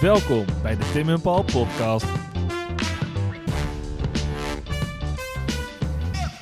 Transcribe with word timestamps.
Welkom 0.00 0.44
bij 0.62 0.76
de 0.76 0.90
Tim 0.92 1.08
en 1.08 1.20
Paul 1.20 1.42
podcast. 1.42 2.06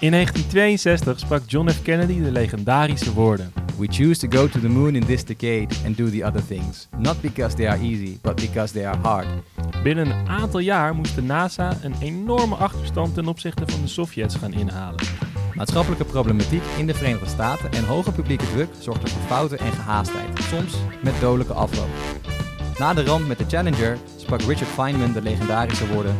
In 0.00 0.10
1962 0.10 1.18
sprak 1.18 1.42
John 1.46 1.68
F. 1.68 1.82
Kennedy 1.82 2.22
de 2.22 2.32
legendarische 2.32 3.12
woorden. 3.12 3.52
We 3.78 3.86
choose 3.90 4.28
to 4.28 4.38
go 4.38 4.48
to 4.48 4.60
the 4.60 4.68
moon 4.68 4.94
in 4.94 5.04
this 5.04 5.24
decade 5.24 5.66
and 5.86 5.96
do 5.96 6.10
the 6.10 6.24
other 6.24 6.46
things. 6.46 6.88
Not 6.96 7.20
because 7.20 7.56
they 7.56 7.68
are 7.68 7.78
easy, 7.78 8.18
but 8.22 8.34
because 8.34 8.72
they 8.72 8.86
are 8.86 8.98
hard. 8.98 9.26
Binnen 9.82 10.10
een 10.10 10.28
aantal 10.28 10.60
jaar 10.60 10.94
moest 10.94 11.14
de 11.14 11.22
NASA 11.22 11.76
een 11.82 11.94
enorme 12.00 12.54
achterstand 12.54 13.14
ten 13.14 13.28
opzichte 13.28 13.62
van 13.66 13.80
de 13.80 13.88
Sovjets 13.88 14.34
gaan 14.34 14.52
inhalen. 14.52 15.00
Maatschappelijke 15.54 16.04
problematiek 16.04 16.62
in 16.78 16.86
de 16.86 16.94
Verenigde 16.94 17.26
Staten 17.26 17.72
en 17.72 17.84
hoge 17.84 18.12
publieke 18.12 18.50
druk 18.52 18.68
zorgden 18.78 19.08
voor 19.08 19.22
fouten 19.22 19.58
en 19.58 19.72
gehaastheid, 19.72 20.38
soms 20.42 20.74
met 21.02 21.20
dodelijke 21.20 21.52
afloop. 21.52 21.88
Na 22.78 22.94
de 22.94 23.04
ramp 23.04 23.26
met 23.26 23.38
de 23.38 23.44
Challenger 23.48 23.98
sprak 24.16 24.40
Richard 24.40 24.70
Feynman 24.70 25.12
de 25.12 25.22
legendarische 25.22 25.86
woorden: 25.86 26.16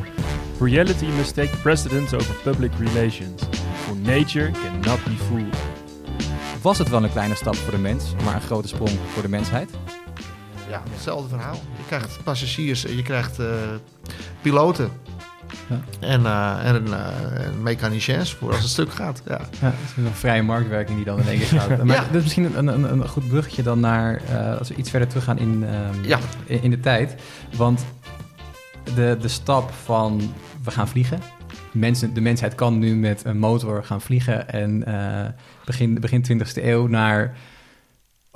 Reality 0.60 1.04
must 1.04 1.34
take 1.34 1.56
precedence 1.56 2.16
over 2.16 2.34
public 2.34 2.72
relations. 2.78 3.42
For 3.84 3.96
nature 3.96 4.50
cannot 4.50 5.04
be 5.04 5.16
fooled. 5.28 5.56
Was 6.62 6.78
het 6.78 6.88
wel 6.88 7.02
een 7.02 7.10
kleine 7.10 7.34
stap 7.34 7.56
voor 7.56 7.70
de 7.72 7.78
mens, 7.78 8.14
maar 8.24 8.34
een 8.34 8.40
grote 8.40 8.68
sprong 8.68 8.98
voor 9.12 9.22
de 9.22 9.28
mensheid? 9.28 9.70
Ja, 10.68 10.82
hetzelfde 10.90 11.28
verhaal. 11.28 11.54
Je 11.54 11.84
krijgt 11.86 12.22
passagiers, 12.24 12.82
je 12.82 13.02
krijgt 13.02 13.40
uh, 13.40 13.46
piloten. 14.40 14.90
En, 16.00 16.20
uh, 16.20 16.66
en, 16.66 16.86
uh, 16.86 17.46
en 17.46 17.62
mechaniciens 17.62 18.34
voor 18.34 18.48
als 18.52 18.60
het 18.60 18.70
stuk 18.70 18.92
gaat. 18.92 19.22
Ja. 19.26 19.40
ja 19.60 19.60
dat 19.60 19.72
is 19.96 20.04
een 20.04 20.12
vrije 20.12 20.42
marktwerking 20.42 20.96
die 20.96 21.04
dan 21.04 21.20
in 21.20 21.28
één 21.28 21.38
keer 21.38 21.60
gaat. 21.60 21.68
Maar 21.84 21.96
ja. 21.96 22.02
dit 22.02 22.14
is 22.14 22.22
misschien 22.22 22.58
een, 22.58 22.66
een, 22.66 22.92
een 22.92 23.08
goed 23.08 23.28
bruggetje 23.28 23.62
dan 23.62 23.80
naar, 23.80 24.22
uh, 24.30 24.58
als 24.58 24.68
we 24.68 24.74
iets 24.74 24.90
verder 24.90 25.08
teruggaan 25.08 25.38
in, 25.38 25.48
um, 25.48 26.04
ja. 26.04 26.18
in, 26.44 26.62
in, 26.62 26.70
de 26.70 26.80
tijd. 26.80 27.14
Want 27.56 27.84
de, 28.94 29.16
de 29.20 29.28
stap 29.28 29.70
van 29.70 30.34
we 30.64 30.70
gaan 30.70 30.88
vliegen. 30.88 31.20
Mensen, 31.72 32.14
de 32.14 32.20
mensheid 32.20 32.54
kan 32.54 32.78
nu 32.78 32.96
met 32.96 33.24
een 33.24 33.38
motor 33.38 33.84
gaan 33.84 34.00
vliegen. 34.00 34.48
En 34.48 34.84
begin, 35.64 36.00
begin 36.00 36.24
20e 36.32 36.64
eeuw 36.64 36.86
naar 36.86 37.36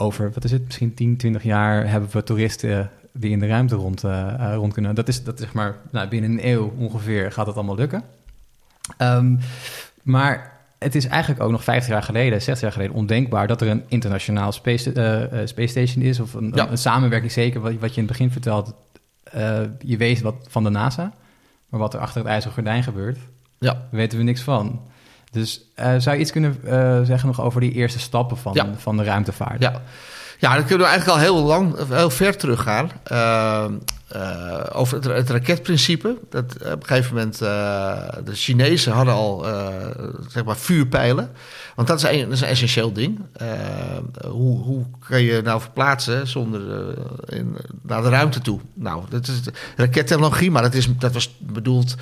over, 0.00 0.30
wat 0.32 0.44
is 0.44 0.50
het, 0.50 0.64
misschien 0.64 0.94
10, 0.94 1.16
20 1.16 1.42
jaar 1.42 1.90
hebben 1.90 2.10
we 2.12 2.22
toeristen 2.22 2.90
die 3.12 3.30
in 3.30 3.38
de 3.38 3.46
ruimte 3.46 3.74
rond, 3.74 4.04
uh, 4.04 4.52
rond 4.54 4.72
kunnen. 4.72 4.94
Dat 4.94 5.08
is, 5.08 5.24
dat 5.24 5.38
zeg 5.38 5.52
maar, 5.52 5.76
nou, 5.90 6.08
binnen 6.08 6.30
een 6.30 6.46
eeuw 6.48 6.74
ongeveer 6.78 7.32
gaat 7.32 7.46
dat 7.46 7.54
allemaal 7.54 7.76
lukken. 7.76 8.02
Um, 8.98 9.38
maar 10.02 10.58
het 10.78 10.94
is 10.94 11.06
eigenlijk 11.06 11.42
ook 11.42 11.50
nog 11.50 11.64
50 11.64 11.92
jaar 11.92 12.02
geleden, 12.02 12.42
60 12.42 12.60
jaar 12.60 12.72
geleden 12.72 12.94
ondenkbaar 12.94 13.46
dat 13.46 13.60
er 13.60 13.68
een 13.68 13.84
internationaal 13.88 14.52
space, 14.52 14.94
uh, 15.32 15.46
space 15.46 15.68
station 15.68 16.04
is. 16.04 16.20
Of 16.20 16.34
een, 16.34 16.52
ja. 16.54 16.70
een, 16.70 16.78
samenwerking, 16.78 17.32
zeker 17.32 17.60
wat, 17.60 17.72
wat 17.72 17.94
je 17.94 18.00
in 18.00 18.06
het 18.06 18.12
begin 18.12 18.30
vertelt. 18.30 18.74
Uh, 19.34 19.60
je 19.78 19.96
weet 19.96 20.20
wat 20.20 20.34
van 20.48 20.64
de 20.64 20.70
NASA, 20.70 21.12
maar 21.68 21.80
wat 21.80 21.94
er 21.94 22.00
achter 22.00 22.20
het 22.20 22.30
ijzeren 22.30 22.54
gordijn 22.54 22.82
gebeurt, 22.82 23.18
ja. 23.58 23.82
weten 23.90 24.18
we 24.18 24.24
niks 24.24 24.42
van. 24.42 24.80
Dus 25.30 25.64
zou 25.74 26.10
je 26.10 26.18
iets 26.18 26.32
kunnen 26.32 26.56
zeggen 27.06 27.26
nog 27.26 27.40
over 27.40 27.60
die 27.60 27.72
eerste 27.72 27.98
stappen 27.98 28.36
van, 28.36 28.54
ja. 28.54 28.74
van 28.76 28.96
de 28.96 29.04
ruimtevaart? 29.04 29.62
Ja. 29.62 29.82
Ja, 30.40 30.54
dan 30.54 30.64
kunnen 30.64 30.86
we 30.86 30.92
eigenlijk 30.92 31.18
al 31.18 31.24
heel 31.24 31.42
lang, 31.42 31.88
heel 31.88 32.10
ver 32.10 32.36
teruggaan. 32.36 32.90
Uh, 33.12 33.64
uh, 34.16 34.60
over 34.72 34.96
het, 34.96 35.04
het, 35.04 35.30
raketprincipe. 35.30 36.16
Dat, 36.30 36.54
op 36.54 36.80
een 36.80 36.86
gegeven 36.86 37.14
moment, 37.14 37.42
uh, 37.42 37.48
de 38.24 38.34
Chinezen 38.34 38.92
hadden 38.92 39.14
al 39.14 39.44
zeg 40.28 40.44
maar 40.44 40.56
vuurpijlen. 40.56 41.30
Want 41.74 41.88
dat 41.88 41.98
is 41.98 42.04
een, 42.04 42.24
dat 42.24 42.32
is 42.32 42.40
een 42.40 42.48
essentieel 42.48 42.92
ding. 42.92 43.20
hoe, 44.26 44.62
hoe 44.62 44.86
kan 45.08 45.22
je 45.22 45.40
nou 45.42 45.60
verplaatsen 45.60 46.26
zonder 46.26 46.94
in, 47.26 47.56
naar 47.82 48.02
de 48.02 48.08
ruimte 48.08 48.40
toe? 48.40 48.60
Nou, 48.74 49.04
dat 49.08 49.28
is 49.28 49.40
rakettechnologie, 49.76 50.50
maar 50.50 50.62
dat, 50.62 50.74
is, 50.74 50.88
dat 50.98 51.12
was 51.12 51.36
bedoeld 51.38 51.94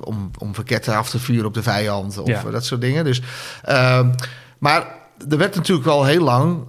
om, 0.00 0.30
om 0.38 0.52
raketten 0.56 0.96
af 0.96 1.10
te 1.10 1.18
vuren 1.18 1.46
op 1.46 1.54
de 1.54 1.62
vijand 1.62 2.18
of 2.18 2.42
dat 2.42 2.64
soort 2.64 2.80
dingen. 2.80 3.04
Dus, 3.04 3.22
ehm, 3.62 4.10
maar 4.58 4.86
er 5.28 5.38
werd 5.38 5.54
natuurlijk 5.54 5.88
al 5.88 6.04
heel 6.04 6.24
lang 6.24 6.66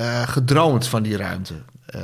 uh, 0.00 0.28
gedroomd 0.28 0.86
van 0.86 1.02
die 1.02 1.16
ruimte. 1.16 1.54
Uh, 1.96 2.00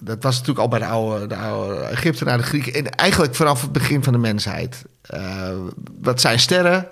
dat 0.00 0.22
was 0.22 0.32
natuurlijk 0.32 0.58
al 0.58 0.68
bij 0.68 0.78
de 0.78 0.86
oude, 0.86 1.26
de 1.26 1.36
oude 1.36 1.80
Egyptenaren, 1.80 2.40
de 2.40 2.46
Grieken... 2.46 2.74
en 2.74 2.90
eigenlijk 2.90 3.34
vanaf 3.34 3.62
het 3.62 3.72
begin 3.72 4.04
van 4.04 4.12
de 4.12 4.18
mensheid. 4.18 4.84
Uh, 5.14 5.48
wat 6.00 6.20
zijn 6.20 6.38
sterren? 6.38 6.88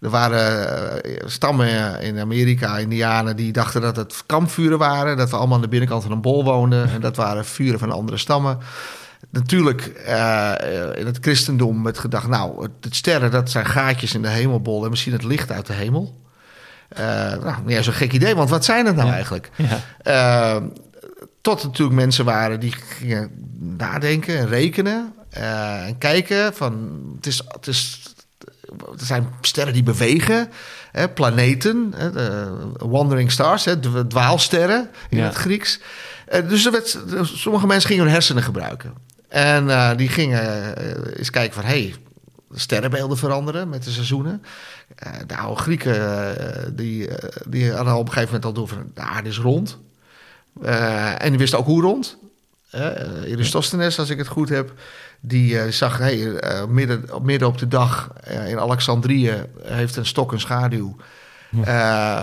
Er 0.00 0.10
waren 0.10 1.02
stammen 1.24 2.00
in 2.00 2.18
Amerika, 2.18 2.78
Indianen, 2.78 3.36
die 3.36 3.52
dachten 3.52 3.80
dat 3.80 3.96
het 3.96 4.22
kampvuren 4.26 4.78
waren. 4.78 5.16
Dat 5.16 5.30
we 5.30 5.36
allemaal 5.36 5.56
aan 5.56 5.62
de 5.62 5.68
binnenkant 5.68 6.02
van 6.02 6.12
een 6.12 6.20
bol 6.20 6.44
woonden. 6.44 6.90
En 6.90 7.00
dat 7.00 7.16
waren 7.16 7.44
vuren 7.44 7.78
van 7.78 7.90
andere 7.90 8.16
stammen. 8.16 8.58
Natuurlijk 9.30 9.86
in 10.94 11.06
het 11.06 11.18
christendom 11.20 11.82
met 11.82 11.98
gedacht, 11.98 12.28
nou, 12.28 12.68
het 12.80 12.94
sterren 12.94 13.30
dat 13.30 13.50
zijn 13.50 13.66
gaatjes 13.66 14.14
in 14.14 14.22
de 14.22 14.28
hemelbol 14.28 14.84
en 14.84 14.90
misschien 14.90 15.12
het 15.12 15.24
licht 15.24 15.50
uit 15.50 15.66
de 15.66 15.72
hemel. 15.72 16.14
Uh, 16.92 16.98
nou, 17.44 17.54
niet 17.64 17.84
zo'n 17.84 17.92
gek 17.92 18.12
idee, 18.12 18.34
want 18.34 18.50
wat 18.50 18.64
zijn 18.64 18.86
het 18.86 18.96
nou 18.96 19.10
eigenlijk? 19.10 19.50
Ja. 19.56 20.56
Uh, 20.56 20.62
tot 21.40 21.62
natuurlijk 21.62 21.96
mensen 21.96 22.24
waren 22.24 22.60
die 22.60 22.72
gingen 22.72 23.30
nadenken 23.76 24.38
en 24.38 24.48
rekenen 24.48 25.12
uh, 25.38 25.86
en 25.86 25.98
kijken 25.98 26.54
van 26.54 27.02
het 27.16 27.26
is, 27.26 27.42
het 27.48 27.66
is, 27.66 28.02
er 28.98 29.04
zijn 29.04 29.28
sterren 29.40 29.72
die 29.72 29.82
bewegen, 29.82 30.50
hè, 30.92 31.08
planeten, 31.08 31.92
hè, 31.96 32.10
wandering 32.88 33.32
stars, 33.32 33.64
hè, 33.64 34.06
dwaalsterren 34.06 34.88
in 35.08 35.18
ja. 35.18 35.24
het 35.24 35.34
Grieks. 35.34 35.80
dus 36.48 36.66
er 36.66 36.72
werd, 36.72 36.98
sommige 37.22 37.66
mensen 37.66 37.88
gingen 37.88 38.04
hun 38.04 38.12
hersenen 38.12 38.42
gebruiken. 38.42 38.92
En 39.28 39.96
die 39.96 40.08
gingen 40.08 40.74
eens 41.18 41.30
kijken 41.30 41.54
van... 41.54 41.64
hé, 41.64 41.80
hey, 41.80 41.94
sterrenbeelden 42.54 43.18
veranderen 43.18 43.68
met 43.68 43.84
de 43.84 43.90
seizoenen. 43.90 44.42
Uh, 45.06 45.12
de 45.26 45.36
oude 45.36 45.60
Grieken 45.60 45.96
uh, 45.96 46.30
die, 46.72 47.08
uh, 47.08 47.14
die 47.46 47.72
hadden 47.72 47.94
op 47.94 48.06
een 48.06 48.12
gegeven 48.12 48.34
moment 48.34 48.44
al 48.44 48.52
door 48.52 48.68
van 48.68 48.90
de 48.94 49.00
aarde 49.00 49.28
is 49.28 49.38
rond. 49.38 49.78
en 51.18 51.28
die 51.28 51.38
wisten 51.38 51.58
ook 51.58 51.66
hoe 51.66 51.82
rond. 51.82 52.16
Eratosthenes, 53.24 53.98
als 53.98 54.10
ik 54.10 54.18
het 54.18 54.26
goed 54.26 54.48
heb, 54.48 54.72
die 55.20 55.70
zag 55.70 55.98
hey, 55.98 56.32
midden, 56.68 57.04
midden 57.22 57.48
op 57.48 57.58
de 57.58 57.68
dag 57.68 58.12
in 58.46 58.58
Alexandrië 58.58 59.44
heeft 59.62 59.96
een 59.96 60.06
stok 60.06 60.32
een 60.32 60.40
schaduw. 60.40 60.96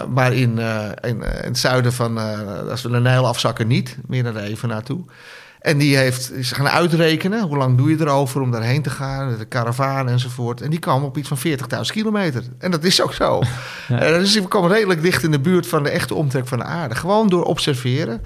maar 0.09 0.33
in, 0.33 0.59
in, 0.59 0.99
in, 1.01 1.21
het 1.21 1.57
zuiden 1.57 1.93
van, 1.93 2.17
als 2.69 2.81
we 2.81 2.89
de 2.89 2.99
Nijl 2.99 3.27
afzakken, 3.27 3.67
niet. 3.67 3.97
Meer 4.07 4.23
naar 4.23 4.33
de 4.33 4.41
even 4.41 4.69
naartoe. 4.69 5.05
En 5.65 5.77
die 5.77 5.97
heeft, 5.97 6.31
is 6.33 6.51
gaan 6.51 6.67
uitrekenen, 6.69 7.41
hoe 7.41 7.57
lang 7.57 7.77
doe 7.77 7.89
je 7.89 7.99
erover 7.99 8.41
om 8.41 8.51
daarheen 8.51 8.81
te 8.81 8.89
gaan, 8.89 9.37
de 9.37 9.45
karavaan 9.45 10.09
enzovoort. 10.09 10.61
En 10.61 10.69
die 10.69 10.79
kwam 10.79 11.03
op 11.03 11.17
iets 11.17 11.27
van 11.27 11.37
40.000 11.37 11.55
kilometer. 11.85 12.43
En 12.59 12.71
dat 12.71 12.83
is 12.83 13.01
ook 13.01 13.13
zo. 13.13 13.41
Ja. 13.87 14.11
Uh, 14.11 14.19
dus 14.19 14.33
we 14.33 14.47
komen 14.47 14.71
redelijk 14.71 15.01
dicht 15.01 15.23
in 15.23 15.31
de 15.31 15.39
buurt 15.39 15.67
van 15.67 15.83
de 15.83 15.89
echte 15.89 16.13
omtrek 16.13 16.47
van 16.47 16.57
de 16.57 16.63
aarde. 16.63 16.95
Gewoon 16.95 17.29
door 17.29 17.43
observeren. 17.43 18.21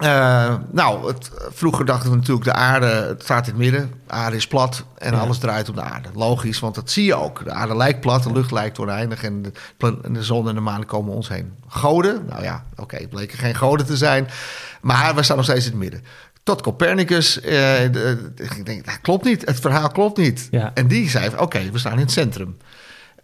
Uh, 0.00 0.54
nou, 0.70 1.06
het, 1.06 1.30
vroeger 1.50 1.84
dachten 1.84 2.10
we 2.10 2.16
natuurlijk 2.16 2.44
de 2.44 2.52
aarde, 2.52 2.86
het 2.86 3.22
staat 3.22 3.46
in 3.46 3.52
het 3.52 3.62
midden. 3.62 3.92
De 4.06 4.12
aarde 4.12 4.36
is 4.36 4.46
plat 4.46 4.84
en 4.98 5.12
ja. 5.12 5.18
alles 5.18 5.38
draait 5.38 5.68
om 5.68 5.74
de 5.74 5.82
aarde. 5.82 6.08
Logisch, 6.14 6.60
want 6.60 6.74
dat 6.74 6.90
zie 6.90 7.04
je 7.04 7.14
ook. 7.14 7.44
De 7.44 7.50
aarde 7.50 7.76
lijkt 7.76 8.00
plat, 8.00 8.22
de 8.22 8.32
lucht 8.32 8.50
lijkt 8.50 8.78
oneindig 8.78 9.22
en 9.22 9.42
de, 9.42 9.52
de 10.12 10.22
zon 10.22 10.48
en 10.48 10.54
de 10.54 10.60
maan 10.60 10.86
komen 10.86 11.14
ons 11.14 11.28
heen. 11.28 11.52
Goden? 11.68 12.24
Nou 12.28 12.42
ja, 12.42 12.64
oké, 12.72 12.82
okay, 12.82 13.06
bleken 13.08 13.38
geen 13.38 13.54
goden 13.54 13.86
te 13.86 13.96
zijn. 13.96 14.28
Maar 14.80 15.14
we 15.14 15.22
staan 15.22 15.36
nog 15.36 15.44
steeds 15.44 15.64
in 15.64 15.70
het 15.70 15.80
midden. 15.80 16.04
Tot 16.42 16.62
Copernicus, 16.62 17.42
uh, 17.44 17.84
ik 17.84 18.66
denk, 18.66 18.84
dat 18.84 19.00
klopt 19.00 19.24
niet. 19.24 19.46
Het 19.46 19.60
verhaal 19.60 19.88
klopt 19.88 20.18
niet. 20.18 20.48
Ja. 20.50 20.70
En 20.74 20.86
die 20.86 21.10
zei, 21.10 21.30
oké, 21.38 21.70
we 21.70 21.78
staan 21.78 21.92
in 21.92 21.98
het 21.98 22.12
centrum. 22.12 22.56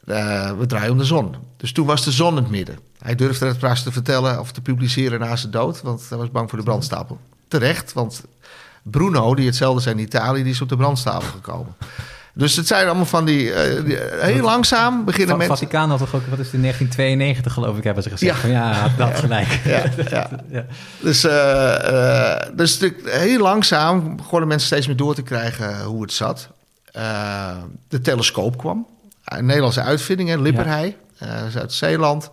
Uh, 0.09 0.59
we 0.59 0.67
draaien 0.67 0.91
om 0.93 0.99
de 0.99 1.05
zon. 1.05 1.35
Dus 1.57 1.73
toen 1.73 1.87
was 1.87 2.05
de 2.05 2.13
zon 2.13 2.37
in 2.37 2.43
het 2.43 2.51
midden. 2.51 2.79
Hij 2.99 3.15
durfde 3.15 3.47
het 3.47 3.59
pas 3.59 3.83
te 3.83 3.93
vertellen 3.93 4.41
of 4.41 4.53
te 4.53 4.61
publiceren 4.61 5.21
na 5.21 5.37
zijn 5.37 5.53
dood, 5.53 5.83
want 5.83 6.09
hij 6.09 6.19
was 6.19 6.31
bang 6.31 6.49
voor 6.49 6.59
de 6.59 6.65
brandstapel. 6.65 7.19
Terecht, 7.49 7.93
want 7.93 8.25
Bruno, 8.83 9.35
die 9.35 9.47
hetzelfde 9.47 9.81
zijn 9.81 9.99
in 9.99 10.05
Italië, 10.05 10.43
die 10.43 10.53
is 10.53 10.61
op 10.61 10.69
de 10.69 10.77
brandstapel 10.77 11.29
gekomen. 11.29 11.75
Dus 12.35 12.57
het 12.57 12.67
zijn 12.67 12.87
allemaal 12.87 13.07
van 13.07 13.25
die, 13.25 13.45
uh, 13.45 13.85
die 13.85 13.99
heel 14.21 14.43
langzaam 14.43 15.05
beginnen 15.05 15.37
mensen. 15.37 15.57
Vaticaan 15.57 15.91
had 15.91 15.99
toch 15.99 16.15
ook, 16.15 16.27
wat 16.27 16.39
is 16.39 16.45
het, 16.45 16.55
in 16.55 16.61
1992 16.61 17.53
geloof 17.53 17.77
ik, 17.77 17.85
hebben 17.85 18.03
ze 18.03 18.11
gezegd. 18.11 18.35
Ja, 18.35 18.41
van, 18.41 18.51
ja 18.51 18.89
dat 19.07 19.19
gelijk. 19.19 19.61
Ja, 19.65 19.85
ja. 20.11 20.31
ja. 20.49 20.65
Dus, 21.01 21.25
uh, 21.25 21.33
uh, 21.33 22.57
dus 22.57 22.81
heel 23.05 23.41
langzaam 23.41 24.17
begonnen 24.17 24.49
mensen 24.49 24.67
steeds 24.67 24.87
meer 24.87 24.97
door 24.97 25.15
te 25.15 25.23
krijgen 25.23 25.85
hoe 25.85 26.03
het 26.03 26.13
zat. 26.13 26.49
de 27.89 28.01
telescoop 28.03 28.59
kwam. 28.59 28.87
Een 29.29 29.47
Nederlandse 29.47 29.83
uitvinding, 29.83 30.29
hè, 30.29 30.37
Lipperhei, 30.37 30.97
Zuid-Zeeland. 31.49 32.31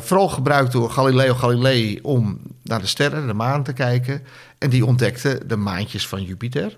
vooral 0.00 0.28
gebruikt 0.28 0.72
door 0.72 0.90
Galileo 0.90 1.34
Galilei 1.34 1.98
om 2.02 2.40
naar 2.62 2.80
de 2.80 2.86
sterren, 2.86 3.26
de 3.26 3.32
maan 3.32 3.62
te 3.62 3.72
kijken. 3.72 4.22
En 4.58 4.70
die 4.70 4.86
ontdekte 4.86 5.40
de 5.46 5.56
maantjes 5.56 6.08
van 6.08 6.22
Jupiter. 6.22 6.76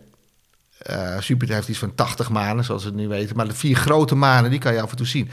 Uh, 0.90 1.20
Jupiter 1.20 1.54
heeft 1.54 1.68
iets 1.68 1.78
van 1.78 1.94
80 1.94 2.30
manen, 2.30 2.64
zoals 2.64 2.82
we 2.82 2.88
het 2.88 2.98
nu 2.98 3.08
weten. 3.08 3.36
Maar 3.36 3.48
de 3.48 3.54
vier 3.54 3.76
grote 3.76 4.14
manen, 4.14 4.50
die 4.50 4.58
kan 4.58 4.72
je 4.72 4.80
af 4.80 4.90
en 4.90 4.96
toe 4.96 5.06
zien. 5.06 5.30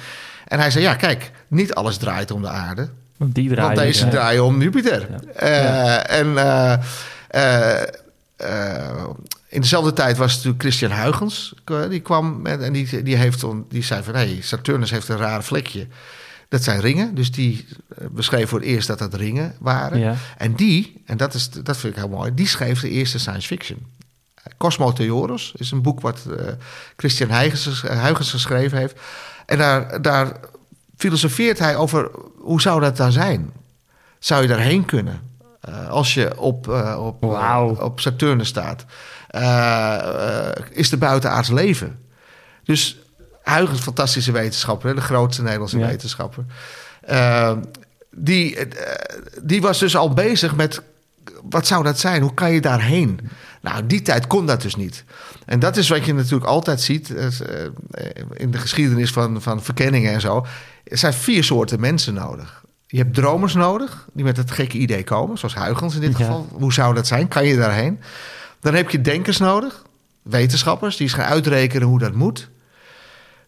En 0.47 0.59
hij 0.59 0.71
zei, 0.71 0.83
ja, 0.83 0.95
kijk, 0.95 1.31
niet 1.47 1.73
alles 1.73 1.97
draait 1.97 2.31
om 2.31 2.41
de 2.41 2.47
aarde. 2.47 2.89
Want, 3.17 3.35
die 3.35 3.49
draaien, 3.49 3.75
want 3.75 3.87
deze 3.87 4.07
draaien 4.07 4.43
om 4.43 4.61
Jupiter. 4.61 5.07
Ja. 5.09 5.19
Uh, 5.43 5.63
ja. 5.63 6.07
En 6.07 6.27
uh, 6.27 7.81
in 9.47 9.61
dezelfde 9.61 9.93
tijd 9.93 10.17
was 10.17 10.35
natuurlijk 10.35 10.61
Christian 10.61 10.91
Huygens. 10.91 11.53
Die 11.89 11.99
kwam 11.99 12.41
met, 12.41 12.61
en 12.61 12.73
die, 12.73 13.03
die, 13.03 13.15
heeft, 13.15 13.45
die 13.69 13.83
zei 13.83 14.03
van... 14.03 14.13
Hey, 14.13 14.37
Saturnus 14.41 14.91
heeft 14.91 15.07
een 15.07 15.17
raar 15.17 15.43
vlekje. 15.43 15.87
Dat 16.49 16.63
zijn 16.63 16.79
ringen. 16.79 17.15
Dus 17.15 17.31
die 17.31 17.67
beschreef 18.11 18.49
voor 18.49 18.59
het 18.59 18.67
eerst 18.67 18.87
dat 18.87 18.99
dat 18.99 19.13
ringen 19.13 19.55
waren. 19.59 19.99
Ja. 19.99 20.15
En 20.37 20.53
die, 20.53 21.01
en 21.05 21.17
dat, 21.17 21.33
is, 21.33 21.49
dat 21.49 21.77
vind 21.77 21.93
ik 21.93 21.99
heel 21.99 22.09
mooi... 22.09 22.33
die 22.33 22.47
schreef 22.47 22.81
de 22.81 22.89
eerste 22.89 23.19
science 23.19 23.47
fiction. 23.47 23.85
Cosmo 24.57 24.93
Theoros 24.93 25.53
is 25.57 25.71
een 25.71 25.81
boek 25.81 26.01
wat 26.01 26.25
Christian 26.97 27.29
Huygens, 27.29 27.81
Huygens 27.81 28.31
geschreven 28.31 28.77
heeft. 28.77 28.99
En 29.45 29.57
daar, 29.57 30.01
daar 30.01 30.39
filosofeert 30.97 31.59
hij 31.59 31.75
over 31.75 32.09
hoe 32.37 32.61
zou 32.61 32.81
dat 32.81 32.97
daar 32.97 33.11
zijn? 33.11 33.51
Zou 34.19 34.41
je 34.41 34.47
daarheen 34.47 34.85
kunnen? 34.85 35.21
Uh, 35.69 35.89
als 35.89 36.13
je 36.13 36.39
op, 36.39 36.67
uh, 36.67 37.05
op, 37.05 37.21
wow. 37.21 37.81
op 37.81 37.99
Saturnus 37.99 38.47
staat. 38.47 38.85
Uh, 39.35 40.51
is 40.71 40.91
er 40.91 40.97
buitenaards 40.97 41.49
leven? 41.49 41.99
Dus 42.63 42.97
Huygens, 43.43 43.79
fantastische 43.79 44.31
wetenschapper, 44.31 44.95
de 44.95 45.01
grootste 45.01 45.41
Nederlandse 45.41 45.77
ja. 45.77 45.87
wetenschapper. 45.87 46.45
die, 48.11 48.57
die 49.41 49.61
was 49.61 49.79
dus 49.79 49.95
al 49.95 50.13
bezig 50.13 50.55
met 50.55 50.81
wat 51.49 51.67
zou 51.67 51.83
dat 51.83 51.99
zijn? 51.99 52.21
Hoe 52.21 52.33
kan 52.33 52.51
je 52.51 52.61
daarheen? 52.61 53.19
Nou, 53.61 53.85
die 53.85 54.01
tijd 54.01 54.27
kon 54.27 54.45
dat 54.45 54.61
dus 54.61 54.75
niet. 54.75 55.03
En 55.45 55.59
dat 55.59 55.77
is 55.77 55.89
wat 55.89 56.05
je 56.05 56.13
natuurlijk 56.13 56.45
altijd 56.45 56.81
ziet 56.81 57.09
in 58.33 58.51
de 58.51 58.57
geschiedenis 58.57 59.11
van, 59.11 59.41
van 59.41 59.63
verkenningen 59.63 60.13
en 60.13 60.21
zo. 60.21 60.45
Er 60.83 60.97
zijn 60.97 61.13
vier 61.13 61.43
soorten 61.43 61.79
mensen 61.79 62.13
nodig. 62.13 62.63
Je 62.87 62.97
hebt 62.97 63.13
dromers 63.13 63.53
nodig, 63.53 64.07
die 64.13 64.23
met 64.23 64.37
het 64.37 64.51
gekke 64.51 64.77
idee 64.77 65.03
komen, 65.03 65.37
zoals 65.37 65.55
Huygens 65.55 65.95
in 65.95 66.01
dit 66.01 66.15
geval. 66.15 66.47
Hoe 66.51 66.73
zou 66.73 66.93
dat 66.93 67.07
zijn? 67.07 67.27
Kan 67.27 67.45
je 67.45 67.55
daarheen? 67.55 67.99
Dan 68.65 68.73
heb 68.73 68.89
je 68.89 69.01
denkers 69.01 69.37
nodig, 69.37 69.83
wetenschappers, 70.21 70.95
die 70.97 71.05
eens 71.05 71.15
gaan 71.15 71.25
uitrekenen 71.25 71.87
hoe 71.87 71.99
dat 71.99 72.13
moet. 72.13 72.49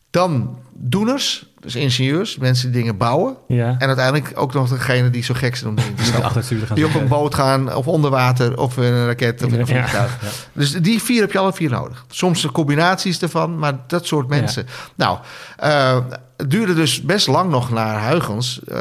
Dan 0.10 0.60
doeners, 0.74 1.46
dus 1.60 1.76
ingenieurs, 1.76 2.38
mensen 2.38 2.72
die 2.72 2.82
dingen 2.82 2.98
bouwen. 2.98 3.38
Ja. 3.48 3.76
En 3.78 3.88
uiteindelijk 3.88 4.32
ook 4.36 4.54
nog 4.54 4.70
degene 4.70 5.10
die 5.10 5.24
zo 5.24 5.34
gek 5.34 5.56
zijn 5.56 5.70
om 5.70 5.76
dingen 5.76 5.96
te 5.96 6.04
stappen. 6.04 6.44
Die 6.76 6.86
op 6.86 6.96
een 6.96 7.08
boot 7.08 7.36
gaan, 7.36 7.76
of 7.76 7.88
onder 7.88 8.12
water, 8.12 8.58
of 8.58 8.78
een 8.78 9.06
raket, 9.06 9.44
of 9.44 9.52
een 9.52 9.68
vliegtuig. 9.68 10.18
Ja. 10.22 10.28
Dus 10.54 10.72
die 10.72 11.02
vier 11.02 11.22
heb 11.22 11.32
je 11.32 11.40
alle 11.40 11.54
vier 11.54 11.70
nodig. 11.70 12.06
Soms 12.10 12.46
combinaties 12.46 13.22
ervan, 13.22 13.60
maar 13.60 13.74
dat 13.88 14.06
soort 14.06 14.28
mensen. 14.28 14.68
Nou, 14.96 15.18
uh, 15.64 15.98
het 16.38 16.52
duurde 16.52 16.74
dus 16.74 17.02
best 17.02 17.28
lang 17.28 17.50
nog 17.50 17.70
naar 17.70 18.10
Huygens. 18.10 18.60
Uh, 18.68 18.78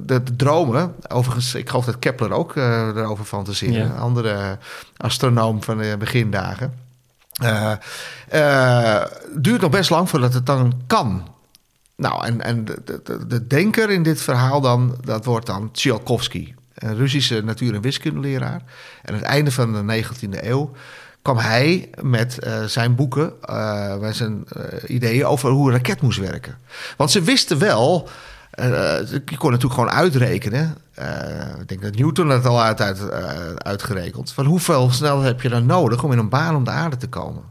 de, 0.00 0.22
dromen, 0.36 0.94
overigens, 1.08 1.54
ik 1.54 1.68
geloof 1.68 1.84
dat 1.84 1.98
Kepler 1.98 2.32
ook 2.32 2.54
uh, 2.54 2.86
erover 2.86 3.24
fantaseerde. 3.24 3.80
Een 3.80 3.98
andere 3.98 4.58
astronoom 4.96 5.62
van 5.62 5.78
de 5.78 5.96
begindagen. 5.98 6.72
Uh, 8.34 9.02
duurt 9.36 9.60
nog 9.60 9.70
best 9.70 9.90
lang 9.90 10.08
voordat 10.08 10.34
het 10.34 10.46
dan 10.46 10.72
kan. 10.86 11.36
Nou, 12.02 12.24
en, 12.24 12.40
en 12.40 12.64
de, 12.64 12.82
de, 12.84 13.26
de, 13.26 13.46
denker 13.46 13.90
in 13.90 14.02
dit 14.02 14.20
verhaal 14.20 14.60
dan, 14.60 14.96
dat 15.04 15.24
wordt 15.24 15.46
dan 15.46 15.70
Tsiolkovsky. 15.70 16.54
Een 16.74 16.96
Russische 16.96 17.42
natuur- 17.42 17.74
en 17.74 17.80
wiskundeleraar. 17.80 18.62
En 19.02 19.12
aan 19.12 19.14
het 19.14 19.22
einde 19.22 19.50
van 19.50 19.72
de 19.72 20.04
19e 20.04 20.44
eeuw 20.44 20.70
kwam 21.22 21.36
hij 21.36 21.90
met 22.00 22.38
uh, 22.46 22.64
zijn 22.64 22.94
boeken, 22.94 23.32
uh, 23.50 23.96
met 23.96 24.16
zijn 24.16 24.44
uh, 24.56 24.62
ideeën 24.86 25.26
over 25.26 25.50
hoe 25.50 25.68
een 25.68 25.76
raket 25.76 26.00
moest 26.00 26.18
werken. 26.18 26.58
Want 26.96 27.10
ze 27.10 27.22
wisten 27.22 27.58
wel, 27.58 28.08
je 28.56 29.36
kon 29.38 29.50
natuurlijk 29.50 29.80
gewoon 29.80 29.90
uitrekenen. 29.90 30.76
ik 31.60 31.68
denk 31.68 31.82
dat 31.82 31.94
Newton 31.94 32.28
het 32.28 32.46
al 32.46 32.62
uit, 32.62 32.80
uit 32.80 33.10
uitgerekend. 33.62 34.32
Van 34.32 34.44
hoeveel 34.44 34.90
snelheid 34.90 35.26
heb 35.26 35.40
je 35.40 35.48
dan 35.48 35.66
nodig 35.66 36.04
om 36.04 36.12
in 36.12 36.18
een 36.18 36.28
baan 36.28 36.56
om 36.56 36.64
de 36.64 36.70
aarde 36.70 36.96
te 36.96 37.08
komen? 37.08 37.42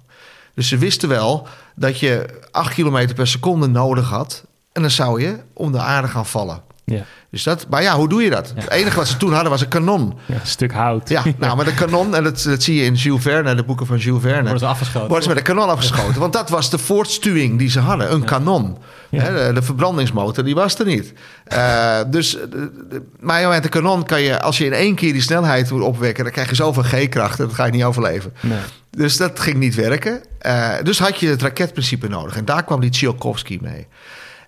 Dus 0.58 0.68
ze 0.68 0.78
wisten 0.78 1.10
wel 1.10 1.48
dat 1.76 2.00
je 2.00 2.40
8 2.52 2.74
kilometer 2.74 3.16
per 3.16 3.28
seconde 3.28 3.68
nodig 3.68 4.10
had. 4.10 4.44
En 4.72 4.82
dan 4.82 4.92
zou 4.92 5.22
je 5.22 5.40
om 5.54 5.72
de 5.72 5.80
aarde 5.80 6.08
gaan 6.08 6.26
vallen. 6.26 6.62
Ja. 6.86 7.06
Dus 7.38 7.46
dat, 7.46 7.66
maar 7.70 7.82
ja, 7.82 7.96
hoe 7.96 8.10
doe 8.10 8.24
je 8.24 8.30
dat? 8.30 8.54
Het 8.56 8.70
enige 8.70 8.96
wat 8.96 9.08
ze 9.08 9.18
toen 9.18 9.34
hadden 9.34 9.52
was 9.52 9.62
een 9.62 9.68
kanon. 9.68 10.14
Ja, 10.26 10.34
een 10.34 10.40
stuk 10.44 10.74
hout. 10.74 11.10
Ja, 11.10 11.24
nou, 11.38 11.58
met 11.58 11.68
een 11.68 11.76
kanon, 11.76 12.16
en 12.16 12.24
dat, 12.24 12.42
dat 12.44 12.64
zie 12.64 12.76
je 12.76 12.84
in 12.84 12.94
Jules 12.94 13.22
Verne, 13.22 13.56
de 13.56 13.64
boeken 13.64 13.86
van 13.86 13.98
Jules 13.98 14.22
Verne. 14.22 14.42
Worden 14.42 14.60
ze 14.60 14.66
afgeschoten. 14.66 15.08
Worden 15.08 15.24
ze 15.24 15.30
met 15.30 15.38
een 15.38 15.44
kanon 15.44 15.70
afgeschoten. 15.70 16.20
Want 16.20 16.34
dat 16.34 16.50
was 16.50 16.70
de 16.70 16.78
voortstuwing 16.78 17.58
die 17.58 17.70
ze 17.70 17.80
hadden, 17.80 18.14
een 18.14 18.24
kanon. 18.24 18.78
de, 19.10 19.52
de, 19.54 19.62
verbrandingsmotor, 19.62 20.44
die 20.44 20.56
was 20.56 20.80
er 20.80 20.86
niet. 20.86 21.14
Uh, 21.54 22.00
dus, 22.08 22.38
maar 23.20 23.48
met 23.48 23.64
een 23.64 23.70
kanon 23.70 24.06
kan 24.06 24.22
je, 24.22 24.42
als 24.42 24.58
je 24.58 24.66
in 24.66 24.74
één 24.74 24.96
keer 24.96 25.14
die 25.14 25.22
snelheid 25.22 25.72
moet 25.72 25.82
opwekken... 25.82 26.24
dan 26.24 26.34
krijg 26.34 26.50
je 26.50 26.56
zoveel 26.56 26.84
G-kracht, 26.84 27.38
dat 27.38 27.54
ga 27.54 27.66
je 27.66 27.72
niet 27.72 27.84
overleven. 27.84 28.34
Nee. 28.40 28.60
Dus 28.90 29.18
dat 29.18 29.40
ging 29.40 29.58
niet 29.58 29.76
werken. 29.76 30.22
Uh, 30.46 30.74
dus 30.84 31.00
had 31.00 31.20
je 31.20 31.28
het 31.28 31.42
raketprincipe 31.42 32.08
nodig. 32.08 32.38
En 32.38 32.46
daar 32.46 32.64
kwam 32.64 32.80
die 32.80 32.90
Tsiolkovsky 32.90 33.58
mee. 33.62 33.88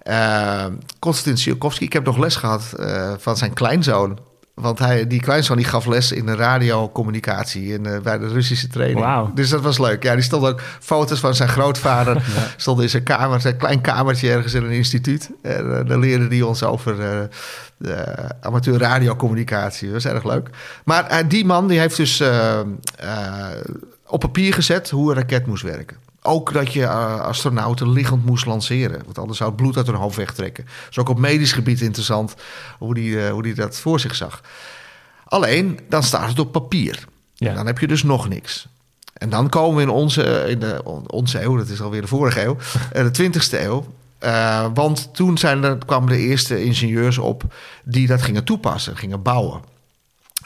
Uh, 0.09 0.65
Konstantin 0.99 1.35
Tsiolkovsky, 1.35 1.83
ik 1.83 1.93
heb 1.93 2.05
nog 2.05 2.17
les 2.17 2.35
gehad 2.35 2.73
uh, 2.79 3.11
van 3.17 3.37
zijn 3.37 3.53
kleinzoon. 3.53 4.19
Want 4.53 4.79
hij, 4.79 5.07
die 5.07 5.21
kleinzoon 5.21 5.57
die 5.57 5.65
gaf 5.65 5.85
les 5.85 6.11
in 6.11 6.25
de 6.25 6.35
radiocommunicatie 6.35 7.73
in, 7.73 7.87
uh, 7.87 7.99
bij 7.99 8.17
de 8.17 8.27
Russische 8.27 8.67
training. 8.67 9.05
Wow. 9.05 9.35
Dus 9.35 9.49
dat 9.49 9.61
was 9.61 9.79
leuk. 9.79 10.03
Ja, 10.03 10.13
die 10.13 10.23
stond 10.23 10.45
ook 10.45 10.61
foto's 10.79 11.19
van 11.19 11.35
zijn 11.35 11.49
grootvader. 11.49 12.15
ja. 12.35 12.47
Stond 12.57 12.81
in 12.81 12.89
zijn 12.89 13.03
kamer, 13.03 13.41
zijn 13.41 13.57
klein 13.57 13.81
kamertje 13.81 14.31
ergens 14.31 14.53
in 14.53 14.63
een 14.63 14.71
instituut. 14.71 15.29
En 15.41 15.65
uh, 15.65 15.79
dan 15.85 15.99
leerde 15.99 16.27
hij 16.27 16.41
ons 16.41 16.63
over 16.63 16.95
de 17.77 18.07
amateur 18.41 18.79
radiocommunicatie. 18.79 19.91
Dat 19.91 20.03
was 20.03 20.13
erg 20.13 20.23
leuk. 20.23 20.49
Maar 20.83 21.27
die 21.27 21.45
man 21.45 21.67
die 21.67 21.79
heeft 21.79 21.97
dus 21.97 22.23
op 24.05 24.19
papier 24.19 24.53
gezet 24.53 24.89
hoe 24.89 25.09
een 25.09 25.17
raket 25.17 25.45
moest 25.45 25.63
werken. 25.63 25.97
Ook 26.21 26.53
dat 26.53 26.73
je 26.73 26.81
uh, 26.81 27.19
astronauten 27.21 27.91
liggend 27.91 28.25
moest 28.25 28.45
lanceren. 28.45 29.01
Want 29.05 29.17
anders 29.17 29.37
zou 29.37 29.49
het 29.49 29.59
bloed 29.59 29.77
uit 29.77 29.87
hun 29.87 29.95
hoofd 29.95 30.15
wegtrekken. 30.15 30.65
Dat 30.65 30.89
is 30.89 30.97
ook 30.97 31.09
op 31.09 31.19
medisch 31.19 31.51
gebied 31.51 31.81
interessant 31.81 32.35
hoe 32.77 32.93
die, 32.93 33.11
uh, 33.11 33.29
hoe 33.29 33.43
die 33.43 33.53
dat 33.53 33.79
voor 33.79 33.99
zich 33.99 34.15
zag. 34.15 34.41
Alleen, 35.25 35.79
dan 35.89 36.03
staat 36.03 36.29
het 36.29 36.39
op 36.39 36.51
papier. 36.51 37.05
Ja. 37.33 37.53
Dan 37.53 37.65
heb 37.65 37.79
je 37.79 37.87
dus 37.87 38.03
nog 38.03 38.29
niks. 38.29 38.67
En 39.13 39.29
dan 39.29 39.49
komen 39.49 39.75
we 39.75 39.81
in 39.81 39.89
onze, 39.89 40.45
in 40.47 40.59
de, 40.59 40.81
onze 41.07 41.41
eeuw, 41.41 41.57
dat 41.57 41.67
is 41.67 41.81
alweer 41.81 42.01
de 42.01 42.07
vorige 42.07 42.43
eeuw, 42.43 42.57
eh, 42.91 43.07
de 43.11 43.31
20ste 43.31 43.59
eeuw. 43.59 43.85
Uh, 44.23 44.65
want 44.73 45.09
toen 45.13 45.37
zijn 45.37 45.63
er, 45.63 45.77
kwamen 45.85 46.09
de 46.09 46.17
eerste 46.17 46.63
ingenieurs 46.63 47.17
op 47.17 47.43
die 47.83 48.07
dat 48.07 48.21
gingen 48.21 48.43
toepassen, 48.43 48.97
gingen 48.97 49.21
bouwen. 49.21 49.61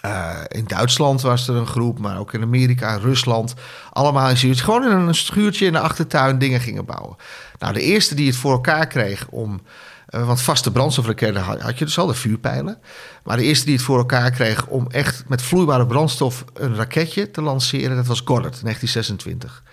Uh, 0.05 0.38
in 0.47 0.63
Duitsland 0.67 1.21
was 1.21 1.47
er 1.47 1.55
een 1.55 1.67
groep, 1.67 2.00
maar 2.00 2.19
ook 2.19 2.33
in 2.33 2.41
Amerika, 2.41 2.95
Rusland. 2.95 3.53
Allemaal 3.91 4.29
ingenieurs. 4.29 4.62
Gewoon 4.62 4.83
in 4.83 4.91
een 4.91 5.15
schuurtje 5.15 5.65
in 5.65 5.72
de 5.72 5.79
achtertuin 5.79 6.39
dingen 6.39 6.60
gingen 6.60 6.86
bouwen. 6.86 7.15
Nou, 7.60 7.74
de 7.74 7.81
eerste 7.81 8.15
die 8.15 8.27
het 8.27 8.36
voor 8.36 8.51
elkaar 8.51 8.88
kreeg 8.88 9.27
om. 9.29 9.62
Uh, 10.10 10.25
want 10.25 10.41
vaste 10.41 10.72
brandstofraketten 10.72 11.41
had 11.41 11.79
je 11.79 11.86
dus 11.86 11.98
al, 11.98 12.07
de 12.07 12.13
vuurpijlen. 12.13 12.77
Maar 13.24 13.38
de 13.38 13.43
eerste 13.43 13.65
die 13.65 13.75
het 13.75 13.83
voor 13.83 13.98
elkaar 13.98 14.31
kreeg 14.31 14.67
om 14.67 14.88
echt 14.91 15.24
met 15.27 15.41
vloeibare 15.41 15.86
brandstof 15.86 16.45
een 16.53 16.75
raketje 16.75 17.31
te 17.31 17.41
lanceren, 17.41 17.95
dat 17.95 18.07
was 18.07 18.22
Goddard, 18.25 18.62
1926. 18.62 19.63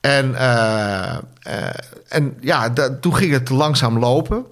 En, 0.00 0.30
uh, 0.30 1.16
en 2.08 2.36
ja, 2.40 2.72
toen 3.00 3.16
ging 3.16 3.32
het 3.32 3.48
langzaam 3.48 3.98
lopen. 3.98 4.44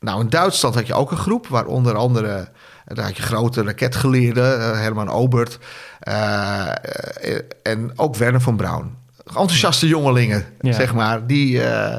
Nou, 0.00 0.20
in 0.20 0.28
Duitsland 0.28 0.74
had 0.74 0.86
je 0.86 0.94
ook 0.94 1.10
een 1.10 1.16
groep, 1.16 1.46
waar 1.46 1.66
onder 1.66 1.94
andere 1.94 2.48
daar 2.94 3.04
had 3.04 3.16
je 3.16 3.22
grote 3.22 3.62
raketgeleerden, 3.62 4.58
uh, 4.58 4.72
Herman 4.72 5.08
Obert 5.08 5.58
uh, 6.08 6.68
en 7.62 7.92
ook 7.96 8.16
Werner 8.16 8.40
van 8.40 8.56
Braun. 8.56 8.96
Enthousiaste 9.26 9.88
jongelingen, 9.88 10.44
zeg 10.60 10.94
maar. 10.94 11.26
Die, 11.26 11.54
uh, 11.54 11.96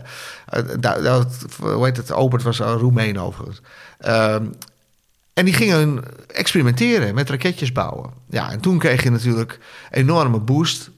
dat, 0.80 1.46
hoe 1.60 1.86
heet 1.86 1.98
het, 1.98 2.12
Obert 2.12 2.44
was 2.44 2.60
een 2.60 2.78
Roemeen 2.78 3.20
overigens. 3.20 3.62
Ehm, 4.00 4.46
en 5.34 5.46
die 5.46 5.54
gingen 5.54 6.04
experimenteren 6.28 7.16
met 7.16 7.30
raketjes 7.30 7.72
bouwen. 7.72 8.10
Ja, 8.30 8.52
en 8.52 8.60
toen 8.60 8.78
kreeg 8.78 9.04
je 9.04 9.12
natuurlijk 9.12 9.60
enorme 9.92 10.40
boost 10.40 10.90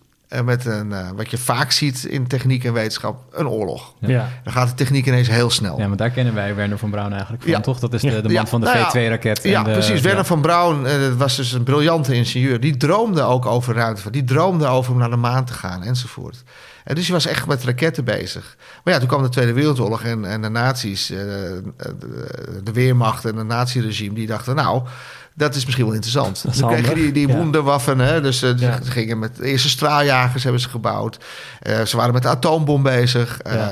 met 0.44 0.66
een, 0.66 0.92
uh, 0.92 1.10
wat 1.16 1.32
je 1.32 1.38
vaak 1.38 1.72
ziet 1.72 2.04
in 2.04 2.28
techniek 2.28 2.64
en 2.64 2.74
wetenschap, 2.74 3.24
een 3.32 3.48
oorlog. 3.48 3.94
Ja. 4.00 4.30
Dan 4.44 4.54
gaat 4.54 4.68
de 4.68 4.74
techniek 4.74 5.06
ineens 5.06 5.28
heel 5.28 5.50
snel. 5.50 5.80
Ja, 5.80 5.88
maar 5.88 5.98
daar 5.98 6.10
kennen 6.10 6.34
wij 6.34 6.56
Werner 6.56 6.78
van 6.78 6.90
Braun 6.90 7.12
eigenlijk 7.12 7.42
van, 7.44 7.52
ja. 7.52 7.60
toch? 7.60 7.80
Dat 7.80 7.94
is 7.94 8.02
de, 8.02 8.22
de 8.22 8.34
man 8.34 8.48
van 8.48 8.62
de 8.62 8.66
nou 8.66 9.08
V2-raket. 9.08 9.44
Ja, 9.44 9.64
precies. 9.64 10.02
Werner 10.02 10.26
van 10.26 10.42
Braun 10.42 10.86
uh, 10.86 10.92
was 11.18 11.36
dus 11.36 11.52
een 11.52 11.64
briljante 11.64 12.14
ingenieur. 12.14 12.60
Die 12.60 12.78
droomde 12.78 13.22
ook 13.22 13.46
over 13.46 13.76
ruimte. 13.76 14.12
Die 14.12 14.24
droomde 14.24 14.68
over 14.68 14.92
om 14.92 14.98
naar 14.98 15.10
de 15.10 15.16
maan 15.16 15.46
te 15.46 15.54
gaan 15.54 15.84
enzovoort. 15.84 16.44
En 16.84 16.96
dus 16.96 17.06
hij 17.06 17.14
was 17.14 17.26
echt 17.26 17.48
met 17.48 17.64
raketten 17.64 18.04
bezig. 18.04 18.58
Maar 18.84 18.94
ja, 18.94 19.00
toen 19.00 19.10
kwam 19.10 19.22
de 19.22 19.30
Tweede 19.30 19.54
Wereldoorlog 19.54 20.04
en, 20.04 20.26
en 20.26 20.42
de 20.42 20.50
nazi's, 20.50 21.06
de, 21.08 21.62
de 22.64 22.72
Weermacht 22.72 23.26
en 23.26 23.36
het 23.36 23.48
naziregime, 23.48 24.14
die 24.14 24.28
dachten, 24.28 24.56
nou, 24.56 24.84
Dat 25.34 25.56
is 25.56 25.64
misschien 25.64 25.86
wel 25.86 25.94
interessant. 25.94 26.60
Dan 26.60 26.70
kreeg 26.70 26.90
je 26.90 26.96
die, 26.96 27.12
die 27.12 27.28
ja. 27.28 27.36
wonderwaffen. 27.36 28.00
Hè? 28.00 28.22
Dus 28.22 28.40
ze 28.40 28.78
gingen 28.84 29.20
met 29.20 29.36
de 29.36 29.46
eerste 29.46 29.70
straaljagers 29.70 30.44
hebben 30.44 30.62
ze 30.62 30.70
gebouwd. 30.70 31.18
Uh, 31.68 31.82
ze 31.82 31.98
waren 31.98 32.14
met 32.14 32.22
de 32.22 32.28
atoombom 32.28 32.84
bezig. 32.84 33.40
Ja. 33.44 33.72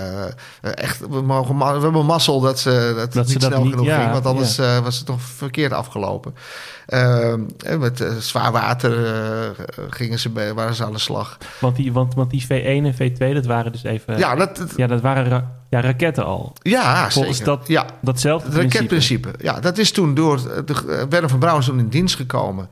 Uh, 0.61 0.71
echt, 0.73 0.99
we, 0.99 1.21
mogen, 1.21 1.57
we 1.57 1.63
hebben 1.65 2.05
mazzel 2.05 2.39
dat, 2.39 2.59
ze, 2.59 2.93
dat, 2.95 3.27
niet 3.27 3.41
snel 3.41 3.61
genoeg 3.63 3.95
ging. 3.95 4.11
Want 4.11 4.25
anders 4.25 4.57
was 4.57 4.97
het 4.97 5.05
toch 5.05 5.21
verkeerd 5.21 5.73
afgelopen. 5.73 6.35
met 7.79 8.05
zwaar 8.19 8.51
water 8.51 8.93
gingen 9.89 10.19
ze, 10.19 10.53
waren 10.53 10.75
ze 10.75 10.85
aan 10.85 10.93
de 10.93 10.99
slag. 10.99 11.37
Want 11.59 11.75
die, 11.75 11.93
want, 11.93 12.13
want 12.13 12.29
die 12.29 12.43
V1 12.43 12.47
en 12.49 12.93
V2, 12.93 13.33
dat 13.33 13.45
waren 13.45 13.71
dus 13.71 13.83
even... 13.83 14.17
Ja, 14.17 14.35
dat, 14.35 14.73
ja, 14.75 14.87
dat 14.87 15.01
waren 15.01 15.58
ja, 15.69 15.81
raketten 15.81 16.25
al. 16.25 16.53
Ja, 16.61 17.09
Volgens 17.09 17.37
zeker. 17.37 17.57
dat, 17.57 17.67
ja. 17.67 17.85
datzelfde 18.01 18.49
Het 18.49 18.73
raketprincipe. 18.73 19.33
Ja, 19.37 19.59
dat 19.59 19.77
is 19.77 19.91
toen 19.91 20.13
door... 20.13 20.63
De, 20.65 20.73
uh, 20.85 21.01
Werner 21.09 21.29
van 21.29 21.39
Braun 21.39 21.61
toen 21.61 21.79
in 21.79 21.89
dienst 21.89 22.15
gekomen. 22.15 22.69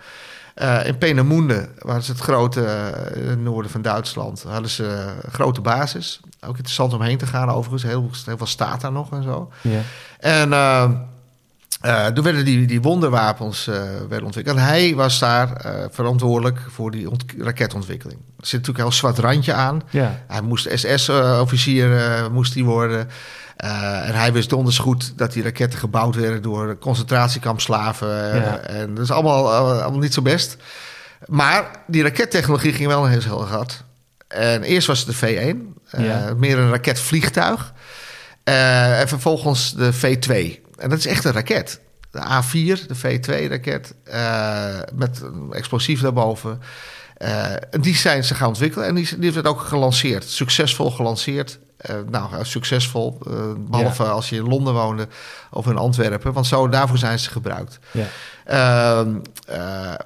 Uh, 0.62 0.86
in 0.88 0.98
Peenemünde, 0.98 1.70
waar 1.80 2.04
ze 2.04 2.12
het 2.12 2.20
grote 2.20 2.94
uh, 3.18 3.34
noorden 3.34 3.72
van 3.72 3.82
Duitsland, 3.82 4.44
hadden 4.48 4.70
ze 4.70 5.14
een 5.22 5.32
grote 5.32 5.62
basis. 5.62 6.20
Ook 6.42 6.56
interessant 6.56 6.94
om 6.94 7.02
heen 7.02 7.18
te 7.18 7.26
gaan 7.26 7.50
overigens. 7.50 7.84
Heel, 7.84 8.10
heel 8.26 8.38
veel 8.38 8.46
staat 8.46 8.82
daar 8.82 8.92
nog 8.92 9.12
en 9.12 9.24
zo. 9.24 9.52
Ja. 9.62 9.82
En 10.20 10.50
toen 12.14 12.24
werden 12.24 12.46
die, 12.46 12.68
die 12.68 12.82
wonderwapens 12.82 13.68
uh, 13.68 13.76
werden 14.10 14.26
ontwikkeld. 14.26 14.58
En 14.58 14.64
hij 14.64 14.96
was 14.96 15.20
daar 15.20 15.66
uh, 15.66 15.72
verantwoordelijk 15.92 16.60
voor 16.70 16.92
die 16.92 17.10
raketontwikkeling. 17.38 18.20
Er 18.20 18.48
zit 18.48 18.52
natuurlijk 18.52 18.78
een 18.78 18.84
heel 18.84 18.94
zwart 18.94 19.18
randje 19.18 19.54
aan. 19.54 19.82
Ja. 19.90 20.24
Hij 20.28 20.42
moest 20.42 20.70
SS-officier 20.74 21.90
moest 22.32 22.54
hij 22.54 22.64
worden. 22.64 23.10
en 23.58 24.14
hij 24.14 24.34
wist 24.34 24.50
donders 24.50 24.78
goed 24.78 25.18
dat 25.18 25.34
die 25.34 25.44
raketten 25.44 25.80
gebouwd 25.80 26.16
werden 26.16 26.42
door 26.42 26.78
concentratiekampslaven. 26.78 28.08
Ja. 28.08 28.58
En 28.58 28.94
dat 28.94 29.04
is 29.04 29.12
allemaal, 29.12 29.54
allemaal 29.54 30.00
niet 30.00 30.14
zo 30.14 30.22
best. 30.22 30.58
Maar 31.26 31.72
die 31.88 32.04
rakettechnologie 32.04 32.74
ging 32.74 32.88
wel 32.88 33.06
heel, 33.06 33.22
heel 33.22 33.48
hard. 33.48 33.84
En 34.28 34.64
eerst 34.64 34.88
was 34.88 35.06
het 35.06 35.20
de 35.20 35.28
V1, 35.28 35.58
ja. 35.98 36.34
meer 36.38 36.58
een 36.58 36.70
raketvliegtuig. 36.70 37.74
en 38.44 39.08
vervolgens 39.08 39.74
de 39.74 39.94
V2. 39.94 40.67
En 40.78 40.90
dat 40.90 40.98
is 41.00 41.06
echt 41.06 41.26
een 41.26 41.32
raket. 41.32 41.80
De 42.12 42.20
A4, 42.20 42.88
de 42.88 42.96
V2-raket, 42.96 43.94
uh, 44.08 44.80
eh, 44.80 44.84
met 44.94 45.22
een 45.22 45.54
explosief 45.54 46.02
daarboven. 46.02 46.62
Uh, 47.18 47.54
die 47.70 47.96
zijn 47.96 48.24
ze 48.24 48.36
gaan 48.36 48.48
ontwikkelen 48.48 48.88
en 48.88 48.96
die, 48.96 49.20
die 49.20 49.32
werd 49.32 49.48
ook 49.48 49.60
gelanceerd. 49.60 50.24
Succesvol 50.24 50.92
gelanceerd. 50.92 51.60
Uh, 51.90 51.96
nou, 52.10 52.46
succesvol, 52.46 53.22
behalve 53.58 54.04
als 54.04 54.30
je 54.30 54.36
in 54.36 54.48
Londen 54.48 54.74
woonde 54.74 55.08
of 55.52 55.68
in 55.68 55.78
Antwerpen. 55.78 56.34
Want 56.34 56.48
zo, 56.48 56.70
daarvoor 56.70 56.98
zijn 56.98 57.20
ze 57.20 57.30
gebruikt. 57.30 57.80
Ja. 57.92 58.06
Ehm, 58.46 59.16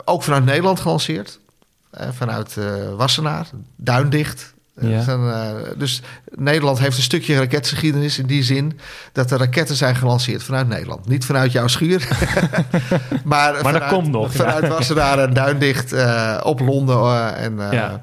ook 0.06 0.24
vanuit 0.24 0.46
Nederland 0.46 0.80
gelanceerd. 0.80 1.40
vanuit 2.12 2.58
Wassenaar, 2.96 3.48
Duindicht. 3.76 4.51
Ja. 4.80 5.06
Eh, 5.06 5.78
dus 5.78 6.02
Nederland 6.36 6.80
heeft 6.80 6.98
een 6.98 7.04
stukje 7.04 7.38
raketgeschiedenis 7.38 8.20
in 8.20 8.26
die 8.26 8.44
zin 8.44 8.80
dat 9.12 9.30
de 9.30 9.38
raketten 9.38 9.76
zijn 9.76 9.96
gelanceerd 9.96 10.44
vanuit 10.44 10.68
Nederland. 10.68 11.08
Niet 11.08 11.26
vanuit 11.26 11.52
jouw 11.52 11.68
schuur, 11.68 12.08
maar, 12.10 13.54
maar 13.54 13.56
vanuit, 13.56 13.80
dat 13.80 13.92
komt 13.92 14.12
nog. 14.12 14.34
Vanuit 14.34 14.64
ja. 14.64 14.70
Wassenaar 14.70 15.20
en 15.20 15.34
Duindicht 15.34 15.94
uh, 15.94 16.40
op 16.44 16.60
Londen. 16.60 16.98
Uh, 16.98 17.44
en, 17.44 17.58
ja. 17.72 18.02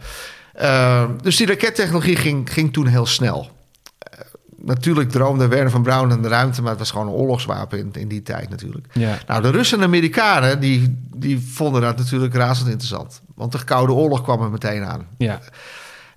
dus 1.23 1.37
die 1.37 1.47
rakettechnologie 1.47 2.17
ging, 2.17 2.53
ging 2.53 2.73
toen 2.73 2.87
heel 2.87 3.07
snel. 3.07 3.51
natuurlijk 4.57 5.11
droomde 5.11 5.49
Werner 5.49 5.71
van 5.71 5.83
Braun 5.83 6.13
aan 6.13 6.23
de 6.23 6.29
ruimte, 6.29 6.63
maar 6.63 6.71
het 6.71 6.79
was 6.79 6.91
gewoon 6.91 7.07
een 7.07 7.13
oorlogswapen 7.13 7.79
in, 7.79 7.91
in 7.93 8.09
die 8.09 8.23
tijd 8.23 8.51
natuurlijk. 8.51 8.87
Ja. 8.93 9.19
Nou, 9.27 9.43
de 9.43 9.51
Russen 9.51 9.79
en 9.79 9.85
Amerikanen 9.85 10.61
die, 10.61 11.07
die 11.15 11.41
vonden 11.53 11.81
dat 11.81 11.97
natuurlijk 11.97 12.35
razend 12.35 12.69
interessant. 12.69 13.21
Want 13.35 13.53
de 13.53 13.65
Koude 13.65 13.93
Oorlog 13.93 14.23
kwam 14.23 14.43
er 14.43 14.51
meteen 14.51 14.85
aan. 14.85 15.07
Ja. 15.19 15.41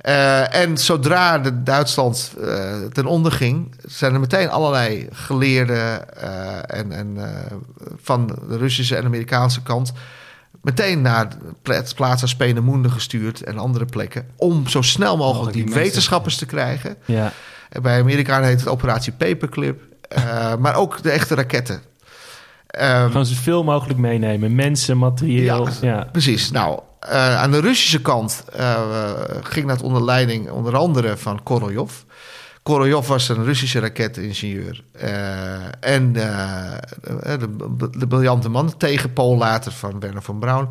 Uh, 0.07 0.55
en 0.55 0.77
zodra 0.77 1.39
de 1.39 1.63
Duitsland 1.63 2.33
uh, 2.39 2.75
ten 2.93 3.05
onder 3.05 3.31
ging, 3.31 3.75
zijn 3.85 4.13
er 4.13 4.19
meteen 4.19 4.49
allerlei 4.49 5.07
geleerden 5.11 6.05
uh, 6.23 6.57
en, 6.67 6.91
en 6.91 7.17
van 8.01 8.39
de 8.47 8.57
Russische 8.57 8.95
en 8.95 9.05
Amerikaanse 9.05 9.61
kant 9.61 9.91
meteen 10.61 11.01
naar 11.01 11.27
plaats 11.95 12.21
als 12.21 12.35
gestuurd 12.91 13.43
en 13.43 13.57
andere 13.57 13.85
plekken 13.85 14.27
om 14.35 14.67
zo 14.67 14.81
snel 14.81 15.17
mogelijk 15.17 15.53
die, 15.53 15.65
die 15.65 15.73
wetenschappers 15.73 16.37
te 16.37 16.45
krijgen. 16.45 16.95
Ja. 17.05 17.31
En 17.69 17.81
bij 17.81 17.99
Amerikanen 17.99 18.47
heet 18.47 18.59
het 18.59 18.69
operatie 18.69 19.13
Paperclip, 19.13 19.81
maar 20.63 20.75
ook 20.75 21.03
de 21.03 21.11
echte 21.11 21.35
raketten. 21.35 21.81
Um, 22.79 23.07
Gewoon 23.07 23.25
zoveel 23.25 23.63
mogelijk 23.63 23.99
meenemen, 23.99 24.55
mensen, 24.55 24.97
materieel. 24.97 25.67
Ja, 25.67 25.73
ja. 25.81 26.07
precies. 26.11 26.51
Nou, 26.51 26.79
uh, 27.09 27.41
aan 27.41 27.51
de 27.51 27.59
Russische 27.59 28.01
kant 28.01 28.43
uh, 28.57 28.79
ging 29.41 29.67
dat 29.67 29.81
onder 29.81 30.03
leiding 30.03 30.49
onder 30.49 30.75
andere 30.75 31.17
van 31.17 31.43
Korolev. 31.43 31.91
Korolev 32.63 33.07
was 33.07 33.29
een 33.29 33.43
Russische 33.43 33.79
raketingenieur. 33.79 34.83
Uh, 35.03 35.53
en 35.79 36.13
de, 36.13 37.49
de, 37.97 38.07
briljante 38.07 38.49
man, 38.49 38.77
tegenpool 38.77 39.37
later 39.37 39.71
van 39.71 39.99
Werner 39.99 40.21
von 40.21 40.39
Braun. 40.39 40.69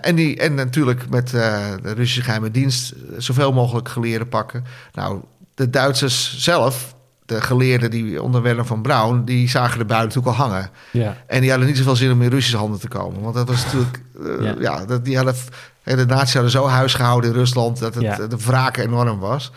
en, 0.00 0.14
die, 0.14 0.38
en 0.38 0.54
natuurlijk 0.54 1.08
met 1.08 1.30
de 1.30 1.76
Russische 1.82 2.22
geheime 2.22 2.50
dienst 2.50 2.94
zoveel 3.18 3.52
mogelijk 3.52 3.88
geleerden 3.88 4.28
pakken. 4.28 4.64
Nou, 4.92 5.20
de 5.54 5.70
Duitsers 5.70 6.38
zelf 6.38 6.95
de 7.26 7.40
geleerden 7.40 7.90
die 7.90 8.22
onder 8.22 8.42
Werner 8.42 8.66
van 8.66 8.82
Braun, 8.82 9.24
die 9.24 9.48
zagen 9.48 9.78
de 9.78 9.84
bui 9.84 10.00
natuurlijk 10.00 10.26
al 10.26 10.46
hangen. 10.46 10.70
Ja. 10.90 11.16
En 11.26 11.40
die 11.40 11.50
hadden 11.50 11.68
niet 11.68 11.76
zoveel 11.76 11.96
zin 11.96 12.12
om 12.12 12.22
in 12.22 12.30
Russische 12.30 12.56
handen 12.56 12.80
te 12.80 12.88
komen. 12.88 13.22
Want 13.22 13.34
dat 13.34 13.48
was 13.48 13.64
natuurlijk, 13.64 14.00
uh, 14.20 14.60
ja. 14.60 14.84
dat, 14.84 15.04
die 15.04 15.16
hadden, 15.16 15.34
de 15.82 16.06
nazi's 16.06 16.32
hadden 16.32 16.50
zo 16.50 16.66
huis 16.66 16.94
gehouden 16.94 17.30
in 17.30 17.36
Rusland 17.36 17.78
dat 17.78 17.94
het, 17.94 18.30
de 18.30 18.36
wraak 18.36 18.76
enorm 18.76 19.18
was. 19.18 19.52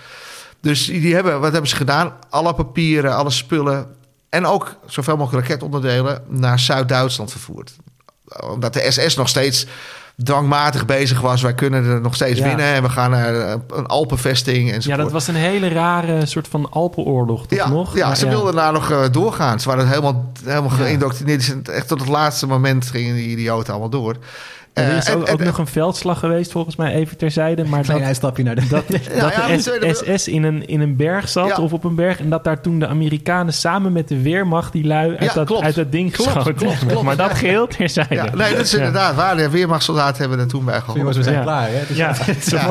Dus 0.62 0.86
die 0.86 1.14
hebben, 1.14 1.40
wat 1.40 1.52
hebben 1.52 1.70
ze 1.70 1.76
gedaan? 1.76 2.14
Alle 2.30 2.54
papieren, 2.54 3.16
alle 3.16 3.30
spullen 3.30 3.96
en 4.30 4.46
ook 4.46 4.76
zoveel 4.86 5.18
mogelijk 5.18 5.48
raketonderdelen 5.48 6.24
naar 6.28 6.60
Zuid-Duitsland 6.60 7.32
vervoerd. 7.32 7.76
Omdat 8.52 8.74
de 8.74 8.92
SS 8.92 9.16
nog 9.16 9.30
steeds 9.30 9.66
dwangmatig 10.24 10.86
bezig 10.86 11.22
was. 11.22 11.42
Wij 11.42 11.54
kunnen 11.54 11.86
er 11.86 12.02
nog 12.02 12.16
steeds 12.16 12.40
winnen 12.40 12.66
en 12.66 12.84
we 12.84 12.90
gaan 12.90 13.12
naar 13.12 13.34
een 13.68 13.86
Alpenvesting 13.86 14.72
enzovoort. 14.72 14.98
Ja, 14.98 15.04
dat 15.04 15.12
was 15.12 15.28
een 15.28 15.36
hele 15.36 15.68
rare 15.68 16.26
soort 16.26 16.48
van 16.48 16.70
Alpenoorlog, 16.72 17.48
toch 17.48 17.58
ja, 17.58 17.70
nog? 17.70 17.96
Ja, 17.96 18.16
ze 18.16 18.30
wilden 18.30 18.56
daar 18.56 18.74
nog 18.74 18.92
uh, 18.92 19.04
doorgaan. 19.12 19.60
Ze 19.60 19.70
waren 19.70 19.88
helemaal, 19.88 20.32
helemaal 20.46 20.70
geïndoctrineerd. 20.70 21.70
Echt 21.70 21.88
tot 21.88 22.00
het 22.00 22.10
laatste 22.10 22.48
moment 22.48 22.86
gingen 22.86 23.16
die 23.16 23.28
idioten 23.28 23.72
allemaal 23.72 23.90
door. 23.90 24.16
Er 24.84 24.98
is 24.98 25.10
ook, 25.10 25.30
ook 25.32 25.44
nog 25.44 25.58
een 25.58 25.68
veldslag 25.68 26.20
geweest, 26.20 26.52
volgens 26.52 26.76
mij, 26.76 26.94
even 26.94 27.18
terzijde. 27.18 27.64
Maar 27.64 27.82
Klein 27.90 28.00
dat, 28.00 28.08
uitstapje 28.08 28.44
naar 28.44 28.56
de... 28.56 28.68
Dat, 28.68 28.88
dat 29.20 29.34
de 29.64 30.12
SS 30.16 30.28
in 30.28 30.44
een, 30.44 30.68
in 30.68 30.82
een 30.82 30.96
berg 30.96 31.30
zat, 31.30 31.60
of 31.60 31.74
op 31.74 31.84
een 31.84 31.96
berg... 31.96 32.20
en 32.20 32.30
dat 32.30 32.44
daar 32.44 32.62
toen 32.62 32.80
de 32.80 32.88
Amerikanen 32.88 33.54
samen 33.54 33.92
met 33.92 34.08
de 34.08 34.22
Weermacht... 34.22 34.72
die 34.72 34.86
lui 34.86 35.18
uit, 35.18 35.34
dat, 35.34 35.62
uit 35.62 35.76
dat 35.76 35.92
ding 35.92 36.16
geschoten 36.16 36.56
klopt, 36.56 36.78
klopt, 36.88 37.02
Maar 37.02 37.16
dat 37.16 37.34
geheel 37.34 37.68
terzijde. 37.68 38.16
Ja, 38.16 38.36
nee, 38.36 38.56
dat 38.56 38.66
is 38.66 38.74
inderdaad 38.74 39.16
waar. 39.16 39.38
De 39.38 39.50
Weermachtssoldaten 39.50 40.22
hebben 40.22 40.40
er 40.40 40.48
toen 40.48 40.66
bij 40.66 40.80
geholpen. 40.80 41.14
we 41.14 41.24
zijn 41.24 41.42
klaar, 41.42 41.68
hè? 41.70 41.82
Dus 41.88 41.98
ja, 41.98 42.16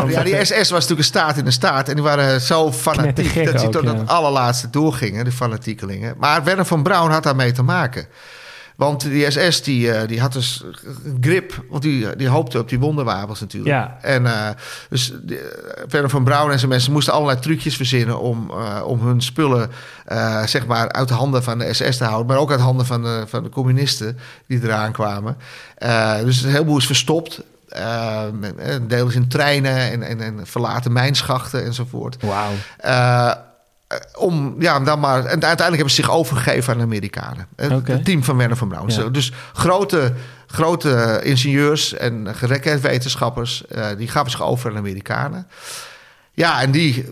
ja, 0.08 0.22
die 0.22 0.44
SS 0.44 0.50
was 0.50 0.70
natuurlijk 0.70 0.98
een 0.98 1.04
staat 1.04 1.36
in 1.36 1.44
de 1.44 1.50
staat... 1.50 1.88
en 1.88 1.94
die 1.94 2.04
waren 2.04 2.40
zo 2.40 2.72
fanatiek 2.72 3.44
dat 3.44 3.58
die 3.58 3.68
tot 3.68 3.84
het 3.84 4.08
allerlaatste 4.08 4.70
doorgingen, 4.70 5.24
de 5.24 5.32
fanatiekelingen. 5.32 6.14
Maar 6.18 6.44
Werner 6.44 6.64
van 6.64 6.82
Braun 6.82 7.10
had 7.10 7.22
daarmee 7.22 7.52
te 7.52 7.62
maken... 7.62 8.06
Want 8.78 9.00
die 9.00 9.30
SS 9.30 9.62
die, 9.62 9.87
uh, 9.87 10.00
die 10.06 10.20
had 10.20 10.32
dus 10.32 10.64
grip, 11.20 11.64
want 11.68 11.82
die, 11.82 12.16
die 12.16 12.28
hoopte 12.28 12.58
op 12.58 12.68
die 12.68 12.78
wonderwapens 12.78 13.40
natuurlijk. 13.40 13.75
Ja. 13.75 13.99
En 14.00 14.23
uh, 14.23 14.49
dus 14.88 15.12
Werner 15.88 16.11
van 16.11 16.25
Braun 16.25 16.50
en 16.50 16.58
zijn 16.58 16.70
mensen 16.70 16.92
moesten 16.92 17.12
allerlei 17.12 17.40
trucjes 17.40 17.76
verzinnen 17.76 18.20
om, 18.20 18.50
uh, 18.50 18.82
om 18.87 19.00
hun 19.06 19.23
spullen 19.23 19.70
zeg 20.44 20.66
maar 20.66 20.92
uit 20.92 21.08
de 21.08 21.14
handen 21.14 21.42
van 21.42 21.58
de 21.58 21.73
SS 21.75 21.97
te 21.97 22.04
houden, 22.04 22.26
maar 22.26 22.37
ook 22.37 22.50
uit 22.50 22.58
de 22.58 22.64
handen 22.64 22.87
van 22.87 23.02
de, 23.02 23.25
van 23.26 23.42
de 23.42 23.49
communisten 23.49 24.18
die 24.47 24.62
eraan 24.62 24.92
kwamen. 24.92 25.37
dus 26.25 26.42
een 26.42 26.50
heleboel 26.50 26.78
is 26.78 26.87
verstopt. 26.87 27.42
Uh, 27.78 28.23
deel 28.82 29.06
is 29.06 29.14
in 29.14 29.28
treinen 29.28 29.76
en, 29.76 30.02
en, 30.02 30.20
en 30.20 30.47
verlaten 30.47 30.92
mijnschachten 30.92 31.64
enzovoort. 31.64 32.16
Wauw. 32.20 32.52
Uh, 33.92 33.99
om 34.23 34.54
ja, 34.59 34.80
dan 34.80 35.00
maar. 35.00 35.18
En 35.18 35.30
uiteindelijk 35.30 35.76
hebben 35.76 35.90
ze 35.90 36.02
zich 36.02 36.11
overgegeven 36.11 36.73
aan 36.73 36.78
de 36.78 36.85
Amerikanen. 36.85 37.47
Het 37.57 38.04
team 38.04 38.25
van 38.25 38.37
Werner 38.37 38.57
van 38.57 38.68
Braun. 38.68 39.12
Dus 39.12 39.33
grote, 39.52 40.12
grote 40.47 41.21
ingenieurs 41.23 41.95
en 41.95 42.35
gerekedwetenschappers. 42.35 43.62
Uh, 43.76 43.87
die 43.97 44.09
gaven 44.09 44.30
zich 44.30 44.42
over 44.42 44.68
aan 44.68 44.73
de 44.73 44.78
Amerikanen. 44.78 45.47
Ja, 46.33 46.61
en 46.61 46.71
die 46.71 47.04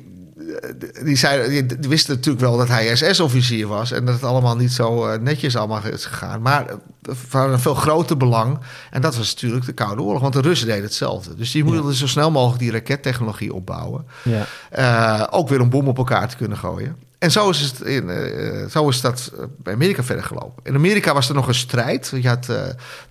die, 1.02 1.16
zei, 1.16 1.66
die 1.66 1.88
wisten 1.88 2.14
natuurlijk 2.14 2.44
wel 2.44 2.56
dat 2.56 2.68
hij 2.68 2.96
SS-officier 2.96 3.66
was 3.66 3.92
en 3.92 4.04
dat 4.04 4.14
het 4.14 4.24
allemaal 4.24 4.56
niet 4.56 4.72
zo 4.72 5.12
uh, 5.12 5.18
netjes 5.18 5.56
allemaal 5.56 5.84
is 5.84 6.04
gegaan. 6.04 6.42
Maar 6.42 6.66
van 7.02 7.52
een 7.52 7.60
veel 7.60 7.74
groter 7.74 8.16
belang. 8.16 8.58
En 8.90 9.00
dat 9.00 9.16
was 9.16 9.34
natuurlijk 9.34 9.66
de 9.66 9.72
Koude 9.72 10.02
Oorlog, 10.02 10.22
want 10.22 10.32
de 10.32 10.40
Russen 10.40 10.66
deden 10.66 10.82
hetzelfde. 10.82 11.34
Dus 11.34 11.50
die 11.50 11.64
wilden 11.64 11.94
zo 11.94 12.06
snel 12.06 12.30
mogelijk 12.30 12.60
die 12.60 12.70
rakettechnologie 12.70 13.54
opbouwen. 13.54 14.06
Ja. 14.22 14.46
Uh, 14.78 15.26
ook 15.30 15.48
weer 15.48 15.60
een 15.60 15.70
bom 15.70 15.88
op 15.88 15.98
elkaar 15.98 16.28
te 16.28 16.36
kunnen 16.36 16.58
gooien. 16.58 16.96
En 17.18 17.30
zo 17.30 17.50
is, 17.50 17.60
het 17.60 17.80
in, 17.80 18.08
uh, 18.08 18.66
zo 18.66 18.88
is 18.88 19.00
dat 19.00 19.32
bij 19.62 19.74
Amerika 19.74 20.02
verder 20.02 20.24
gelopen. 20.24 20.62
In 20.62 20.74
Amerika 20.74 21.14
was 21.14 21.28
er 21.28 21.34
nog 21.34 21.48
een 21.48 21.54
strijd. 21.54 22.12
Je 22.14 22.28
had 22.28 22.48
uh, 22.50 22.56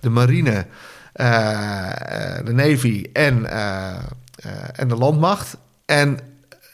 de 0.00 0.10
marine, 0.10 0.66
de 2.44 2.52
navy 2.52 3.06
en, 3.12 3.50
en 4.72 4.88
de 4.88 4.96
landmacht. 4.96 5.56
En 5.84 6.18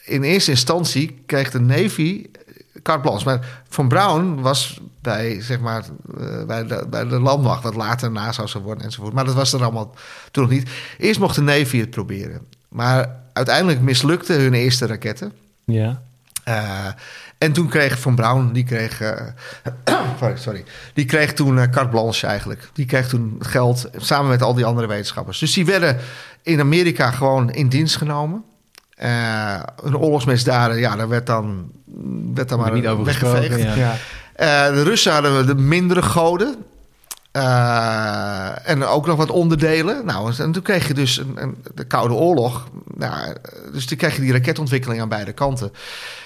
in 0.05 0.23
eerste 0.23 0.51
instantie 0.51 1.23
kreeg 1.27 1.51
de 1.51 1.61
navy 1.61 2.27
carte 2.83 3.01
blanche. 3.01 3.25
Maar 3.25 3.63
Van 3.69 3.89
Brown 3.89 4.41
was 4.41 4.81
bij, 5.01 5.41
zeg 5.41 5.61
maar, 5.61 5.85
bij, 6.47 6.67
de, 6.67 6.87
bij 6.91 7.07
de 7.07 7.21
landmacht... 7.21 7.63
wat 7.63 7.75
later 7.75 8.11
na 8.11 8.33
zou 8.33 8.49
worden 8.63 8.85
enzovoort. 8.85 9.13
Maar 9.13 9.25
dat 9.25 9.35
was 9.35 9.53
er 9.53 9.63
allemaal 9.63 9.95
toen 10.31 10.43
nog 10.43 10.53
niet. 10.53 10.71
Eerst 10.99 11.21
mocht 11.21 11.35
de 11.35 11.41
navy 11.41 11.79
het 11.79 11.91
proberen. 11.91 12.47
Maar 12.69 13.17
uiteindelijk 13.33 13.81
mislukten 13.81 14.41
hun 14.41 14.55
eerste 14.55 14.87
raketten. 14.87 15.33
Ja. 15.65 16.03
Uh, 16.49 16.87
en 17.39 17.53
toen 17.53 17.69
kreeg 17.69 17.99
Van 17.99 18.15
Braun, 18.15 18.53
die 18.53 18.65
kreeg, 18.65 19.01
uh, 19.03 20.31
sorry, 20.35 20.65
die 20.95 21.05
kreeg 21.05 21.33
toen 21.33 21.57
uh, 21.57 21.63
carte 21.63 21.89
blanche 21.89 22.27
eigenlijk. 22.27 22.71
Die 22.73 22.87
kreeg 22.87 23.09
toen 23.09 23.37
geld 23.39 23.91
samen 23.97 24.31
met 24.31 24.43
al 24.43 24.55
die 24.55 24.65
andere 24.65 24.87
wetenschappers. 24.87 25.39
Dus 25.39 25.53
die 25.53 25.67
werden 25.67 25.99
in 26.43 26.61
Amerika 26.61 27.11
gewoon 27.11 27.51
in 27.51 27.69
dienst 27.69 27.97
genomen. 27.97 28.45
Uh, 29.03 29.61
een 29.83 29.97
oorlogsmisdaden, 29.97 30.79
ja, 30.79 30.97
daar 30.97 31.09
werd 31.09 31.27
dan, 31.27 31.71
werd 32.35 32.49
dan 32.49 32.59
maar 32.59 32.73
niet 32.73 32.87
over 32.87 33.05
weggeveegd. 33.05 33.77
Ja. 33.77 33.97
de 34.71 34.83
Russen 34.83 35.13
hadden 35.13 35.47
de 35.47 35.55
mindere 35.55 36.03
goden. 36.03 36.57
Uh, 37.37 38.69
en 38.69 38.85
ook 38.85 39.07
nog 39.07 39.17
wat 39.17 39.31
onderdelen. 39.31 40.05
Nou, 40.05 40.35
en 40.39 40.53
toen 40.53 40.63
kreeg 40.63 40.89
je 40.89 40.95
dus 40.95 41.17
een, 41.17 41.43
een, 41.43 41.65
de 41.75 41.85
Koude 41.85 42.15
Oorlog. 42.15 42.69
Nou, 42.95 43.35
dus 43.73 43.87
toen 43.87 43.97
kreeg 43.97 44.17
je 44.17 44.23
die 44.23 44.33
raketontwikkeling 44.33 45.01
aan 45.01 45.09
beide 45.09 45.33
kanten. 45.33 45.73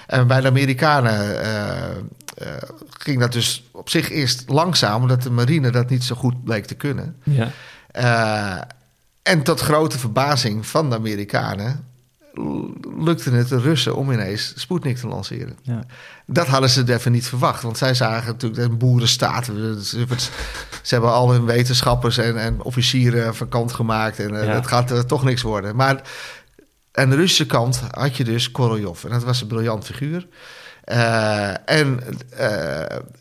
En 0.06 0.26
bij 0.26 0.40
de 0.40 0.49
Amerikanen 0.49 1.30
uh, 1.30 2.47
uh, 2.47 2.52
ging 2.99 3.21
dat 3.21 3.33
dus 3.33 3.64
op 3.73 3.90
zich 3.90 4.11
eerst 4.11 4.45
langzaam, 4.47 5.02
omdat 5.02 5.23
de 5.23 5.30
marine 5.30 5.71
dat 5.71 5.90
niet 5.90 6.04
zo 6.04 6.14
goed 6.14 6.45
bleek 6.45 6.66
te 6.66 6.75
kunnen. 6.75 7.16
Ja. 7.23 8.66
en 9.23 9.42
tot 9.42 9.61
grote 9.61 9.99
verbazing 9.99 10.66
van 10.66 10.90
de 10.90 10.97
Amerikanen 10.97 11.85
lukte 12.99 13.31
het 13.31 13.49
de 13.49 13.61
Russen 13.61 13.97
om 13.97 14.12
ineens 14.12 14.52
Sputnik 14.57 14.97
te 14.97 15.07
lanceren. 15.07 15.59
Ja. 15.62 15.85
Dat 16.26 16.47
hadden 16.47 16.71
ze 16.71 16.93
even 16.95 17.12
niet 17.12 17.26
verwacht. 17.26 17.62
Want 17.62 17.78
zij 17.78 17.95
zagen 17.95 18.26
natuurlijk 18.26 18.62
een 18.62 18.78
boerenstaat. 18.78 19.45
Ze, 19.45 20.07
hebben 20.83 21.12
al 21.12 21.31
hun 21.31 21.45
wetenschappers 21.45 22.19
en, 22.19 22.37
en 22.37 22.62
officieren 22.62 23.35
van 23.35 23.49
kant 23.49 23.73
gemaakt. 23.73 24.19
En 24.19 24.33
uh, 24.33 24.52
dat 24.52 24.66
gaat 24.66 24.93
uh, 24.93 24.99
toch 24.99 25.25
niks 25.25 25.43
worden. 25.43 25.76
Maar 25.76 26.02
aan 26.93 27.11
de 27.11 27.16
Russische 27.16 27.47
kant 27.47 27.83
had 27.90 28.16
je 28.16 28.25
dus 28.25 28.50
Korolev. 28.50 29.05
En 29.05 29.11
dat 29.11 29.25
was 29.25 29.40
een 29.40 29.47
briljant 29.47 29.85
figuur. 29.85 30.26
Uh, 30.85 31.71
en 31.71 32.00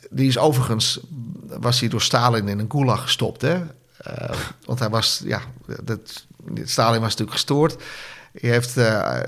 die 0.10 0.28
is 0.28 0.38
overigens... 0.38 1.00
was 1.60 1.80
hij 1.80 1.90
door 1.90 2.02
Stalin 2.02 2.48
in 2.48 2.60
een 2.60 2.72
gulag 2.72 3.02
gestopt, 3.02 3.42
hè? 3.42 3.62
want 4.66 4.80
hij 4.80 4.90
was... 4.90 5.22
Ja, 5.26 5.42
dat, 5.84 6.26
Stalin 6.64 7.02
was 7.02 7.10
natuurlijk 7.10 7.32
gestoord. 7.32 7.76
Hij 8.36 8.50
heeft 8.50 8.78
uh, 8.78 8.86
uh, 8.86 9.20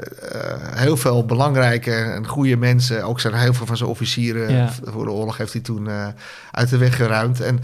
heel 0.75 0.97
veel 0.97 1.25
belangrijke 1.25 1.93
en 1.93 2.27
goede 2.27 2.57
mensen, 2.57 3.03
ook 3.03 3.19
zijn 3.19 3.33
heel 3.33 3.53
veel 3.53 3.65
van 3.65 3.77
zijn 3.77 3.89
officieren 3.89 4.53
ja. 4.53 4.69
voor 4.83 5.05
de 5.05 5.11
oorlog, 5.11 5.37
heeft 5.37 5.53
hij 5.53 5.61
toen 5.61 5.85
uh, 5.85 6.07
uit 6.51 6.69
de 6.69 6.77
weg 6.77 6.95
geruimd. 6.95 7.41
En 7.41 7.59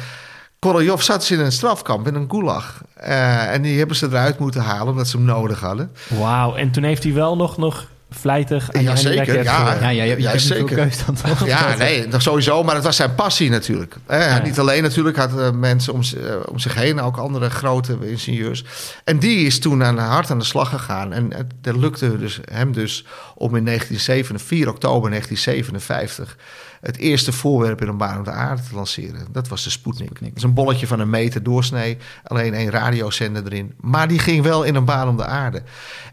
Korolev 0.59 1.01
zat 1.01 1.19
dus 1.19 1.31
in 1.31 1.39
een 1.39 1.51
strafkamp, 1.51 2.07
in 2.07 2.15
een 2.15 2.29
gulag. 2.29 2.81
en 2.93 3.61
die 3.61 3.77
hebben 3.77 3.95
ze 3.95 4.07
eruit 4.07 4.39
moeten 4.39 4.61
halen 4.61 4.87
omdat 4.87 5.07
ze 5.07 5.17
hem 5.17 5.25
nodig 5.25 5.59
hadden. 5.59 5.91
Wauw, 6.07 6.55
en 6.55 6.71
toen 6.71 6.83
heeft 6.83 7.03
hij 7.03 7.13
wel 7.13 7.35
nog, 7.35 7.57
nog 7.57 7.87
vlijtig 8.13 8.71
aan 8.71 8.83
ja, 8.83 8.95
zeker. 8.95 9.43
Ja, 9.43 9.77
ja, 9.81 9.89
ja, 9.89 10.03
je, 10.03 10.09
je 10.09 10.21
ja, 10.21 10.37
zeker. 10.37 10.75
Keus 10.75 11.05
dan 11.05 11.15
toch? 11.15 11.45
Ja, 11.45 11.75
nee, 11.75 12.07
nog 12.07 12.21
sowieso. 12.21 12.63
Maar 12.63 12.75
het 12.75 12.83
was 12.83 12.95
zijn 12.95 13.15
passie 13.15 13.49
natuurlijk. 13.49 13.95
Ja. 14.09 14.41
Niet 14.43 14.59
alleen 14.59 14.83
natuurlijk, 14.83 15.17
had 15.17 15.33
uh, 15.33 15.51
mensen 15.51 15.93
om, 15.93 16.01
uh, 16.15 16.35
om 16.45 16.59
zich 16.59 16.75
heen, 16.75 17.01
ook 17.01 17.17
andere 17.17 17.49
grote 17.49 17.97
ingenieurs. 18.01 18.63
En 19.03 19.19
die 19.19 19.45
is 19.45 19.59
toen 19.59 19.83
aan, 19.83 19.97
hard 19.97 20.31
aan 20.31 20.39
de 20.39 20.45
slag 20.45 20.69
gegaan. 20.69 21.13
En 21.13 21.33
het 21.61 21.75
lukte 21.75 22.17
dus, 22.17 22.39
hem 22.51 22.71
dus 22.71 23.05
om 23.35 23.55
in 23.55 23.65
1947, 23.65 24.47
4 24.47 24.69
oktober 24.69 25.09
1957 25.09 26.37
het 26.83 26.97
eerste 26.97 27.31
voorwerp 27.31 27.81
in 27.81 27.87
een 27.87 27.97
baan 27.97 28.17
om 28.17 28.23
de 28.23 28.31
aarde 28.31 28.61
te 28.69 28.75
lanceren. 28.75 29.27
Dat 29.31 29.47
was 29.47 29.63
de 29.63 29.69
Sputnik. 29.69 30.19
Dat 30.19 30.29
is 30.35 30.43
een 30.43 30.53
bolletje 30.53 30.87
van 30.87 30.99
een 30.99 31.09
meter 31.09 31.43
doorsnee, 31.43 31.97
alleen 32.23 32.53
één 32.53 32.69
radiozender 32.69 33.43
erin. 33.45 33.73
Maar 33.79 34.07
die 34.07 34.19
ging 34.19 34.43
wel 34.43 34.63
in 34.63 34.75
een 34.75 34.85
baan 34.85 35.07
om 35.07 35.17
de 35.17 35.25
aarde. 35.25 35.63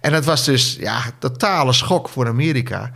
En 0.00 0.12
dat 0.12 0.24
was 0.24 0.44
dus 0.44 0.76
ja, 0.80 1.00
totale 1.18 1.72
schok 1.72 2.08
voor 2.08 2.26
Amerika. 2.26 2.92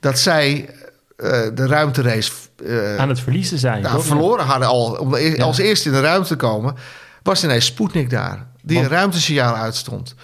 Dat 0.00 0.18
zij 0.18 0.68
uh, 1.16 1.30
de 1.54 1.66
ruimterace... 1.66 2.32
Uh, 2.62 2.96
Aan 2.96 3.08
het 3.08 3.20
verliezen 3.20 3.58
zijn. 3.58 3.82
Nou, 3.82 4.02
verloren 4.02 4.44
hadden 4.44 4.68
al. 4.68 4.92
Om 4.92 5.14
e- 5.14 5.38
als 5.38 5.58
eerste 5.58 5.88
in 5.88 5.94
de 5.94 6.00
ruimte 6.00 6.28
te 6.28 6.36
komen, 6.36 6.74
was 7.22 7.44
ineens 7.44 7.64
Sputnik 7.64 8.10
daar. 8.10 8.46
Die 8.62 8.76
Want... 8.76 8.90
een 8.90 8.96
ruimtesignaal 8.96 9.54
uitstond. 9.54 10.14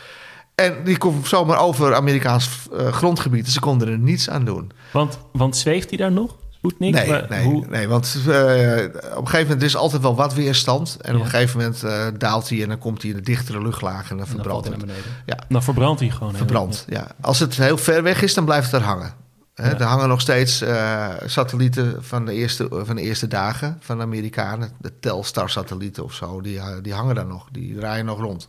En 0.54 0.84
die 0.84 0.98
kwam 0.98 1.24
zomaar 1.24 1.58
over 1.58 1.94
Amerikaans 1.94 2.50
uh, 2.72 2.92
grondgebied. 2.92 3.44
Dus 3.44 3.54
ze 3.54 3.60
konden 3.60 3.88
er 3.88 3.98
niets 3.98 4.30
aan 4.30 4.44
doen. 4.44 4.70
Want, 4.92 5.18
want 5.32 5.56
zweeft 5.56 5.88
hij 5.88 5.98
daar 5.98 6.12
nog? 6.12 6.36
Nee, 6.78 6.92
nee, 7.28 7.64
nee, 7.68 7.88
want 7.88 8.16
uh, 8.18 8.32
op 8.32 8.34
een 8.34 9.28
gegeven 9.28 9.42
moment 9.42 9.62
is 9.62 9.76
altijd 9.76 10.02
wel 10.02 10.14
wat 10.14 10.34
weerstand. 10.34 10.96
En 11.00 11.14
op 11.14 11.20
een 11.20 11.28
gegeven 11.28 11.58
moment 11.58 11.84
uh, 11.84 12.06
daalt 12.18 12.48
hij 12.48 12.62
en 12.62 12.68
dan 12.68 12.78
komt 12.78 13.02
hij 13.02 13.10
in 13.10 13.16
de 13.16 13.22
dichtere 13.22 13.62
luchtlagen 13.62 14.10
en 14.10 14.16
dan 14.16 14.26
verbrandt 14.26 14.68
hij 14.68 14.76
naar 14.76 14.86
beneden. 14.86 15.10
Ja. 15.26 15.38
Dan 15.48 15.62
verbrandt 15.62 16.00
hij 16.00 16.10
gewoon. 16.10 16.34
Verbrandt, 16.34 16.84
ja. 16.88 17.06
Als 17.20 17.38
het 17.38 17.56
heel 17.56 17.78
ver 17.78 18.02
weg 18.02 18.22
is, 18.22 18.34
dan 18.34 18.44
blijft 18.44 18.70
het 18.70 18.80
er 18.80 18.86
hangen. 18.86 19.14
Hè, 19.54 19.70
Er 19.70 19.82
hangen 19.82 20.08
nog 20.08 20.20
steeds 20.20 20.62
uh, 20.62 21.08
satellieten 21.26 22.04
van 22.04 22.24
de, 22.24 22.32
eerste, 22.32 22.68
van 22.70 22.96
de 22.96 23.02
eerste 23.02 23.28
dagen 23.28 23.78
van 23.80 23.96
de 23.96 24.02
Amerikanen. 24.02 24.70
De 24.78 24.92
Telstar-satellieten 25.00 26.04
of 26.04 26.14
zo, 26.14 26.40
die, 26.40 26.60
die 26.82 26.94
hangen 26.94 27.14
daar 27.14 27.26
nog. 27.26 27.48
Die 27.52 27.74
draaien 27.78 28.04
nog 28.04 28.18
rond. 28.20 28.48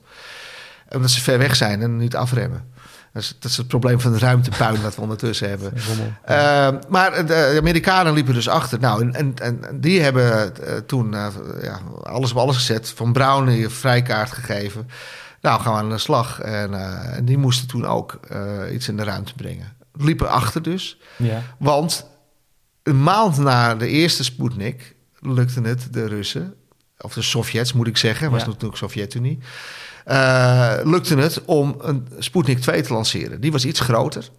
Omdat 0.90 1.12
ze 1.12 1.22
ver 1.22 1.38
weg 1.38 1.56
zijn 1.56 1.82
en 1.82 1.98
niet 1.98 2.16
afremmen. 2.16 2.64
Dat 3.14 3.24
is, 3.24 3.36
dat 3.40 3.52
is, 3.52 3.58
het 3.58 3.68
probleem 3.68 4.00
van 4.00 4.12
de 4.12 4.20
ruimtepuin 4.20 4.82
dat 4.82 4.96
we 4.96 5.02
ondertussen 5.02 5.50
hebben. 5.50 5.74
Uh, 6.30 6.70
maar 6.90 7.26
de 7.26 7.56
Amerikanen 7.60 8.14
liepen 8.14 8.34
dus 8.34 8.48
achter. 8.48 8.80
Nou, 8.80 9.02
en, 9.02 9.14
en, 9.14 9.36
en 9.40 9.80
die 9.82 10.02
hebben 10.02 10.54
uh, 10.64 10.78
toen 10.78 11.14
uh, 11.14 11.28
ja, 11.62 11.80
alles 12.04 12.32
op 12.32 12.38
alles 12.38 12.56
gezet. 12.56 12.90
Van 12.90 13.14
Brown 13.14 13.48
een 13.48 13.72
vrijkaart 13.72 14.32
gegeven. 14.32 14.90
Nou, 15.42 15.62
gaan 15.62 15.74
we 15.74 15.80
aan 15.80 15.90
de 15.90 15.98
slag. 15.98 16.40
En, 16.40 16.74
en 17.14 17.26
die 17.26 17.38
moesten 17.38 17.68
toen 17.68 17.86
ook 17.86 18.20
iets 18.72 18.88
in 18.88 18.98
de 18.98 19.04
ruimte 19.04 19.34
brengen. 19.34 19.74
Liepen 19.94 20.30
achter 20.30 20.62
dus. 20.62 20.98
Ja. 21.16 21.42
Want 21.60 22.06
een 22.84 23.04
maand 23.04 23.38
na 23.38 23.76
de 23.76 23.88
eerste 23.88 24.24
Sputnik 24.24 24.96
lukte 25.20 25.62
het 25.62 25.88
de 25.92 26.08
Russen... 26.08 26.54
of 26.98 27.14
de 27.14 27.22
Sovjets 27.22 27.74
moet 27.74 27.88
ik 27.88 27.98
zeggen, 27.98 28.32
was 28.32 28.42
ja. 28.42 28.48
natuurlijk 28.48 28.78
Sovjet-Unie... 28.78 29.40
Uh, 30.08 30.74
lukte 30.84 31.16
het 31.16 31.46
om 31.46 31.76
een 31.80 32.08
Sputnik 32.20 32.60
2 32.60 32.82
te 32.82 32.94
lanceren. 32.94 33.42
Die 33.42 33.52
was 33.52 33.66
iets 33.66 33.80
groter. 33.80 34.30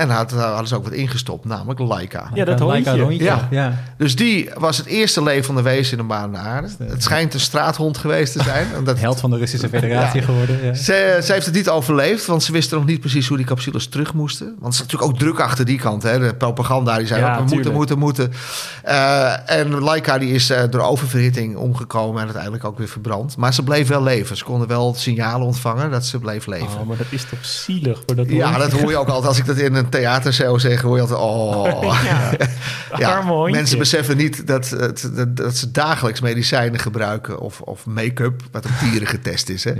En 0.00 0.08
daar 0.08 0.40
hadden 0.40 0.66
ze 0.66 0.74
ook 0.74 0.84
wat 0.84 0.92
ingestopt, 0.92 1.44
namelijk 1.44 1.80
Laika. 1.80 2.30
Ja, 2.34 2.44
dat 2.44 2.60
Laika 2.60 2.96
rondje. 2.96 3.24
Ja. 3.24 3.48
ja. 3.50 3.74
Dus 3.96 4.16
die 4.16 4.50
was 4.58 4.76
het 4.76 4.86
eerste 4.86 5.22
levende 5.22 5.62
wezen 5.62 5.92
in 5.92 5.98
de 5.98 6.08
baan 6.08 6.30
naar 6.30 6.42
aarde. 6.42 6.68
Het 6.78 7.02
schijnt 7.02 7.34
een 7.34 7.40
straathond 7.40 7.98
geweest 7.98 8.32
te 8.32 8.42
zijn. 8.42 8.66
Omdat... 8.78 8.98
Held 8.98 9.20
van 9.20 9.30
de 9.30 9.36
Russische 9.36 9.68
federatie 9.68 10.20
ja. 10.20 10.26
geworden. 10.26 10.64
Ja. 10.64 10.74
Ze, 10.74 11.20
ze, 11.24 11.32
heeft 11.32 11.46
het 11.46 11.54
niet 11.54 11.68
overleefd, 11.68 12.26
want 12.26 12.42
ze 12.42 12.52
wisten 12.52 12.76
nog 12.76 12.86
niet 12.86 13.00
precies 13.00 13.28
hoe 13.28 13.36
die 13.36 13.46
capsules 13.46 13.86
terug 13.86 14.14
moesten. 14.14 14.46
Want 14.46 14.74
er 14.74 14.80
is 14.80 14.86
natuurlijk 14.86 15.10
ook 15.10 15.18
druk 15.18 15.40
achter 15.40 15.64
die 15.64 15.78
kant. 15.78 16.02
Hè. 16.02 16.18
De 16.18 16.34
propaganda, 16.34 16.96
die 16.98 17.06
zei 17.06 17.24
ook, 17.24 17.48
we 17.48 17.54
moeten, 17.54 17.72
moeten, 17.72 17.98
moeten. 17.98 18.32
Uh, 18.88 19.50
en 19.50 19.80
Laika 19.80 20.18
die 20.18 20.34
is 20.34 20.50
uh, 20.50 20.62
door 20.70 20.80
oververhitting 20.80 21.56
omgekomen 21.56 22.18
en 22.18 22.24
uiteindelijk 22.24 22.64
ook 22.64 22.78
weer 22.78 22.88
verbrand. 22.88 23.36
Maar 23.36 23.54
ze 23.54 23.62
bleef 23.62 23.88
wel 23.88 24.02
leven. 24.02 24.36
Ze 24.36 24.44
konden 24.44 24.68
wel 24.68 24.94
signalen 24.94 25.46
ontvangen 25.46 25.90
dat 25.90 26.04
ze 26.04 26.18
bleef 26.18 26.46
leven. 26.46 26.80
Oh, 26.80 26.86
maar 26.86 26.96
dat 26.96 27.06
is 27.10 27.24
toch 27.24 27.44
zielig 27.44 28.02
voor 28.06 28.16
dat 28.16 28.28
Ja, 28.30 28.58
dat 28.58 28.72
hoor 28.72 28.90
je 28.90 28.96
ook 28.96 29.08
altijd 29.08 29.26
als 29.26 29.38
ik 29.38 29.46
dat 29.46 29.56
in 29.56 29.74
een 29.74 29.88
theater 29.90 30.32
zou 30.32 30.58
zeggen, 30.58 30.88
hoor 30.88 30.96
je 30.96 31.02
altijd, 31.02 31.20
oh. 31.20 32.00
ja. 32.04 32.30
ja. 32.98 33.22
mensen 33.50 33.78
beseffen 33.78 34.16
niet 34.16 34.46
dat, 34.46 34.68
dat, 34.78 35.10
dat, 35.28 35.56
ze 35.56 35.70
dagelijks 35.70 36.20
medicijnen 36.20 36.80
gebruiken 36.80 37.38
of, 37.38 37.60
of 37.60 37.86
make-up, 37.86 38.42
wat 38.50 38.64
op 38.64 38.70
dieren 38.80 39.08
getest 39.16 39.48
is. 39.48 39.64
Hè? 39.64 39.72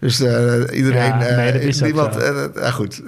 Dus 0.00 0.20
uh, 0.20 0.28
iedereen, 0.72 1.18
ja, 1.18 1.18
nee, 1.18 1.74
uh, 1.74 1.80
niemand, 1.80 2.16
uh, 2.16 2.44
nou 2.54 2.72
goed, 2.72 3.02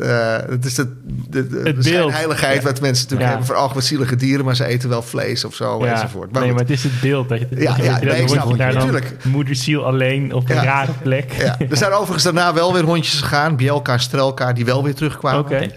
het 0.50 0.64
is 0.64 0.74
de, 0.74 0.86
de, 1.28 1.46
de, 1.46 1.60
het 1.64 1.82
de 1.82 2.12
heiligheid 2.12 2.62
wat 2.62 2.80
mensen 2.80 3.04
natuurlijk 3.04 3.30
hebben 3.30 3.46
voor 3.46 3.74
wat 3.74 3.84
zielige 3.84 4.16
dieren, 4.16 4.44
maar 4.44 4.56
ze 4.56 4.64
eten 4.64 4.88
wel 4.88 5.02
vlees 5.02 5.44
of 5.44 5.54
zo 5.54 5.84
enzovoort. 5.84 6.32
Maar 6.32 6.42
nee, 6.42 6.50
maar 6.50 6.60
het 6.60 6.70
is 6.70 6.82
het 6.82 7.00
beeld 7.00 7.28
dat 7.28 7.38
je, 7.38 7.46
ja, 7.50 7.76
ja, 7.82 7.98
nee, 7.98 8.26
dat 8.26 8.48
je 8.48 8.56
daar 8.56 8.74
natuurlijk. 8.74 9.16
moederziel 9.24 9.84
alleen 9.84 10.32
op 10.34 10.50
een 10.50 10.62
rare 10.62 10.92
plek. 11.02 11.32
Ja. 11.32 11.56
Er 11.70 11.76
zijn 11.76 11.92
overigens 11.92 12.24
daarna 12.24 12.54
wel 12.54 12.72
weer 12.72 12.84
hondjes 12.84 13.20
gegaan, 13.20 13.56
Bielka 13.56 13.98
Strelka, 13.98 14.52
die 14.52 14.64
wel 14.64 14.84
weer 14.84 14.94
terugkwamen. 14.94 15.40
Okay. 15.40 15.72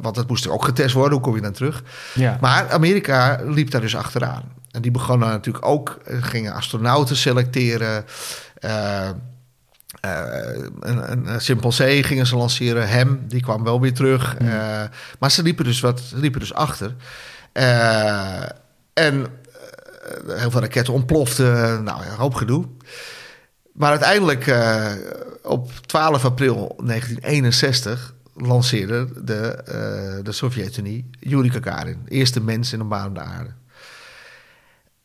Want 0.00 0.14
dat 0.14 0.28
moest 0.28 0.48
ook 0.48 0.64
getest 0.64 0.94
worden. 0.94 1.12
Hoe 1.12 1.20
kom 1.20 1.34
je 1.34 1.40
dan 1.40 1.52
terug? 1.52 1.82
Ja. 2.14 2.38
Maar 2.40 2.70
Amerika 2.70 3.40
liep 3.44 3.70
daar 3.70 3.80
dus 3.80 3.96
achteraan. 3.96 4.42
En 4.70 4.82
die 4.82 4.90
begonnen 4.90 5.28
natuurlijk 5.28 5.66
ook, 5.66 5.98
gingen 6.04 6.52
astronauten 6.52 7.16
selecteren. 7.16 8.04
Uh, 8.64 9.08
uh, 10.04 10.20
een, 10.80 11.10
een, 11.12 11.26
een 11.26 11.40
chimpansee 11.40 12.02
gingen 12.02 12.26
ze 12.26 12.36
lanceren. 12.36 12.88
Hem, 12.88 13.24
die 13.28 13.42
kwam 13.42 13.64
wel 13.64 13.80
weer 13.80 13.94
terug. 13.94 14.38
Mm. 14.38 14.46
Uh, 14.48 14.82
maar 15.18 15.30
ze 15.30 15.42
liepen 15.42 15.64
dus, 15.64 15.80
wat, 15.80 16.02
liepen 16.14 16.40
dus 16.40 16.54
achter. 16.54 16.94
en 18.92 19.26
heel 20.26 20.50
veel 20.50 20.60
raketten 20.60 20.94
ontploften. 20.94 21.84
Nou, 21.84 22.04
een 22.04 22.16
hoop 22.16 22.34
gedoe. 22.34 22.64
Maar 23.72 23.90
uiteindelijk, 23.90 24.54
op 25.42 25.70
12 25.86 26.24
april 26.24 26.56
1961, 26.84 28.13
lanceerde 28.34 29.08
de, 29.24 29.58
uh, 29.68 30.24
de 30.24 30.32
Sovjet-Unie 30.32 31.10
Yuri 31.20 31.50
Gagarin. 31.50 32.02
Eerste 32.08 32.40
mens 32.40 32.72
in 32.72 32.80
een 32.80 32.88
baan 32.88 33.08
op 33.08 33.14
de 33.14 33.20
aarde. 33.20 33.50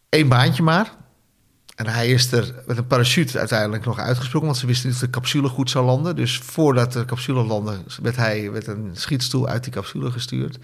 Eén 0.10 0.28
baantje 0.28 0.63
maar. 0.63 0.92
En 1.76 1.88
hij 1.88 2.08
is 2.08 2.32
er 2.32 2.63
met 2.65 2.78
een 2.78 2.88
parachute 2.88 3.39
uiteindelijk 3.39 3.86
nog 3.86 4.00
uitgesproken, 4.00 4.48
want 4.48 4.60
ze 4.60 4.65
wisten 4.65 4.88
niet 4.88 4.96
of 4.96 5.04
de 5.04 5.10
capsule 5.10 5.48
goed 5.48 5.70
zou 5.70 5.86
landen. 5.86 6.15
Dus 6.15 6.38
voordat 6.38 6.94
de 6.94 7.06
capsule 7.06 7.44
landde, 7.44 7.78
werd 8.02 8.15
hij 8.15 8.50
met 8.50 8.68
een 8.68 8.89
schietstoel 8.94 9.48
uit 9.48 9.63
die 9.63 9.74
capsule 9.74 10.12
gestuurd. 10.12 10.58
Uh, 10.58 10.63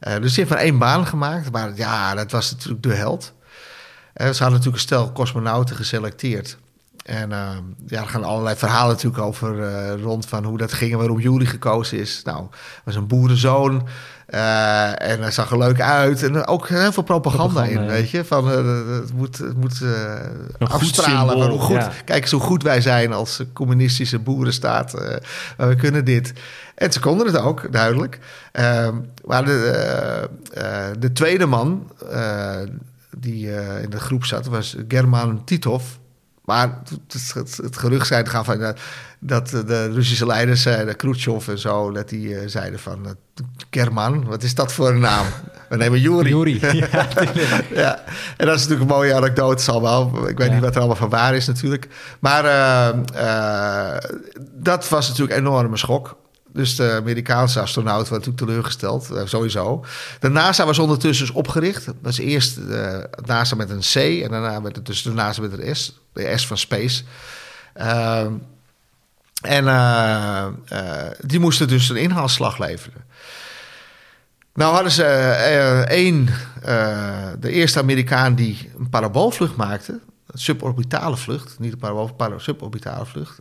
dus 0.00 0.36
hij 0.36 0.44
heeft 0.44 0.48
maar 0.48 0.58
één 0.58 0.78
baan 0.78 1.06
gemaakt. 1.06 1.52
Maar 1.52 1.76
ja, 1.76 2.14
dat 2.14 2.30
was 2.30 2.50
natuurlijk 2.50 2.82
de 2.82 2.94
held. 2.94 3.32
Uh, 3.32 3.46
ze 4.14 4.24
hadden 4.24 4.36
natuurlijk 4.38 4.74
een 4.74 4.78
stel 4.78 5.12
cosmonauten 5.12 5.76
geselecteerd. 5.76 6.58
En 7.02 7.30
uh, 7.30 7.50
ja, 7.86 8.00
er 8.00 8.08
gaan 8.08 8.24
allerlei 8.24 8.56
verhalen 8.56 8.94
natuurlijk 8.94 9.22
over 9.22 9.58
uh, 9.58 10.02
rond 10.02 10.26
van 10.26 10.44
hoe 10.44 10.58
dat 10.58 10.72
ging 10.72 10.92
en 10.92 10.98
waarom 10.98 11.20
Jury 11.20 11.46
gekozen 11.46 11.98
is. 11.98 12.22
Nou, 12.24 12.46
was 12.84 12.94
een 12.94 13.06
boerenzoon 13.06 13.88
uh, 14.28 15.02
en 15.02 15.20
hij 15.20 15.30
zag 15.30 15.50
er 15.50 15.58
leuk 15.58 15.80
uit. 15.80 16.22
En 16.22 16.46
ook 16.46 16.68
heel 16.68 16.92
veel 16.92 17.02
propaganda, 17.02 17.64
in, 17.64 17.86
weet 17.86 18.10
je. 18.10 18.24
Van, 18.24 18.48
het 18.48 19.12
moet, 19.12 19.38
het 19.38 19.56
moet 19.56 19.82
afstralen 20.58 21.48
hoe 21.50 21.60
goed... 21.60 21.88
Kijk 22.04 22.22
eens 22.22 22.30
hoe 22.30 22.40
goed 22.40 22.62
wij 22.62 22.80
zijn 22.80 23.12
als 23.12 23.42
communistische 23.52 24.18
boerenstaat. 24.18 24.92
we 25.56 25.76
kunnen 25.76 26.04
dit. 26.04 26.32
En 26.74 26.92
ze 26.92 27.00
konden 27.00 27.26
het 27.26 27.38
ook, 27.38 27.72
duidelijk. 27.72 28.18
Ehm, 28.52 28.96
maar 29.24 29.44
de, 29.44 30.28
de 30.98 31.12
tweede 31.12 31.46
man 31.46 31.90
die 33.16 33.46
in 33.82 33.90
de 33.90 34.00
groep 34.00 34.24
zat 34.24 34.46
was 34.46 34.76
German 34.88 35.44
Titov... 35.44 35.82
Maar 36.44 36.78
het, 37.08 37.32
het, 37.34 37.56
het 37.56 37.76
gerucht 37.76 38.06
gaan 38.06 38.44
van, 38.44 38.60
uh, 38.60 38.68
dat 39.18 39.48
de 39.48 39.92
Russische 39.92 40.26
leiders, 40.26 40.66
uh, 40.66 40.84
de 40.84 40.94
Khrushchev 40.94 41.48
en 41.48 41.58
zo, 41.58 41.90
dat 41.90 42.08
die 42.08 42.28
uh, 42.28 42.40
zeiden 42.46 42.78
van... 42.78 43.16
Kerman, 43.70 44.24
wat 44.24 44.42
is 44.42 44.54
dat 44.54 44.72
voor 44.72 44.88
een 44.88 45.00
naam? 45.00 45.26
We 45.68 45.76
nemen 45.76 46.00
Juri. 46.00 46.28
Juri, 46.28 46.58
ja, 46.90 47.08
ja. 47.74 48.04
En 48.36 48.46
dat 48.46 48.56
is 48.56 48.62
natuurlijk 48.62 48.90
een 48.90 48.96
mooie 48.96 49.14
anekdote, 49.14 49.62
zal 49.62 49.82
wel. 49.82 50.28
Ik 50.28 50.38
weet 50.38 50.52
niet 50.52 50.60
wat 50.60 50.72
er 50.74 50.78
allemaal 50.78 50.96
van 50.96 51.08
waar 51.08 51.34
is 51.34 51.46
natuurlijk. 51.46 51.88
Maar 52.18 52.42
dat 54.52 54.88
was 54.88 55.08
natuurlijk 55.08 55.38
een 55.38 55.46
enorme 55.46 55.76
schok. 55.76 56.16
Dus 56.52 56.76
de 56.76 56.92
Amerikaanse 56.92 57.60
astronaut 57.60 58.08
was 58.08 58.18
natuurlijk 58.18 58.36
teleurgesteld, 58.36 59.10
uh, 59.12 59.20
sowieso. 59.24 59.84
De 60.20 60.28
NASA 60.28 60.64
was 60.64 60.78
ondertussen 60.78 61.26
dus 61.26 61.34
opgericht. 61.34 61.84
Dat 61.84 61.94
was 62.02 62.18
eerst 62.18 62.58
uh, 62.58 62.98
NASA 63.24 63.56
met 63.56 63.70
een 63.70 63.80
C 63.80 64.22
en 64.22 64.30
daarna 64.30 64.62
werd 64.62 64.76
het 64.76 64.86
dus 64.86 65.02
de 65.02 65.12
NASA 65.12 65.40
met 65.40 65.58
een 65.58 65.76
S. 65.76 66.00
De 66.12 66.38
S 66.38 66.46
van 66.46 66.58
Space. 66.58 67.02
Uh, 67.76 68.26
en 69.42 69.64
uh, 69.64 70.46
die 71.20 71.40
moesten 71.40 71.68
dus 71.68 71.88
een 71.88 71.96
inhaalslag 71.96 72.58
leveren. 72.58 73.04
Nou 74.54 74.74
hadden 74.74 74.92
ze 74.92 75.04
één, 75.88 76.28
de 77.40 77.50
eerste 77.50 77.78
Amerikaan 77.78 78.34
die 78.34 78.70
een 78.78 78.88
paraboolvlucht 78.88 79.56
maakte. 79.56 80.00
Een 80.26 80.38
suborbitale 80.38 81.16
vlucht, 81.16 81.58
niet 81.58 81.72
een 81.72 81.78
parabool, 81.78 82.12
para, 82.12 82.38
suborbitale 82.38 83.06
vlucht. 83.06 83.40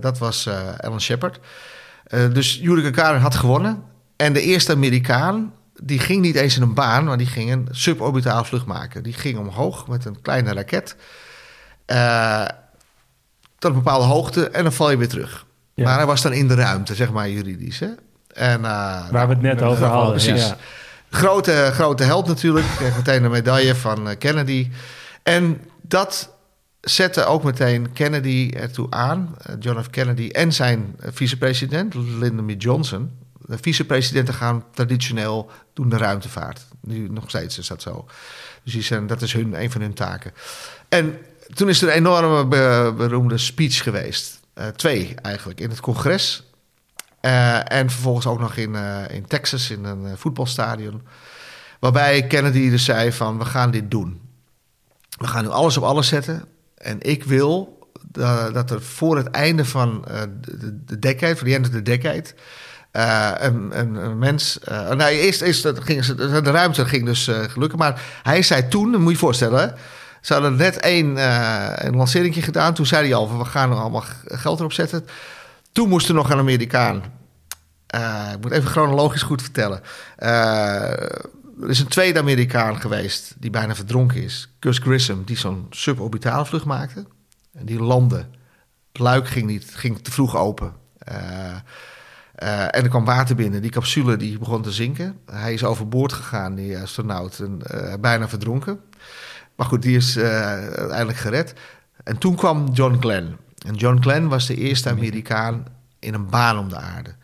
dat 0.00 0.18
was 0.18 0.48
Alan 0.80 1.00
Shepard. 1.00 1.38
Uh, 2.14 2.32
dus 2.32 2.58
Yuri 2.62 2.82
Gagarin 2.82 3.20
had 3.20 3.34
gewonnen. 3.34 3.82
En 4.16 4.32
de 4.32 4.40
eerste 4.40 4.72
Amerikaan, 4.72 5.52
die 5.82 5.98
ging 5.98 6.20
niet 6.20 6.34
eens 6.34 6.56
in 6.56 6.62
een 6.62 6.74
baan, 6.74 7.04
maar 7.04 7.16
die 7.16 7.26
ging 7.26 7.52
een 7.52 7.68
suborbitale 7.70 8.44
vlucht 8.44 8.66
maken. 8.66 9.02
Die 9.02 9.12
ging 9.12 9.38
omhoog 9.38 9.88
met 9.88 10.04
een 10.04 10.20
kleine 10.20 10.52
raket. 10.52 10.96
Uh, 11.86 12.44
tot 13.58 13.70
een 13.70 13.76
bepaalde 13.76 14.04
hoogte 14.04 14.48
en 14.48 14.62
dan 14.62 14.72
val 14.72 14.90
je 14.90 14.96
weer 14.96 15.08
terug. 15.08 15.46
Maar 15.74 15.96
hij 15.96 16.06
was 16.06 16.22
dan 16.22 16.32
in 16.32 16.48
de 16.48 16.54
ruimte, 16.54 16.94
zeg 16.94 17.12
maar 17.12 17.28
juridisch. 17.28 17.78
Hè? 17.78 17.88
En, 18.34 18.60
uh, 18.60 19.08
Waar 19.10 19.28
we 19.28 19.32
het 19.32 19.42
net 19.42 19.62
over 19.62 19.86
hadden. 19.86 20.10
Precies. 20.10 20.46
Ja. 20.46 20.56
Grote, 21.10 21.70
grote 21.72 22.02
held 22.02 22.26
natuurlijk. 22.26 22.66
Kreeg 22.76 22.96
meteen 22.96 23.24
een 23.24 23.30
medaille 23.30 23.74
van 23.74 24.14
Kennedy. 24.18 24.70
En 25.22 25.60
dat 25.82 26.31
zette 26.82 27.24
ook 27.24 27.42
meteen 27.42 27.92
Kennedy 27.92 28.50
ertoe 28.56 28.90
aan, 28.90 29.34
eh, 29.38 29.54
John 29.58 29.82
F. 29.82 29.90
Kennedy 29.90 30.28
en 30.28 30.52
zijn 30.52 30.94
eh, 30.98 31.10
vicepresident, 31.12 31.94
Lyndon 31.94 32.46
B. 32.46 32.62
Johnson. 32.62 33.10
De 33.46 33.58
vicepresidenten 33.60 34.34
gaan 34.34 34.64
traditioneel 34.70 35.50
doen 35.72 35.88
de 35.88 35.96
ruimtevaart. 35.96 36.66
Nu 36.80 37.08
nog 37.08 37.24
steeds 37.28 37.58
is 37.58 37.66
dat 37.66 37.82
zo. 37.82 38.06
Dus 38.62 38.72
die 38.72 38.82
zijn, 38.82 39.06
dat 39.06 39.22
is 39.22 39.32
hun, 39.32 39.62
een 39.62 39.70
van 39.70 39.80
hun 39.80 39.94
taken. 39.94 40.32
En 40.88 41.18
toen 41.54 41.68
is 41.68 41.82
er 41.82 41.88
een 41.88 41.94
enorme 41.94 42.46
beroemde 42.94 43.38
speech 43.38 43.82
geweest. 43.82 44.40
Uh, 44.54 44.66
twee 44.66 45.14
eigenlijk, 45.22 45.60
in 45.60 45.70
het 45.70 45.80
congres. 45.80 46.42
Uh, 47.22 47.72
en 47.72 47.90
vervolgens 47.90 48.26
ook 48.26 48.40
nog 48.40 48.56
in, 48.56 48.74
in 49.10 49.26
Texas, 49.26 49.70
in 49.70 49.84
een 49.84 50.18
voetbalstadion. 50.18 51.02
Waarbij 51.80 52.26
Kennedy 52.26 52.70
dus 52.70 52.84
zei 52.84 53.12
van, 53.12 53.38
we 53.38 53.44
gaan 53.44 53.70
dit 53.70 53.90
doen. 53.90 54.20
We 55.18 55.26
gaan 55.26 55.44
nu 55.44 55.50
alles 55.50 55.76
op 55.76 55.84
alles 55.84 56.08
zetten. 56.08 56.44
En 56.82 56.96
ik 57.00 57.24
wil 57.24 57.78
dat 58.52 58.70
er 58.70 58.82
voor 58.82 59.16
het 59.16 59.30
einde 59.30 59.64
van 59.64 60.04
uh, 60.10 60.20
de, 60.40 60.98
de 60.98 61.36
voor 61.36 61.48
de 61.48 61.58
of 61.60 61.68
the 61.68 61.82
decade, 61.82 62.24
uh, 62.92 63.30
een, 63.38 63.78
een, 63.78 64.18
mens. 64.18 64.58
Uh, 64.68 64.90
nou, 64.90 65.10
eerst, 65.10 65.40
eerst 65.40 65.62
de 65.62 66.40
ruimte 66.42 66.84
ging 66.84 67.04
dus 67.04 67.30
gelukkig. 67.48 67.78
Maar 67.78 68.02
hij 68.22 68.42
zei 68.42 68.68
toen, 68.68 69.00
moet 69.00 69.12
je 69.12 69.18
voorstellen. 69.18 69.74
Ze 70.20 70.32
hadden 70.32 70.56
net 70.56 70.76
één 70.76 71.16
een 71.86 71.96
lancering 71.96 72.44
gedaan. 72.44 72.74
Toen 72.74 72.86
zei 72.86 73.06
hij 73.06 73.14
al: 73.14 73.38
we 73.38 73.44
gaan 73.44 73.70
er 73.70 73.76
allemaal 73.76 74.04
geld 74.24 74.58
erop 74.58 74.72
zetten. 74.72 75.06
Toen 75.72 75.88
moest 75.88 76.08
er 76.08 76.14
nog 76.14 76.30
een 76.30 76.38
Amerikaan. 76.38 77.02
ik 78.32 78.40
moet 78.40 78.52
even 78.52 78.70
chronologisch 78.70 79.22
goed 79.22 79.42
vertellen. 79.42 79.80
Er 81.60 81.68
is 81.68 81.80
een 81.80 81.88
tweede 81.88 82.18
Amerikaan 82.18 82.80
geweest 82.80 83.34
die 83.38 83.50
bijna 83.50 83.74
verdronken 83.74 84.22
is. 84.22 84.48
Gus 84.60 84.78
Grissom, 84.78 85.24
die 85.24 85.36
zo'n 85.36 85.66
suborbitale 85.70 86.46
vlucht 86.46 86.64
maakte. 86.64 87.06
En 87.52 87.66
die 87.66 87.82
landde. 87.82 88.26
Het 88.92 89.00
luik 89.02 89.28
ging, 89.28 89.46
niet, 89.46 89.74
ging 89.74 89.98
te 89.98 90.10
vroeg 90.10 90.36
open. 90.36 90.72
Uh, 91.08 91.16
uh, 92.42 92.62
en 92.62 92.82
er 92.82 92.88
kwam 92.88 93.04
water 93.04 93.36
binnen. 93.36 93.62
Die 93.62 93.70
capsule 93.70 94.16
die 94.16 94.38
begon 94.38 94.62
te 94.62 94.72
zinken. 94.72 95.18
Hij 95.30 95.52
is 95.52 95.64
overboord 95.64 96.12
gegaan, 96.12 96.54
die 96.54 96.78
astronaut. 96.78 97.38
En, 97.38 97.60
uh, 97.74 97.94
bijna 98.00 98.28
verdronken. 98.28 98.80
Maar 99.56 99.66
goed, 99.66 99.82
die 99.82 99.96
is 99.96 100.18
uiteindelijk 100.18 101.18
gered. 101.18 101.54
En 102.04 102.18
toen 102.18 102.36
kwam 102.36 102.68
John 102.72 102.96
Glenn. 103.00 103.36
En 103.66 103.74
John 103.74 104.00
Glenn 104.00 104.28
was 104.28 104.46
de 104.46 104.54
eerste 104.54 104.90
Amerikaan 104.90 105.64
in 105.98 106.14
een 106.14 106.30
baan 106.30 106.58
om 106.58 106.68
de 106.68 106.76
aarde. 106.76 107.14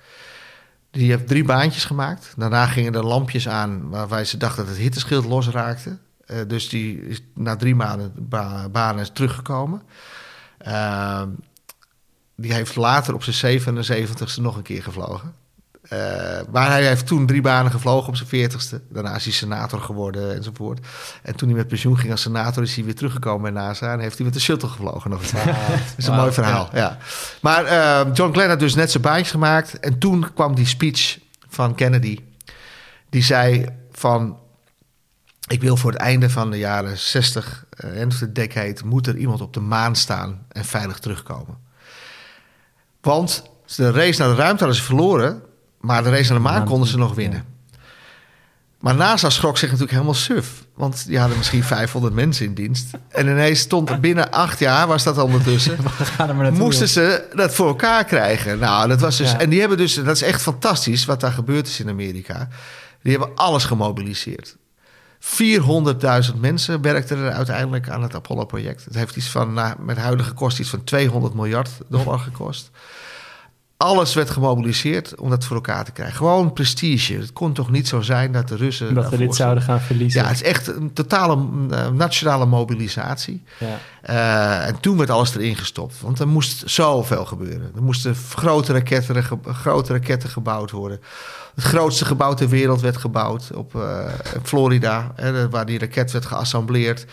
Die 0.90 1.11
heeft 1.11 1.27
drie 1.27 1.44
baantjes 1.44 1.85
gemaakt. 1.85 2.33
Daarna 2.37 2.66
gingen 2.66 2.94
er 2.94 3.05
lampjes 3.05 3.48
aan 3.48 3.88
waarbij 3.88 4.24
ze 4.24 4.37
dachten 4.37 4.64
dat 4.64 4.72
het 4.72 4.83
hitteschild 4.83 5.24
losraakte. 5.24 5.98
Uh, 6.27 6.38
dus 6.46 6.68
die 6.68 7.01
is 7.01 7.20
na 7.35 7.57
drie 7.57 7.74
maanden 7.74 8.12
ba 8.16 8.68
banen 8.68 9.12
teruggekomen. 9.12 9.83
Uh, 10.66 11.22
die 12.37 12.53
heeft 12.53 12.77
later 12.77 13.14
op 13.14 13.22
zijn 13.22 13.61
77ste 13.61 14.40
nog 14.40 14.57
een 14.57 14.62
keer 14.62 14.83
gevlogen. 14.83 15.35
Uh, 15.92 15.98
maar 16.53 16.70
hij 16.70 16.87
heeft 16.87 17.07
toen 17.07 17.27
drie 17.27 17.40
banen 17.40 17.72
gevlogen 17.72 18.09
op 18.09 18.16
zijn 18.16 18.51
40ste. 18.51 18.88
Daarna 18.88 19.14
is 19.14 19.24
hij 19.24 19.33
senator 19.33 19.81
geworden 19.81 20.35
enzovoort. 20.35 20.87
En 21.22 21.37
toen 21.37 21.48
hij 21.48 21.57
met 21.57 21.68
pensioen 21.68 21.98
ging 21.98 22.12
als 22.12 22.22
senator, 22.22 22.62
is 22.62 22.74
hij 22.74 22.85
weer 22.85 22.94
teruggekomen 22.94 23.42
bij 23.42 23.62
NASA 23.62 23.92
en 23.92 24.01
heeft 24.01 24.16
hij 24.16 24.24
met 24.24 24.35
de 24.35 24.40
shuttle 24.40 24.68
gevlogen 24.68 25.11
nog. 25.11 25.31
Wow. 25.31 25.44
dat 25.46 25.94
is 25.96 26.07
een 26.07 26.14
mooi 26.14 26.33
verhaal. 26.33 26.68
Ja. 26.72 26.98
Maar 27.40 27.64
uh, 27.64 28.14
John 28.14 28.33
Glenn 28.33 28.48
had 28.48 28.59
dus 28.59 28.74
net 28.74 28.90
zijn 28.90 29.03
baantjes 29.03 29.31
gemaakt. 29.31 29.81
En 29.81 29.98
toen 29.98 30.33
kwam 30.35 30.55
die 30.55 30.66
speech 30.66 31.18
van 31.48 31.74
Kennedy. 31.74 32.18
Die 33.11 33.22
zei 33.22 33.66
van. 33.92 34.38
Ik 35.46 35.61
wil 35.61 35.77
voor 35.77 35.90
het 35.90 36.01
einde 36.01 36.31
van 36.31 36.51
de 36.51 36.59
jaren 36.59 36.98
60 36.98 37.64
uh, 37.85 38.01
en 38.01 38.09
de 38.09 38.33
decade 38.33 38.77
moet 38.85 39.07
er 39.07 39.16
iemand 39.16 39.40
op 39.40 39.55
de 39.55 39.61
maan 39.61 39.96
staan 39.96 40.46
en 40.48 40.64
veilig 40.64 40.98
terugkomen. 40.98 41.59
Want 43.01 43.42
de 43.77 43.90
race 43.90 44.20
naar 44.20 44.31
de 44.31 44.42
ruimte 44.42 44.59
hadden 44.59 44.77
ze 44.77 44.87
verloren 44.87 45.42
maar 45.81 46.03
de 46.03 46.11
race 46.11 46.33
naar 46.33 46.43
de 46.43 46.49
maan 46.49 46.64
konden 46.64 46.88
ze 46.88 46.99
nog 46.99 47.14
winnen. 47.14 47.45
Maar 48.81 48.95
NASA 48.95 49.31
schrok 49.31 49.59
zich 49.59 49.69
natuurlijk 49.69 49.93
helemaal 49.93 50.14
suf. 50.14 50.64
Want 50.75 51.07
die 51.07 51.19
hadden 51.19 51.37
misschien 51.37 51.64
500 51.79 52.14
mensen 52.14 52.47
in 52.47 52.55
dienst. 52.55 52.91
En 53.09 53.27
ineens 53.27 53.61
stond 53.61 53.91
er 53.91 54.01
binnen 54.01 54.31
acht 54.31 54.59
jaar, 54.59 54.87
was 54.87 55.05
dat 55.05 55.19
ondertussen... 55.19 55.79
moesten 56.53 56.88
ze 56.88 57.29
dat 57.35 57.55
voor 57.55 57.69
elkaar 57.69 58.05
krijgen. 58.05 58.59
Nou, 58.59 58.88
dat 58.88 59.01
was 59.01 59.17
dus... 59.17 59.37
En 59.37 59.51
die 59.51 59.61
hebben 59.61 59.79
dus... 59.79 59.95
Dat 59.95 60.17
is 60.17 60.23
echt 60.23 60.43
fantastisch 60.43 61.05
wat 61.05 61.21
daar 61.21 61.33
gebeurd 61.33 61.67
is 61.67 61.81
in 61.81 61.88
Amerika. 61.88 62.49
Die 63.03 63.12
hebben 63.19 63.37
alles 63.37 63.64
gemobiliseerd. 63.64 64.57
400.000 65.21 66.37
mensen 66.41 66.83
werkten 66.83 67.19
er 67.19 67.33
uiteindelijk 67.33 67.88
aan 67.88 68.03
het 68.03 68.14
Apollo-project. 68.14 68.85
Het 68.85 68.95
heeft 68.95 69.17
iets 69.17 69.29
van, 69.29 69.53
nou, 69.53 69.75
met 69.79 69.97
huidige 69.97 70.33
kost, 70.33 70.59
iets 70.59 70.71
van 70.71 70.85
200 70.85 71.35
miljard 71.35 71.71
dollar 71.88 72.19
gekost. 72.19 72.71
Alles 73.79 74.14
werd 74.14 74.31
gemobiliseerd 74.31 75.21
om 75.21 75.31
dat 75.31 75.45
voor 75.45 75.57
elkaar 75.57 75.85
te 75.85 75.93
krijgen. 75.93 76.17
Gewoon 76.17 76.53
prestige. 76.53 77.14
Het 77.14 77.33
kon 77.33 77.53
toch 77.53 77.71
niet 77.71 77.88
zo 77.88 78.01
zijn 78.01 78.33
dat 78.33 78.49
de 78.49 78.57
Russen... 78.57 78.95
Dat 78.95 79.09
we 79.09 79.17
dit 79.17 79.35
zouden 79.35 79.62
gaan 79.62 79.81
verliezen. 79.81 80.21
Ja, 80.21 80.27
het 80.27 80.37
is 80.37 80.43
echt 80.43 80.67
een 80.67 80.93
totale 80.93 81.47
uh, 81.71 81.88
nationale 81.88 82.47
mobilisatie. 82.47 83.43
Ja. 83.59 83.79
Uh, 84.11 84.67
en 84.67 84.81
toen 84.81 84.97
werd 84.97 85.11
alles 85.11 85.35
erin 85.35 85.57
gestopt. 85.57 86.01
Want 86.01 86.19
er 86.19 86.29
moest 86.29 86.62
zoveel 86.71 87.25
gebeuren. 87.25 87.73
Er 87.77 87.83
moesten 87.83 88.14
grote 88.14 88.73
raketten, 88.73 89.25
grote 89.45 89.93
raketten 89.93 90.29
gebouwd 90.29 90.71
worden. 90.71 91.01
Het 91.55 91.64
grootste 91.64 92.05
gebouw 92.05 92.35
ter 92.35 92.49
wereld 92.49 92.81
werd 92.81 92.97
gebouwd 92.97 93.51
op 93.55 93.75
uh, 93.75 94.05
Florida. 94.43 95.12
Hè, 95.14 95.49
waar 95.49 95.67
die 95.67 95.79
raket 95.79 96.12
werd 96.12 96.27
geassembleerd. 96.27 97.07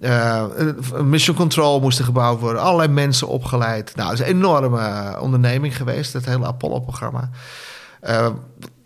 Uh, 0.00 0.44
mission 1.02 1.36
control 1.36 1.80
moest 1.80 1.98
er 1.98 2.04
gebouwd 2.04 2.40
worden. 2.40 2.62
Allerlei 2.62 2.88
mensen 2.88 3.28
opgeleid. 3.28 3.92
Nou, 3.96 4.10
het 4.10 4.20
is 4.20 4.26
een 4.26 4.34
enorme 4.34 5.16
onderneming 5.20 5.76
geweest, 5.76 6.12
het 6.12 6.26
hele 6.26 6.46
Apollo-programma. 6.46 7.30
Uh, 8.08 8.28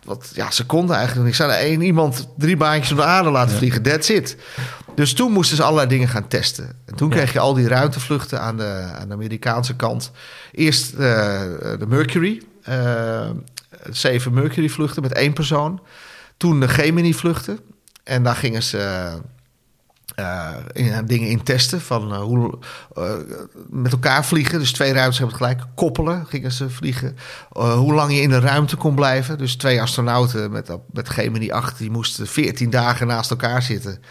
wat, 0.03 0.31
ja, 0.33 0.51
ze 0.51 0.65
konden 0.65 0.95
eigenlijk 0.95 1.25
niet. 1.25 1.35
Ze 1.35 1.43
hadden 1.43 1.61
één 1.61 1.81
iemand 1.81 2.27
drie 2.37 2.57
baantjes 2.57 2.91
om 2.91 2.97
de 2.97 3.03
aarde 3.03 3.29
laten 3.29 3.57
vliegen. 3.57 3.81
That's 3.81 4.09
it. 4.09 4.37
Dus 4.95 5.13
toen 5.13 5.31
moesten 5.31 5.57
ze 5.57 5.63
allerlei 5.63 5.87
dingen 5.87 6.07
gaan 6.07 6.27
testen. 6.27 6.75
En 6.85 6.95
toen 6.95 7.09
kreeg 7.09 7.33
je 7.33 7.39
al 7.39 7.53
die 7.53 7.67
ruimtevluchten 7.67 8.41
aan 8.41 8.57
de, 8.57 8.91
aan 8.99 9.07
de 9.07 9.13
Amerikaanse 9.13 9.75
kant. 9.75 10.11
Eerst 10.51 10.93
uh, 10.93 10.99
de 10.99 11.85
Mercury. 11.87 12.41
zeven 13.89 14.33
Mercury-vluchten 14.33 15.01
met 15.01 15.13
één 15.13 15.33
persoon. 15.33 15.81
Toen 16.37 16.59
de 16.59 16.67
Gemini-vluchten. 16.67 17.59
En 18.03 18.23
daar 18.23 18.35
gingen 18.35 18.63
ze 18.63 19.11
uh, 20.19 20.49
in, 20.73 21.05
dingen 21.05 21.29
in 21.29 21.43
testen 21.43 21.81
van 21.81 22.13
uh, 22.13 22.19
hoe 22.19 22.57
uh, 22.97 23.11
met 23.69 23.91
elkaar 23.91 24.25
vliegen. 24.25 24.59
Dus 24.59 24.71
twee 24.71 24.93
ruimtes 24.93 25.17
hebben 25.17 25.37
het 25.37 25.45
gelijk. 25.45 25.65
Koppelen 25.75 26.25
gingen 26.27 26.51
ze 26.51 26.69
vliegen. 26.69 27.17
hoe 27.53 27.93
lang 27.93 28.13
je 28.13 28.21
in 28.21 28.29
de 28.29 28.39
ruimte 28.39 28.75
kon 28.75 28.95
blijven. 28.95 29.37
Dus 29.37 29.55
twee 29.55 29.81
astronauten 29.81 30.51
met, 30.51 30.77
met 30.91 31.09
Gemini 31.09 31.51
8, 31.51 31.77
die 31.77 31.91
moesten 31.91 32.27
14 32.27 32.69
dagen 32.69 33.07
naast 33.07 33.29
elkaar 33.29 33.61
zitten. 33.61 34.01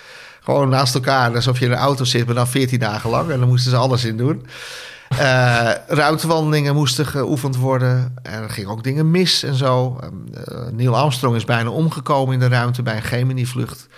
Gewoon 0.40 0.68
naast 0.68 0.94
elkaar, 0.94 1.35
alsof 1.35 1.59
je 1.59 1.64
in 1.64 1.73
een 1.73 1.79
auto 1.79 2.05
zit, 2.05 2.27
maar 2.27 2.35
dan 2.35 2.49
14 2.49 2.79
dagen 2.79 3.11
lang. 3.11 3.31
En 3.31 3.38
dan 3.38 3.49
moesten 3.49 3.71
ze 3.71 3.77
alles 3.77 4.05
in 4.05 4.16
doen. 4.16 4.47
ruimtewandelingen 5.87 6.75
moesten 6.75 7.07
geoefend 7.07 7.57
worden. 7.57 8.14
En 8.23 8.42
er 8.42 8.51
gingen 8.51 8.71
ook 8.71 8.85
dingen 8.85 9.11
mis 9.11 9.42
en 9.42 9.55
zo. 9.55 9.99
Neil 10.73 10.97
Armstrong 10.97 11.37
is 11.37 11.44
bijna 11.44 11.71
omgekomen 11.71 12.35
in 12.35 12.40
de 12.40 12.49
ruimte 12.49 12.83
bij 12.83 12.97
een 12.97 13.03
Gemini-vlucht. 13.03 13.88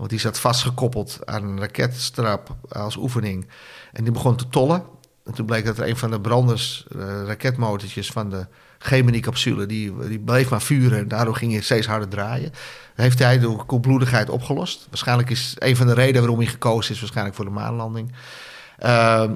Want 0.00 0.12
die 0.12 0.20
zat 0.20 0.38
vastgekoppeld 0.38 1.18
aan 1.24 1.44
een 1.44 1.60
raketstrap 1.60 2.56
als 2.68 2.96
oefening. 2.96 3.48
En 3.92 4.04
die 4.04 4.12
begon 4.12 4.36
te 4.36 4.48
tollen. 4.48 4.82
En 5.24 5.34
toen 5.34 5.46
bleek 5.46 5.64
dat 5.64 5.78
er 5.78 5.88
een 5.88 5.96
van 5.96 6.10
de 6.10 6.20
branders, 6.20 6.86
uh, 6.96 7.22
raketmotortjes 7.26 8.10
van 8.10 8.30
de 8.30 8.46
Gemini-capsule, 8.78 9.66
die, 9.66 9.98
die 10.08 10.18
bleef 10.18 10.50
maar 10.50 10.62
vuren. 10.62 10.98
En 10.98 11.08
daardoor 11.08 11.34
ging 11.34 11.52
hij 11.52 11.60
steeds 11.60 11.86
harder 11.86 12.08
draaien. 12.08 12.50
Dat 12.50 13.04
heeft 13.04 13.18
hij 13.18 13.38
door 13.38 13.64
koelbloedigheid 13.64 14.30
opgelost. 14.30 14.86
Waarschijnlijk 14.88 15.30
is 15.30 15.54
een 15.58 15.76
van 15.76 15.86
de 15.86 15.94
redenen 15.94 16.20
waarom 16.20 16.38
hij 16.38 16.48
gekozen 16.48 16.94
is, 16.94 17.00
waarschijnlijk 17.00 17.36
voor 17.36 17.44
de 17.44 17.50
maanlanding. 17.50 18.12
Uh, 18.82 19.30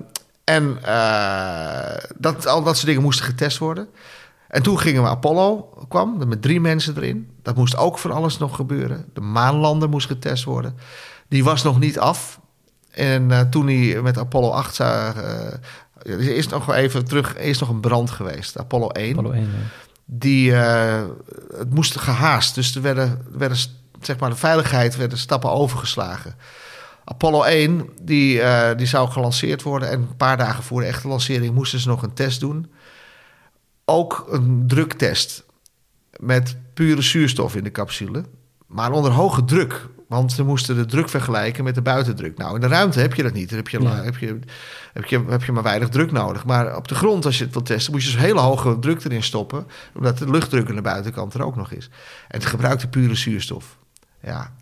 en 0.45 0.79
uh, 0.85 1.97
dat, 2.17 2.47
al 2.47 2.63
dat 2.63 2.75
soort 2.75 2.87
dingen 2.87 3.03
moesten 3.03 3.25
getest 3.25 3.59
worden. 3.59 3.89
En 4.55 4.63
toen 4.63 4.79
gingen 4.79 5.03
we 5.03 5.09
Apollo, 5.09 5.69
kwam 5.89 6.29
met 6.29 6.43
drie 6.43 6.61
mensen 6.61 6.97
erin. 6.97 7.31
Dat 7.43 7.57
moest 7.57 7.77
ook 7.77 7.99
van 7.99 8.11
alles 8.11 8.39
nog 8.39 8.57
gebeuren. 8.57 9.05
De 9.13 9.21
maanlander 9.21 9.89
moest 9.89 10.07
getest 10.07 10.45
worden. 10.45 10.77
Die 11.29 11.45
was 11.45 11.63
nog 11.63 11.79
niet 11.79 11.99
af. 11.99 12.41
En 12.91 13.31
uh, 13.31 13.41
toen 13.41 13.67
hij 13.67 14.03
met 14.03 14.19
Apollo 14.19 14.51
8 14.51 14.75
zag... 14.75 15.17
Uh, 15.17 15.23
er 16.03 16.37
is 16.37 16.49
nog 16.49 16.75
even 16.75 17.05
terug, 17.05 17.37
is 17.37 17.59
nog 17.59 17.69
een 17.69 17.81
brand 17.81 18.11
geweest. 18.11 18.59
Apollo 18.59 18.89
1. 18.89 19.11
Apollo 19.11 19.31
1 19.31 19.43
ja. 19.43 19.49
Die, 20.05 20.51
uh, 20.51 21.03
het 21.57 21.75
moest 21.75 21.99
gehaast. 21.99 22.55
Dus 22.55 22.75
er 22.75 22.83
werden, 22.83 23.27
werden, 23.33 23.59
zeg 24.01 24.19
maar, 24.19 24.31
de 24.31 24.37
veiligheid 24.37 24.97
werden 24.97 25.19
stappen 25.19 25.51
overgeslagen. 25.51 26.35
Apollo 27.05 27.43
1, 27.43 27.89
die, 28.03 28.43
die 28.77 28.87
zou 28.87 29.11
gelanceerd 29.11 29.63
worden. 29.63 29.91
En 29.91 30.01
een 30.01 30.17
paar 30.17 30.37
dagen 30.37 30.65
voor 30.65 30.81
de 30.81 30.87
echte 30.87 31.09
lancering 31.09 31.55
moesten 31.55 31.81
ze 31.81 31.89
nog 31.89 32.03
een 32.03 32.15
test 32.15 32.41
doen 32.41 32.73
ook 33.85 34.27
een 34.31 34.65
druktest 34.67 35.45
met 36.17 36.57
pure 36.75 37.03
zuurstof 37.03 37.57
in 37.57 37.65
de 37.65 37.71
capsule. 37.71 38.25
Maar 38.67 38.93
onder 38.93 39.11
hoge 39.11 39.45
druk. 39.45 39.89
Want 40.09 40.33
ze 40.33 40.45
moesten 40.45 40.77
de 40.77 40.85
druk 40.85 41.09
vergelijken 41.09 41.65
met 41.65 41.75
de 41.75 41.83
buitendruk. 41.83 42.39
Nou, 42.39 42.55
in 42.55 42.61
de 42.61 42.67
ruimte 42.67 43.01
heb 43.01 43.15
je 43.15 43.23
dat 43.23 43.33
niet. 43.33 43.49
Dan 43.49 43.59
heb 43.59 43.69
je, 43.69 43.79
heb 43.87 44.17
je, 44.17 44.39
heb 44.93 45.05
je, 45.05 45.25
heb 45.29 45.45
je 45.45 45.53
maar 45.53 45.63
weinig 45.63 45.89
druk 45.89 46.13
nodig. 46.13 46.45
Maar 46.45 46.77
op 46.77 46.89
de 46.89 46.95
grond, 46.95 47.25
als 47.25 47.39
je 47.39 47.45
het 47.45 47.53
wilt 47.53 47.67
testen, 47.67 47.93
moet 47.93 48.05
je 48.05 48.11
dus 48.11 48.21
hele 48.21 48.41
hoge 48.41 48.79
druk 48.79 49.05
erin 49.05 49.23
stoppen. 49.23 49.67
Omdat 49.95 50.19
de 50.19 50.31
luchtdruk 50.31 50.69
aan 50.69 50.75
de 50.75 50.83
buitenkant 50.83 51.35
er 51.35 51.45
ook 51.45 51.57
nog 51.57 51.73
is. 51.73 51.91
En 52.29 52.39
het 52.39 52.47
gebruikte 52.47 52.89
pure 52.89 53.15
zuurstof. 53.15 53.79
Ja, 54.21 54.53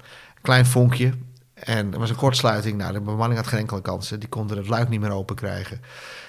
klein 0.43 0.67
vonkje. 0.67 1.13
En 1.55 1.93
er 1.93 1.99
was 1.99 2.11
een 2.11 2.17
kortsluiting. 2.17 2.79
Nou, 2.79 2.93
de 2.93 3.01
bemanning 3.01 3.41
had 3.41 3.49
geen 3.49 3.59
enkele 3.59 3.81
kansen. 3.81 4.21
Die 4.21 4.29
konden 4.29 4.57
het 4.57 4.69
luik 4.69 4.89
niet 4.89 5.01
meer 5.01 5.13
open 5.13 5.37
krijgen. 5.37 5.81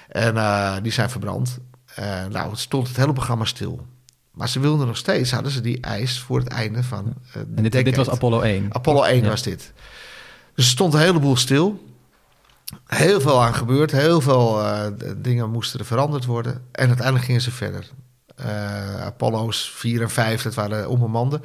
En 0.08 0.34
uh, 0.34 0.76
die 0.82 0.92
zijn 0.92 1.10
verbrand. 1.10 1.58
Uh, 1.98 2.24
nou, 2.24 2.56
stond 2.56 2.88
het 2.88 2.96
hele 2.96 3.12
programma 3.12 3.44
stil. 3.44 3.86
Maar 4.30 4.48
ze 4.48 4.60
wilden 4.60 4.86
nog 4.86 4.96
steeds, 4.96 5.30
hadden 5.30 5.52
ze 5.52 5.60
die 5.60 5.80
eis 5.80 6.18
voor 6.18 6.38
het 6.38 6.48
einde 6.48 6.82
van 6.82 7.14
uh, 7.28 7.42
En 7.56 7.62
dit, 7.62 7.72
dit, 7.72 7.96
was 7.96 8.10
Apollo 8.10 8.40
1? 8.40 8.66
Apollo 8.72 9.02
1 9.02 9.24
was 9.24 9.42
dit. 9.42 9.72
Dus 10.54 10.64
er 10.64 10.70
stond 10.70 10.94
een 10.94 11.00
heleboel 11.00 11.36
stil. 11.36 11.84
Heel 12.86 13.20
veel 13.20 13.42
aan 13.42 13.54
gebeurd. 13.54 13.90
Heel 13.92 14.20
veel 14.20 14.60
uh, 14.60 14.86
dingen 15.16 15.50
moesten 15.50 15.80
er 15.80 15.86
veranderd 15.86 16.24
worden. 16.24 16.52
En 16.72 16.86
uiteindelijk 16.86 17.24
gingen 17.24 17.40
ze 17.40 17.50
verder. 17.50 17.90
Apollo's 19.00 19.70
4 19.74 20.02
en 20.02 20.10
5, 20.10 20.42
dat 20.42 20.54
waren 20.54 20.88
onbemande. 20.88 21.40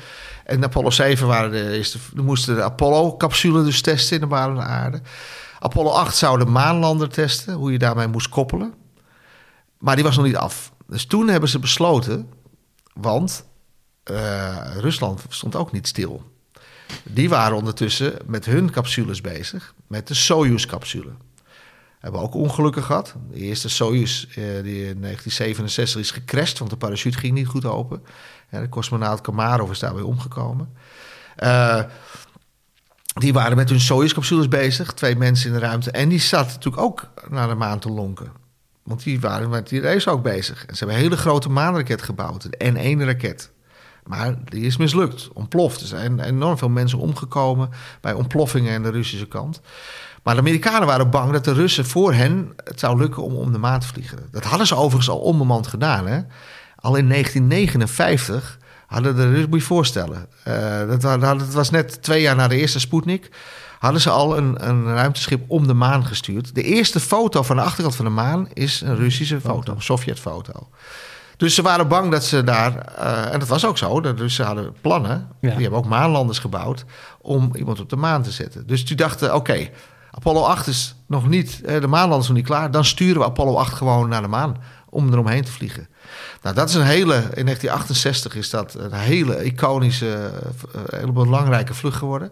En 0.45 0.63
Apollo 0.63 0.89
7 0.89 1.27
waren 1.27 1.51
de 1.51 1.83
moesten 2.15 2.55
de 2.55 2.63
Apollo-capsule 2.63 3.63
dus 3.63 3.81
testen 3.81 4.15
in 4.15 4.21
de 4.21 4.27
baan 4.27 4.55
van 4.55 4.63
de 4.63 4.69
aarde. 4.69 5.01
Apollo 5.59 5.89
8 5.89 6.15
zou 6.15 6.39
de 6.39 6.45
maanlander 6.45 7.09
testen, 7.09 7.53
hoe 7.53 7.71
je 7.71 7.79
daarmee 7.79 8.07
moest 8.07 8.29
koppelen. 8.29 8.73
Maar 9.79 9.95
die 9.95 10.03
was 10.03 10.15
nog 10.15 10.25
niet 10.25 10.37
af. 10.37 10.73
Dus 10.87 11.05
toen 11.05 11.27
hebben 11.27 11.49
ze 11.49 11.59
besloten, 11.59 12.29
want 12.93 13.45
uh, 14.11 14.75
Rusland 14.77 15.23
stond 15.29 15.55
ook 15.55 15.71
niet 15.71 15.87
stil. 15.87 16.31
Die 17.03 17.29
waren 17.29 17.57
ondertussen 17.57 18.17
met 18.25 18.45
hun 18.45 18.71
capsules 18.71 19.21
bezig, 19.21 19.73
met 19.87 20.07
de 20.07 20.13
Soyuz-capsule. 20.13 21.11
Hebben 21.99 22.21
ook 22.21 22.33
ongelukken 22.33 22.83
gehad. 22.83 23.15
De 23.31 23.39
eerste 23.39 23.69
Soyuz 23.69 24.23
uh, 24.23 24.35
die 24.35 24.87
in 24.87 25.01
1967 25.01 26.01
is 26.01 26.11
gecrashed, 26.11 26.59
want 26.59 26.71
de 26.71 26.77
parachute 26.77 27.17
ging 27.17 27.33
niet 27.33 27.47
goed 27.47 27.65
open. 27.65 28.03
De 28.49 28.69
cosmonaut 28.69 29.21
Kamarov 29.21 29.71
is 29.71 29.79
daarbij 29.79 30.01
omgekomen. 30.01 30.73
Uh, 31.43 31.83
die 33.13 33.33
waren 33.33 33.55
met 33.55 33.69
hun 33.69 33.79
Soyuz-capsules 33.79 34.47
bezig, 34.47 34.93
twee 34.93 35.15
mensen 35.15 35.47
in 35.47 35.59
de 35.59 35.65
ruimte. 35.65 35.91
En 35.91 36.09
die 36.09 36.19
zaten 36.19 36.53
natuurlijk 36.53 36.83
ook 36.83 37.09
naar 37.29 37.47
de 37.47 37.55
maan 37.55 37.79
te 37.79 37.89
lonken. 37.89 38.31
Want 38.89 39.03
die 39.03 39.19
waren 39.19 39.49
met 39.49 39.69
die 39.69 39.81
race 39.81 40.09
ook 40.09 40.23
bezig. 40.23 40.65
En 40.65 40.75
ze 40.75 40.79
hebben 40.79 40.95
een 40.95 41.03
hele 41.03 41.17
grote 41.17 41.49
maanraket 41.49 42.01
gebouwd. 42.01 42.47
Een 42.49 42.97
N1-raket. 42.97 43.51
Maar 44.03 44.35
die 44.45 44.65
is 44.65 44.77
mislukt, 44.77 45.29
ontploft. 45.33 45.81
Er 45.81 45.87
zijn 45.87 46.19
enorm 46.19 46.57
veel 46.57 46.69
mensen 46.69 46.99
omgekomen 46.99 47.69
bij 48.01 48.13
ontploffingen 48.13 48.75
aan 48.75 48.83
de 48.83 48.91
Russische 48.91 49.27
kant. 49.27 49.61
Maar 50.23 50.33
de 50.33 50.39
Amerikanen 50.39 50.87
waren 50.87 51.09
bang 51.09 51.31
dat 51.31 51.43
de 51.43 51.53
Russen 51.53 51.85
voor 51.85 52.13
hen 52.13 52.53
het 52.63 52.79
zou 52.79 52.97
lukken 52.97 53.23
om 53.23 53.35
om 53.35 53.51
de 53.51 53.57
maan 53.57 53.79
te 53.79 53.87
vliegen. 53.87 54.27
Dat 54.31 54.43
hadden 54.43 54.67
ze 54.67 54.75
overigens 54.75 55.09
al 55.09 55.19
onbemand 55.19 55.67
gedaan. 55.67 56.07
Hè? 56.07 56.21
Al 56.75 56.95
in 56.95 57.09
1959 57.09 58.59
hadden 58.87 59.15
de 59.15 59.29
Russen, 59.29 59.49
moet 59.49 59.59
je 59.59 59.65
voorstellen. 59.65 60.27
Uh, 60.47 60.87
dat, 60.87 61.21
dat, 61.21 61.53
was 61.53 61.69
net 61.69 62.01
twee 62.01 62.21
jaar 62.21 62.35
na 62.35 62.47
de 62.47 62.57
eerste 62.57 62.79
Sputnik 62.79 63.29
hadden 63.79 64.01
ze 64.01 64.09
al 64.09 64.37
een, 64.37 64.67
een 64.67 64.93
ruimteschip 64.93 65.43
om 65.47 65.67
de 65.67 65.73
maan 65.73 66.05
gestuurd. 66.05 66.55
De 66.55 66.63
eerste 66.63 66.99
foto 66.99 67.43
van 67.43 67.55
de 67.55 67.61
achterkant 67.61 67.95
van 67.95 68.05
de 68.05 68.11
maan 68.11 68.47
is 68.53 68.81
een 68.81 68.95
Russische 68.95 69.41
foto, 69.41 69.73
een 69.73 69.81
Sovjet-foto. 69.81 70.69
Dus 71.37 71.55
ze 71.55 71.61
waren 71.61 71.87
bang 71.87 72.11
dat 72.11 72.23
ze 72.23 72.43
daar, 72.43 72.93
uh, 72.99 73.33
en 73.33 73.39
dat 73.39 73.47
was 73.47 73.65
ook 73.65 73.77
zo, 73.77 74.01
dus 74.01 74.35
ze 74.35 74.43
hadden 74.43 74.73
plannen, 74.81 75.27
die 75.39 75.49
hebben 75.49 75.71
ook 75.71 75.85
maanlanders 75.85 76.39
gebouwd, 76.39 76.85
om 77.21 77.51
iemand 77.55 77.79
op 77.79 77.89
de 77.89 77.95
maan 77.95 78.23
te 78.23 78.31
zetten. 78.31 78.67
Dus 78.67 78.85
die 78.85 78.95
dachten, 78.95 79.35
oké, 79.35 79.69
Apollo 80.11 80.41
8 80.41 80.67
is 80.67 80.95
nog 81.07 81.27
niet, 81.27 81.61
de 81.65 81.87
maanlanders 81.87 82.27
nog 82.27 82.37
niet 82.37 82.45
klaar, 82.45 82.71
dan 82.71 82.85
sturen 82.85 83.21
we 83.21 83.27
Apollo 83.27 83.55
8 83.55 83.73
gewoon 83.73 84.09
naar 84.09 84.21
de 84.21 84.27
maan 84.27 84.57
om 84.89 85.11
eromheen 85.11 85.43
te 85.43 85.51
vliegen. 85.51 85.87
Nou, 86.41 86.55
dat 86.55 86.69
is 86.69 86.75
een 86.75 86.81
hele, 86.81 87.15
in 87.15 87.45
1968 87.45 88.35
is 88.35 88.49
dat 88.49 88.73
een 88.73 88.93
hele 88.93 89.43
iconische, 89.43 90.31
eh, 90.73 90.99
hele 90.99 91.11
belangrijke 91.11 91.73
vlucht 91.73 91.97
geworden 91.97 92.31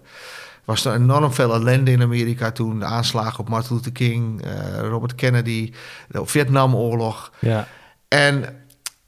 was 0.68 0.86
er 0.86 0.94
enorm 0.94 1.34
veel 1.34 1.54
ellende 1.54 1.92
in 1.92 2.02
Amerika 2.02 2.52
toen. 2.52 2.80
De 2.80 2.86
aanslagen 2.86 3.40
op 3.40 3.50
Martin 3.50 3.76
Luther 3.76 3.92
King, 3.92 4.46
uh, 4.46 4.80
Robert 4.80 5.16
Kennedy, 5.16 5.74
de 6.08 6.22
Vietnamoorlog. 6.26 7.32
Ja. 7.40 7.68
En 8.08 8.46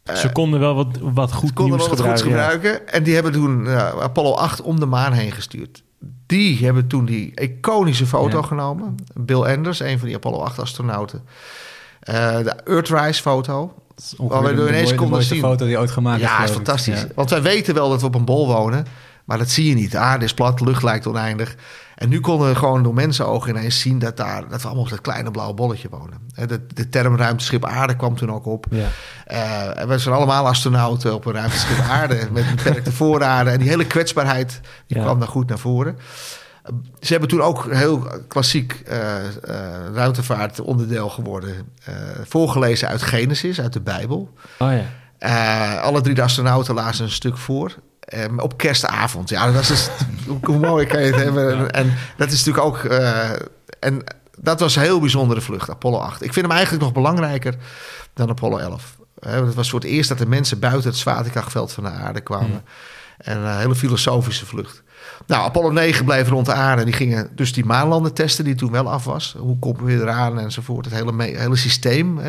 uh, 0.09 0.15
ze 0.15 0.31
konden 0.31 0.59
wel 0.59 0.75
wat, 0.75 0.87
wat 1.01 1.33
goed 1.33 1.53
konden 1.53 1.77
nieuws 1.77 1.89
wel 1.89 2.05
wat 2.05 2.21
gebruiken. 2.21 2.59
gebruiken. 2.59 2.93
En 2.93 3.03
die 3.03 3.13
hebben 3.13 3.31
toen 3.31 3.65
uh, 3.65 3.87
Apollo 3.87 4.33
8 4.33 4.61
om 4.61 4.79
de 4.79 4.85
maan 4.85 5.13
heen 5.13 5.31
gestuurd. 5.31 5.83
Die 6.25 6.65
hebben 6.65 6.87
toen 6.87 7.05
die 7.05 7.31
iconische 7.41 8.05
foto 8.05 8.37
ja. 8.37 8.43
genomen. 8.43 8.95
Bill 9.13 9.41
Anders, 9.41 9.79
een 9.79 9.99
van 9.99 10.07
die 10.07 10.15
Apollo 10.15 10.37
8 10.37 10.59
astronauten. 10.59 11.23
de 11.99 12.55
Earthrise 12.65 13.21
foto. 13.21 13.73
Waar 14.17 14.55
we 14.55 14.67
ineens 14.67 14.95
konden 14.95 15.23
zien. 15.23 15.39
foto 15.39 15.65
die 15.65 15.79
ooit 15.79 15.91
gemaakt 15.91 16.21
ja, 16.21 16.43
is 16.43 16.51
fantastisch. 16.51 17.05
Want 17.15 17.29
wij 17.29 17.41
weten 17.41 17.73
wel 17.73 17.89
dat 17.89 18.01
we 18.01 18.07
op 18.07 18.15
een 18.15 18.25
bol 18.25 18.47
wonen. 18.47 18.85
Maar 19.29 19.37
dat 19.37 19.49
zie 19.49 19.69
je 19.69 19.75
niet. 19.75 19.91
De 19.91 19.97
aarde 19.97 20.25
is 20.25 20.33
plat, 20.33 20.57
de 20.57 20.63
lucht 20.63 20.83
lijkt 20.83 21.07
oneindig. 21.07 21.55
En 21.95 22.09
nu 22.09 22.19
konden 22.19 22.49
we 22.49 22.55
gewoon 22.55 22.83
door 22.83 22.93
mensenogen 22.93 23.49
ineens 23.49 23.79
zien 23.79 23.99
dat, 23.99 24.17
daar, 24.17 24.49
dat 24.49 24.61
we 24.61 24.67
allemaal 24.67 24.83
op 24.83 24.89
dat 24.89 25.01
kleine 25.01 25.31
blauwe 25.31 25.53
bolletje 25.53 25.89
wonen. 25.89 26.21
De, 26.47 26.65
de 26.73 26.89
term 26.89 27.15
ruimteschip 27.15 27.65
aarde 27.65 27.95
kwam 27.95 28.15
toen 28.15 28.31
ook 28.31 28.45
op. 28.45 28.65
Ja. 28.69 28.87
Uh, 29.77 29.85
we 29.85 29.97
zijn 29.97 30.15
allemaal 30.15 30.47
astronauten 30.47 31.13
op 31.13 31.25
een 31.25 31.33
ruimteschip 31.33 31.79
aarde 31.99 32.27
met 32.31 32.55
beperkte 32.55 32.91
voorraden. 32.91 33.53
En 33.53 33.59
die 33.59 33.69
hele 33.69 33.87
kwetsbaarheid 33.87 34.59
die 34.87 35.01
kwam 35.01 35.19
daar 35.19 35.27
goed 35.27 35.49
naar 35.49 35.59
voren. 35.59 35.97
Ze 36.99 37.11
hebben 37.11 37.29
toen 37.29 37.41
ook 37.41 37.73
heel 37.73 38.07
klassiek 38.27 38.81
uh, 38.87 38.95
uh, 38.95 39.55
ruimtevaart 39.93 40.59
onderdeel 40.59 41.09
geworden. 41.09 41.55
voorgelezen 42.23 42.87
uit 42.87 43.01
Genesis, 43.01 43.61
uit 43.61 43.73
de 43.73 43.81
Bijbel. 43.81 44.33
Oh 44.57 44.71
ja. 45.19 45.75
alle 45.75 46.01
drie 46.01 46.15
de 46.15 46.21
astronauten 46.21 46.73
lazen 46.73 47.05
een 47.05 47.11
stuk 47.11 47.37
voor. 47.37 47.75
Um, 48.13 48.39
op 48.39 48.57
kerstavond. 48.57 49.29
Ja, 49.29 49.51
dat 49.51 49.61
is 49.61 49.67
dus, 49.67 49.89
hoe 50.43 50.57
mooi 50.57 50.85
kan 50.85 51.01
je 51.01 51.07
het 51.07 51.23
hebben. 51.23 51.71
En 51.71 51.93
dat 52.17 52.31
is 52.31 52.45
natuurlijk 52.45 52.65
ook. 52.65 52.91
Uh, 52.91 53.29
en 53.79 54.03
dat 54.37 54.59
was 54.59 54.75
een 54.75 54.81
heel 54.81 54.99
bijzondere 54.99 55.41
vlucht, 55.41 55.69
Apollo 55.69 55.97
8. 55.97 56.23
Ik 56.23 56.33
vind 56.33 56.45
hem 56.45 56.55
eigenlijk 56.55 56.83
nog 56.83 56.93
belangrijker 56.93 57.55
dan 58.13 58.29
Apollo 58.29 58.57
11. 58.57 58.97
het 59.19 59.55
was 59.55 59.69
voor 59.69 59.79
het 59.79 59.89
eerst 59.89 60.09
dat 60.09 60.17
de 60.17 60.25
mensen 60.25 60.59
buiten 60.59 60.89
het 60.89 60.99
zwaartekrachtveld 60.99 61.71
van 61.71 61.83
de 61.83 61.89
aarde 61.89 62.21
kwamen. 62.21 62.49
Hmm. 62.49 62.61
En 63.17 63.37
een 63.37 63.57
hele 63.57 63.75
filosofische 63.75 64.45
vlucht. 64.45 64.83
Nou, 65.27 65.43
Apollo 65.43 65.71
9 65.71 66.05
bleef 66.05 66.29
rond 66.29 66.45
de 66.45 66.53
aarde. 66.53 66.83
Die 66.83 66.93
gingen 66.93 67.29
dus 67.35 67.53
die 67.53 67.65
maanlanden 67.65 68.13
testen, 68.13 68.43
die 68.45 68.55
toen 68.55 68.71
wel 68.71 68.91
af 68.91 69.05
was. 69.05 69.35
Hoe 69.37 69.59
komen 69.59 69.83
we 69.83 69.93
eraan 69.93 70.39
enzovoort. 70.39 70.85
Het 70.85 70.93
hele, 70.93 71.23
hele 71.23 71.55
systeem. 71.55 72.19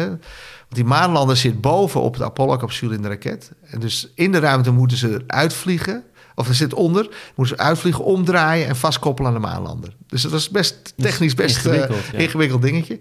Die 0.71 0.85
maanlander 0.85 1.37
zit 1.37 1.61
boven 1.61 2.01
op 2.01 2.17
de 2.17 2.25
Apollo-capsule 2.25 2.95
in 2.95 3.03
de 3.03 3.09
raket. 3.09 3.51
En 3.61 3.81
dus 3.81 4.13
in 4.15 4.33
de 4.33 4.39
ruimte 4.39 4.71
moeten 4.71 4.97
ze 4.97 5.25
uitvliegen. 5.27 6.05
Of 6.35 6.49
er 6.49 6.55
zit 6.55 6.75
onder, 6.75 7.09
moeten 7.35 7.57
ze 7.57 7.63
uitvliegen, 7.63 8.05
omdraaien 8.05 8.67
en 8.67 8.77
vastkoppelen 8.77 9.31
aan 9.31 9.41
de 9.41 9.47
maanlander. 9.47 9.97
Dus 10.07 10.23
dat 10.23 10.33
was 10.33 10.49
best 10.49 10.93
technisch 10.97 11.35
best 11.35 11.57
ingewikkeld, 11.57 12.15
uh, 12.15 12.21
ingewikkeld 12.21 12.63
dingetje. 12.63 12.99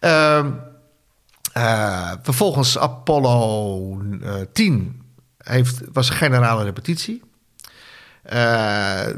Uh, 0.00 0.46
uh, 1.56 2.12
vervolgens 2.22 2.78
Apollo 2.78 4.02
10 4.52 5.02
eh, 5.38 5.52
heeft, 5.52 5.80
was 5.92 6.08
een 6.08 6.16
generale 6.16 6.64
repetitie. 6.64 7.22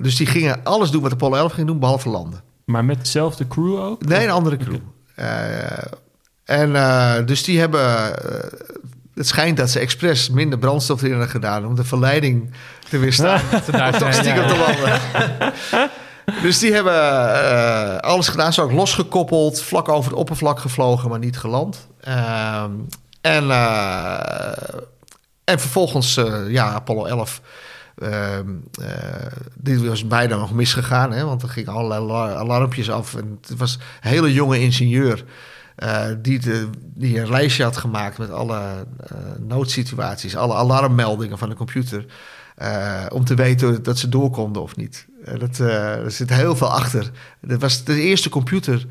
dus 0.02 0.16
die 0.16 0.26
gingen 0.26 0.64
alles 0.64 0.90
doen 0.90 1.02
wat 1.02 1.12
Apollo 1.12 1.36
11 1.36 1.52
ging 1.52 1.66
doen, 1.66 1.78
behalve 1.78 2.08
landen. 2.08 2.42
Maar 2.64 2.84
met 2.84 2.98
dezelfde 2.98 3.48
crew 3.48 3.78
ook? 3.78 4.04
Nee, 4.04 4.24
een 4.24 4.30
andere 4.30 4.56
crew. 4.56 4.78
Okay. 5.12 5.98
En 6.50 6.70
uh, 6.70 7.14
dus 7.26 7.44
die 7.44 7.58
hebben. 7.58 7.80
Uh, 7.80 8.06
het 9.14 9.28
schijnt 9.28 9.56
dat 9.56 9.70
ze 9.70 9.78
expres 9.78 10.30
minder 10.30 10.58
brandstof 10.58 10.98
erin 10.98 11.10
hebben 11.10 11.30
gedaan 11.30 11.66
om 11.66 11.74
de 11.74 11.84
verleiding 11.84 12.50
te 12.88 12.98
weerstaan. 12.98 13.40
om 13.92 13.98
toch 13.98 14.14
stiekem 14.14 14.46
te 14.46 14.56
landen. 14.56 15.00
dus 16.42 16.58
die 16.58 16.72
hebben 16.72 16.92
uh, 16.92 17.96
alles 17.96 18.28
gedaan. 18.28 18.52
Ze 18.52 18.62
ook 18.62 18.72
losgekoppeld, 18.72 19.62
vlak 19.62 19.88
over 19.88 20.10
het 20.10 20.20
oppervlak 20.20 20.58
gevlogen, 20.58 21.08
maar 21.08 21.18
niet 21.18 21.38
geland. 21.38 21.88
Ehm, 22.00 22.70
en, 23.20 23.50
en 25.44 25.60
vervolgens, 25.60 26.20
ja, 26.48 26.72
Apollo 26.72 27.04
11. 27.04 27.40
Ehm, 27.98 28.48
dit 29.54 29.86
was 29.86 30.06
bijna 30.06 30.36
nog 30.36 30.52
misgegaan, 30.52 31.12
hè, 31.12 31.24
want 31.24 31.42
er 31.42 31.48
gingen 31.48 31.72
allerlei 31.72 32.34
alarmpjes 32.34 32.90
af. 32.90 33.14
En 33.14 33.38
het 33.48 33.58
was 33.58 33.78
een 34.02 34.10
hele 34.10 34.32
jonge 34.32 34.60
ingenieur. 34.60 35.24
Uh, 35.82 36.06
die, 36.18 36.40
die 36.94 37.20
een 37.20 37.30
lijstje 37.30 37.62
had 37.62 37.76
gemaakt 37.76 38.18
met 38.18 38.30
alle 38.30 38.86
uh, 39.12 39.18
noodsituaties, 39.38 40.36
alle 40.36 40.54
alarmmeldingen 40.54 41.38
van 41.38 41.48
de 41.48 41.54
computer. 41.54 42.06
Uh, 42.62 43.06
om 43.08 43.24
te 43.24 43.34
weten 43.34 43.82
dat 43.82 43.98
ze 43.98 44.08
door 44.08 44.30
konden 44.30 44.62
of 44.62 44.76
niet. 44.76 45.06
dat, 45.38 45.58
er 45.58 46.10
zit 46.10 46.30
heel 46.30 46.56
veel 46.56 46.72
achter. 46.72 47.10
Dat 47.40 47.60
was 47.60 47.84
de 47.84 48.00
eerste 48.00 48.28
computer, 48.28 48.86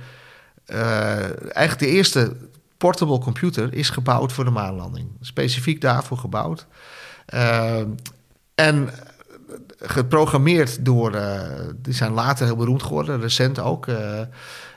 eigenlijk 0.66 1.80
de 1.80 1.88
eerste 1.88 2.36
portable 2.78 3.20
computer, 3.20 3.74
is 3.74 3.90
gebouwd 3.90 4.34
voor 4.34 4.44
de 4.44 4.52
maanlanding. 4.52 5.10
Specifiek 5.22 5.82
daarvoor 5.82 6.18
gebouwd. 6.18 6.66
en 8.56 8.90
geprogrammeerd 9.80 10.86
door, 10.86 11.20
die 11.76 11.94
zijn 11.94 12.12
later 12.12 12.46
heel 12.46 12.56
beroemd 12.56 12.84
geworden, 12.84 13.22
recent 13.22 13.60
ook. 13.60 13.86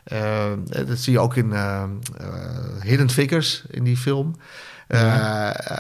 Uh, 0.04 0.44
dat 0.86 0.98
zie 0.98 1.12
je 1.12 1.18
ook 1.18 1.36
in 1.36 1.50
uh, 1.50 1.82
Hidden 2.80 3.10
Figures, 3.10 3.62
in 3.70 3.84
die 3.84 3.96
film. 3.96 4.34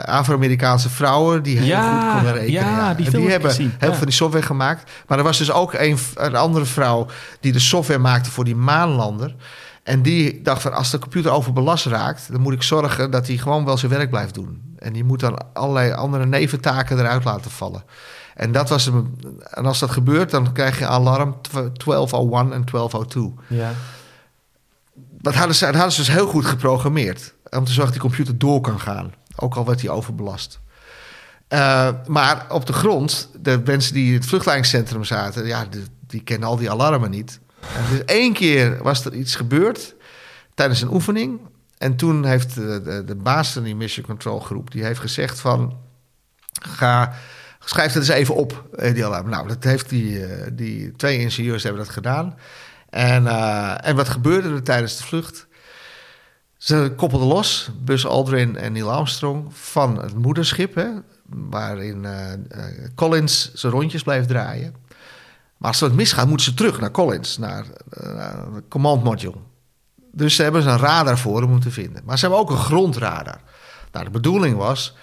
Afro-Amerikaanse 0.04 0.90
vrouwen 0.90 1.42
die 1.42 1.58
heel 1.58 1.82
goed 1.82 2.12
konden 2.12 2.32
rekenen. 2.32 2.52
Ja, 2.52 2.94
die, 2.94 3.10
die 3.10 3.30
hebben 3.30 3.54
heel 3.56 3.70
veel 3.78 3.94
van 3.94 4.06
die 4.06 4.14
software 4.14 4.46
gemaakt. 4.46 4.90
Maar 5.06 5.18
er 5.18 5.24
was 5.24 5.38
dus 5.38 5.52
ook 5.52 5.72
een, 5.72 5.98
een 6.14 6.36
andere 6.36 6.64
vrouw 6.64 7.06
die 7.40 7.52
de 7.52 7.58
software 7.58 7.98
maakte 7.98 8.30
voor 8.30 8.44
die 8.44 8.56
maanlander. 8.56 9.34
En 9.82 10.02
die 10.02 10.42
dacht 10.42 10.62
van 10.62 10.74
als 10.74 10.90
de 10.90 10.98
computer 10.98 11.30
overbelast 11.30 11.86
raakt, 11.86 12.32
dan 12.32 12.40
moet 12.40 12.52
ik 12.52 12.62
zorgen 12.62 13.10
dat 13.10 13.26
hij 13.26 13.36
gewoon 13.36 13.64
wel 13.64 13.76
zijn 13.76 13.92
werk 13.92 14.10
blijft 14.10 14.34
doen. 14.34 14.62
En 14.78 14.92
die 14.92 15.04
moet 15.04 15.20
dan 15.20 15.38
allerlei 15.52 15.92
andere 15.92 16.26
neventaken 16.26 16.98
eruit 16.98 17.24
laten 17.24 17.50
vallen. 17.50 17.84
En 18.34 18.52
dat 18.52 18.68
was. 18.68 18.90
En 19.40 19.66
als 19.66 19.78
dat 19.78 19.90
gebeurt, 19.90 20.30
dan 20.30 20.52
krijg 20.52 20.78
je 20.78 20.86
alarm 20.86 21.36
1201 21.50 22.52
en 22.52 22.64
1202. 22.64 23.32
Ja 23.46 23.72
dat 25.22 25.34
hadden 25.34 25.56
ze, 25.56 25.72
dat 25.72 25.96
dus 25.96 26.08
heel 26.08 26.26
goed 26.26 26.44
geprogrammeerd. 26.44 27.34
Om 27.50 27.64
te 27.64 27.72
zorgen 27.72 27.92
dat 27.92 27.92
die 27.92 28.00
computer 28.00 28.38
door 28.38 28.60
kan 28.60 28.80
gaan. 28.80 29.14
Ook 29.36 29.54
al 29.54 29.64
werd 29.64 29.80
hij 29.80 29.90
overbelast. 29.90 30.60
Uh, 31.48 31.88
maar 32.06 32.46
op 32.48 32.66
de 32.66 32.72
grond, 32.72 33.28
de 33.40 33.62
mensen 33.64 33.94
die 33.94 34.06
in 34.06 34.14
het 34.14 34.26
vluchtleidingscentrum 34.26 35.04
zaten, 35.04 35.46
ja, 35.46 35.66
die, 36.06 36.22
kennen 36.22 36.48
al 36.48 36.56
die 36.56 36.70
alarmen 36.70 37.10
niet. 37.10 37.40
En 37.60 37.84
dus 37.90 38.04
één 38.04 38.32
keer 38.32 38.82
was 38.82 39.04
er 39.04 39.14
iets 39.14 39.34
gebeurd 39.34 39.94
tijdens 40.54 40.82
een 40.82 40.92
oefening. 40.92 41.40
En 41.78 41.96
toen 41.96 42.24
heeft 42.24 42.54
de, 42.54 42.80
de, 42.84 43.04
de 43.04 43.14
baas 43.14 43.52
van 43.52 43.62
die 43.62 43.76
Mission 43.76 44.06
Control 44.06 44.40
groep, 44.40 44.70
die 44.70 44.84
heeft 44.84 45.00
gezegd 45.00 45.40
van, 45.40 45.76
ga, 46.62 47.14
schrijf 47.58 47.92
het 47.92 48.02
eens 48.02 48.18
even 48.18 48.34
op, 48.34 48.64
eh, 48.76 48.94
die 48.94 49.04
alarm. 49.04 49.28
Nou, 49.28 49.48
dat 49.48 49.64
heeft 49.64 49.88
die, 49.88 50.26
eh, 50.26 50.50
die 50.52 50.92
twee 50.96 51.18
ingenieurs 51.18 51.62
hebben 51.62 51.82
dat 51.84 51.92
gedaan. 51.92 52.34
En, 52.92 53.24
uh, 53.24 53.86
en 53.86 53.96
wat 53.96 54.08
gebeurde 54.08 54.48
er 54.48 54.62
tijdens 54.62 54.96
de 54.96 55.04
vlucht? 55.04 55.46
Ze 56.56 56.92
koppelden 56.96 57.28
los, 57.28 57.70
Buzz 57.84 58.04
Aldrin 58.04 58.56
en 58.56 58.72
Neil 58.72 58.92
Armstrong, 58.92 59.46
van 59.50 60.02
het 60.02 60.14
moederschip, 60.14 60.74
hè, 60.74 60.88
waarin 61.26 62.04
uh, 62.04 62.32
Collins 62.94 63.52
zijn 63.54 63.72
rondjes 63.72 64.02
bleef 64.02 64.26
draaien. 64.26 64.74
Maar 65.56 65.70
als 65.70 65.80
het 65.80 65.94
misgaat, 65.94 66.26
moeten 66.26 66.46
ze 66.46 66.54
terug 66.54 66.80
naar 66.80 66.90
Collins, 66.90 67.38
naar 67.38 67.64
de 67.88 68.62
command 68.68 69.04
module. 69.04 69.36
Dus 70.12 70.34
ze 70.34 70.42
hebben 70.42 70.66
een 70.66 70.78
radar 70.78 71.18
voor 71.18 71.42
om 71.42 71.50
hem 71.50 71.62
vinden. 71.62 72.02
Maar 72.04 72.18
ze 72.18 72.24
hebben 72.26 72.42
ook 72.42 72.50
een 72.50 72.56
grondradar. 72.56 73.40
Nou, 73.92 74.04
de 74.04 74.10
bedoeling 74.10 74.56
was 74.56 74.96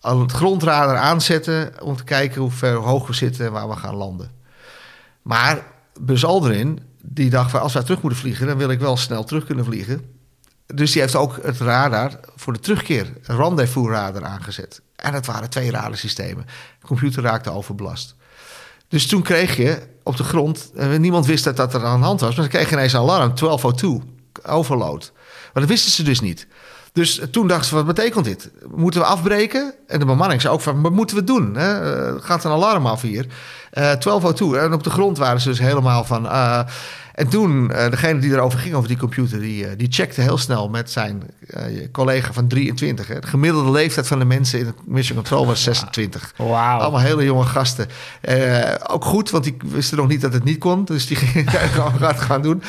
al 0.00 0.20
het 0.20 0.32
grondradar 0.32 0.96
aanzetten 0.96 1.82
om 1.82 1.96
te 1.96 2.04
kijken 2.04 2.40
hoe 2.40 2.50
ver 2.50 2.74
hoog 2.74 3.06
we 3.06 3.12
zitten 3.12 3.46
en 3.46 3.52
waar 3.52 3.68
we 3.68 3.76
gaan 3.76 3.94
landen. 3.94 4.30
Maar 5.22 5.62
Buzz 6.00 6.24
Aldrin 6.24 6.90
die 7.02 7.30
dacht 7.30 7.54
als 7.54 7.72
wij 7.72 7.82
terug 7.82 8.02
moeten 8.02 8.20
vliegen, 8.20 8.46
dan 8.46 8.56
wil 8.56 8.70
ik 8.70 8.80
wel 8.80 8.96
snel 8.96 9.24
terug 9.24 9.44
kunnen 9.44 9.64
vliegen. 9.64 10.04
Dus 10.66 10.92
die 10.92 11.00
heeft 11.00 11.16
ook 11.16 11.38
het 11.42 11.58
radar 11.58 12.20
voor 12.36 12.52
de 12.52 12.58
terugkeer, 12.58 13.12
een 13.22 13.36
rendezvous 13.36 13.88
radar 13.88 14.24
aangezet. 14.24 14.82
En 14.96 15.12
dat 15.12 15.26
waren 15.26 15.50
twee 15.50 15.70
radarsystemen. 15.70 16.46
De 16.80 16.86
computer 16.86 17.22
raakte 17.22 17.50
overbelast. 17.50 18.14
Dus 18.88 19.06
toen 19.06 19.22
kreeg 19.22 19.56
je 19.56 19.78
op 20.02 20.16
de 20.16 20.24
grond, 20.24 20.70
eh, 20.74 20.96
niemand 20.96 21.26
wist 21.26 21.44
dat 21.44 21.56
dat 21.56 21.74
er 21.74 21.84
aan 21.84 22.00
de 22.00 22.06
hand 22.06 22.20
was, 22.20 22.36
maar 22.36 22.48
kreeg 22.48 22.68
je 22.68 22.74
ineens 22.74 22.92
een 22.92 23.00
alarm, 23.00 23.34
1202, 23.34 24.00
overload. 24.42 25.12
Maar 25.52 25.62
dat 25.62 25.72
wisten 25.72 25.92
ze 25.92 26.02
dus 26.02 26.20
niet. 26.20 26.46
Dus 26.92 27.20
toen 27.30 27.46
dachten 27.46 27.68
ze, 27.68 27.74
wat 27.74 27.86
betekent 27.86 28.24
dit? 28.24 28.50
Moeten 28.74 29.00
we 29.00 29.06
afbreken? 29.06 29.74
En 29.86 29.98
de 29.98 30.04
bemanning 30.04 30.40
zei 30.40 30.54
ook 30.54 30.60
van, 30.60 30.82
wat 30.82 30.92
moeten 30.92 31.16
we 31.16 31.24
doen? 31.24 31.56
Hè? 31.56 32.20
Gaat 32.20 32.44
een 32.44 32.50
alarm 32.50 32.86
af 32.86 33.00
hier? 33.00 33.24
Uh, 33.24 33.92
eh, 33.92 34.00
1202. 34.00 34.58
En 34.58 34.72
op 34.72 34.82
de 34.82 34.90
grond 34.90 35.18
waren 35.18 35.40
ze 35.40 35.48
dus 35.48 35.58
helemaal 35.58 36.04
van... 36.04 36.24
Uh, 36.24 36.60
en 37.14 37.28
toen, 37.28 37.70
uh, 37.70 37.90
degene 37.90 38.20
die 38.20 38.32
erover 38.32 38.58
ging, 38.58 38.74
over 38.74 38.88
die 38.88 38.96
computer... 38.96 39.40
die, 39.40 39.76
die 39.76 39.86
checkte 39.90 40.20
heel 40.20 40.38
snel 40.38 40.68
met 40.68 40.90
zijn 40.90 41.22
collega 41.92 42.32
van 42.32 42.48
23. 42.48 43.08
Hè. 43.08 43.20
De 43.20 43.26
gemiddelde 43.26 43.70
leeftijd 43.70 44.06
van 44.06 44.18
de 44.18 44.24
mensen 44.24 44.58
in 44.58 44.74
Mission 44.84 45.16
Control 45.16 45.46
was 45.46 45.62
26. 45.62 46.34
Wow. 46.36 46.54
Allemaal 46.54 47.00
hele 47.00 47.24
jonge 47.24 47.44
gasten. 47.44 47.86
ook 48.86 49.04
goed, 49.04 49.30
want 49.30 49.44
die 49.44 49.56
wisten 49.64 49.96
nog 49.96 50.08
niet 50.08 50.20
dat 50.20 50.32
het 50.32 50.44
niet 50.44 50.58
kon. 50.58 50.84
Dus 50.84 51.06
die 51.06 51.16
gingen 51.22 51.52
het 52.00 52.20
gaan 52.28 52.42
doen. 52.42 52.62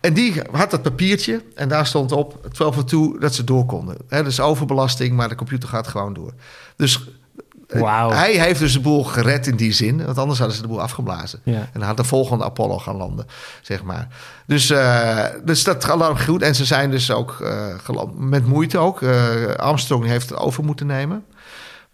En 0.00 0.14
die 0.14 0.42
had 0.52 0.70
dat 0.70 0.82
papiertje 0.82 1.42
en 1.54 1.68
daar 1.68 1.86
stond 1.86 2.12
op 2.12 2.46
12 2.52 2.84
toe 2.84 3.18
dat 3.18 3.34
ze 3.34 3.44
door 3.44 3.66
konden. 3.66 3.96
He, 4.08 4.22
dus 4.22 4.40
overbelasting, 4.40 5.16
maar 5.16 5.28
de 5.28 5.34
computer 5.34 5.68
gaat 5.68 5.88
gewoon 5.88 6.12
door. 6.14 6.32
Dus 6.76 7.08
Wow. 7.72 8.12
Hij 8.12 8.32
heeft 8.32 8.60
dus 8.60 8.72
de 8.72 8.80
boel 8.80 9.04
gered 9.04 9.46
in 9.46 9.56
die 9.56 9.72
zin. 9.72 10.04
Want 10.04 10.18
anders 10.18 10.38
hadden 10.38 10.56
ze 10.56 10.62
de 10.62 10.68
boel 10.68 10.80
afgeblazen. 10.80 11.40
Ja. 11.44 11.54
En 11.54 11.68
dan 11.72 11.82
had 11.82 11.96
de 11.96 12.04
volgende 12.04 12.44
Apollo 12.44 12.78
gaan 12.78 12.96
landen, 12.96 13.26
zeg 13.62 13.82
maar. 13.82 14.08
Dus, 14.46 14.70
uh, 14.70 15.24
dus 15.44 15.64
dat 15.64 15.84
gaat 15.84 16.22
goed. 16.22 16.42
En 16.42 16.54
ze 16.54 16.64
zijn 16.64 16.90
dus 16.90 17.10
ook 17.10 17.38
uh, 17.40 17.74
met 18.14 18.46
moeite 18.46 18.78
ook. 18.78 19.00
Uh, 19.00 19.46
Armstrong 19.54 20.04
heeft 20.04 20.30
het 20.30 20.38
over 20.38 20.64
moeten 20.64 20.86
nemen. 20.86 21.24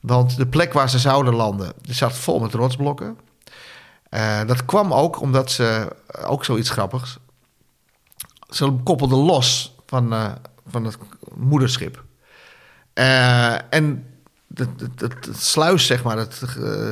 Want 0.00 0.36
de 0.36 0.46
plek 0.46 0.72
waar 0.72 0.90
ze 0.90 0.98
zouden 0.98 1.34
landen, 1.34 1.72
die 1.80 1.94
zat 1.94 2.12
vol 2.12 2.40
met 2.40 2.54
rotsblokken. 2.54 3.18
dat 4.46 4.64
kwam 4.64 4.92
ook 4.92 5.20
omdat 5.20 5.50
ze, 5.50 5.92
ook 6.26 6.44
zoiets 6.44 6.70
grappigs... 6.70 7.18
Ze 8.48 8.72
koppelden 8.84 9.18
los 9.18 9.74
van, 9.86 10.14
van 10.66 10.84
het 10.84 10.98
moederschip. 11.34 12.04
en 13.70 14.04
het, 14.54 14.68
het, 14.96 15.00
het, 15.00 15.36
sluis, 15.36 15.86
zeg 15.86 16.02
maar, 16.02 16.18
het 16.18 16.42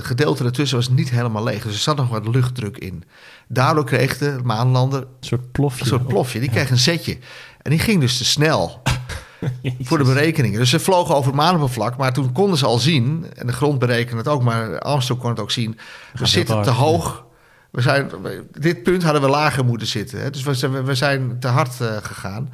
gedeelte 0.02 0.44
ertussen 0.44 0.76
was 0.76 0.88
niet 0.88 1.10
helemaal 1.10 1.44
leeg. 1.44 1.62
Dus 1.62 1.74
er 1.74 1.80
zat 1.80 1.96
nog 1.96 2.08
wat 2.08 2.28
luchtdruk 2.28 2.78
in. 2.78 3.04
Daardoor 3.48 3.84
kreeg 3.84 4.18
de 4.18 4.38
maanlander... 4.44 5.00
Een 5.00 5.08
soort 5.20 5.52
plofje. 5.52 5.80
Een 5.80 5.86
soort 5.86 6.06
plofje. 6.06 6.40
Die 6.40 6.50
kreeg 6.50 6.70
een 6.70 6.78
zetje. 6.78 7.18
En 7.62 7.70
die 7.70 7.80
ging 7.80 8.00
dus 8.00 8.16
te 8.16 8.24
snel 8.24 8.82
voor 9.80 9.98
de 9.98 10.04
berekeningen. 10.04 10.58
Dus 10.58 10.70
ze 10.70 10.80
vlogen 10.80 11.14
over 11.14 11.26
het 11.26 11.40
maanoppervlak. 11.40 11.96
Maar 11.96 12.12
toen 12.12 12.32
konden 12.32 12.58
ze 12.58 12.66
al 12.66 12.78
zien, 12.78 13.26
en 13.36 13.46
de 13.46 13.52
grond 13.52 13.78
berekende 13.78 14.16
het 14.16 14.28
ook... 14.28 14.42
maar 14.42 14.78
Armstrong 14.78 15.20
kon 15.20 15.30
het 15.30 15.40
ook 15.40 15.50
zien... 15.50 15.78
we 16.12 16.26
zitten 16.26 16.62
te 16.62 16.70
hoog. 16.70 17.24
We 17.70 17.80
zijn, 17.80 18.10
dit 18.50 18.82
punt 18.82 19.02
hadden 19.02 19.22
we 19.22 19.28
lager 19.28 19.64
moeten 19.64 19.86
zitten. 19.86 20.20
Hè? 20.20 20.30
Dus 20.30 20.42
we, 20.42 20.82
we 20.82 20.94
zijn 20.94 21.36
te 21.40 21.48
hard 21.48 21.80
uh, 21.82 21.96
gegaan. 22.02 22.52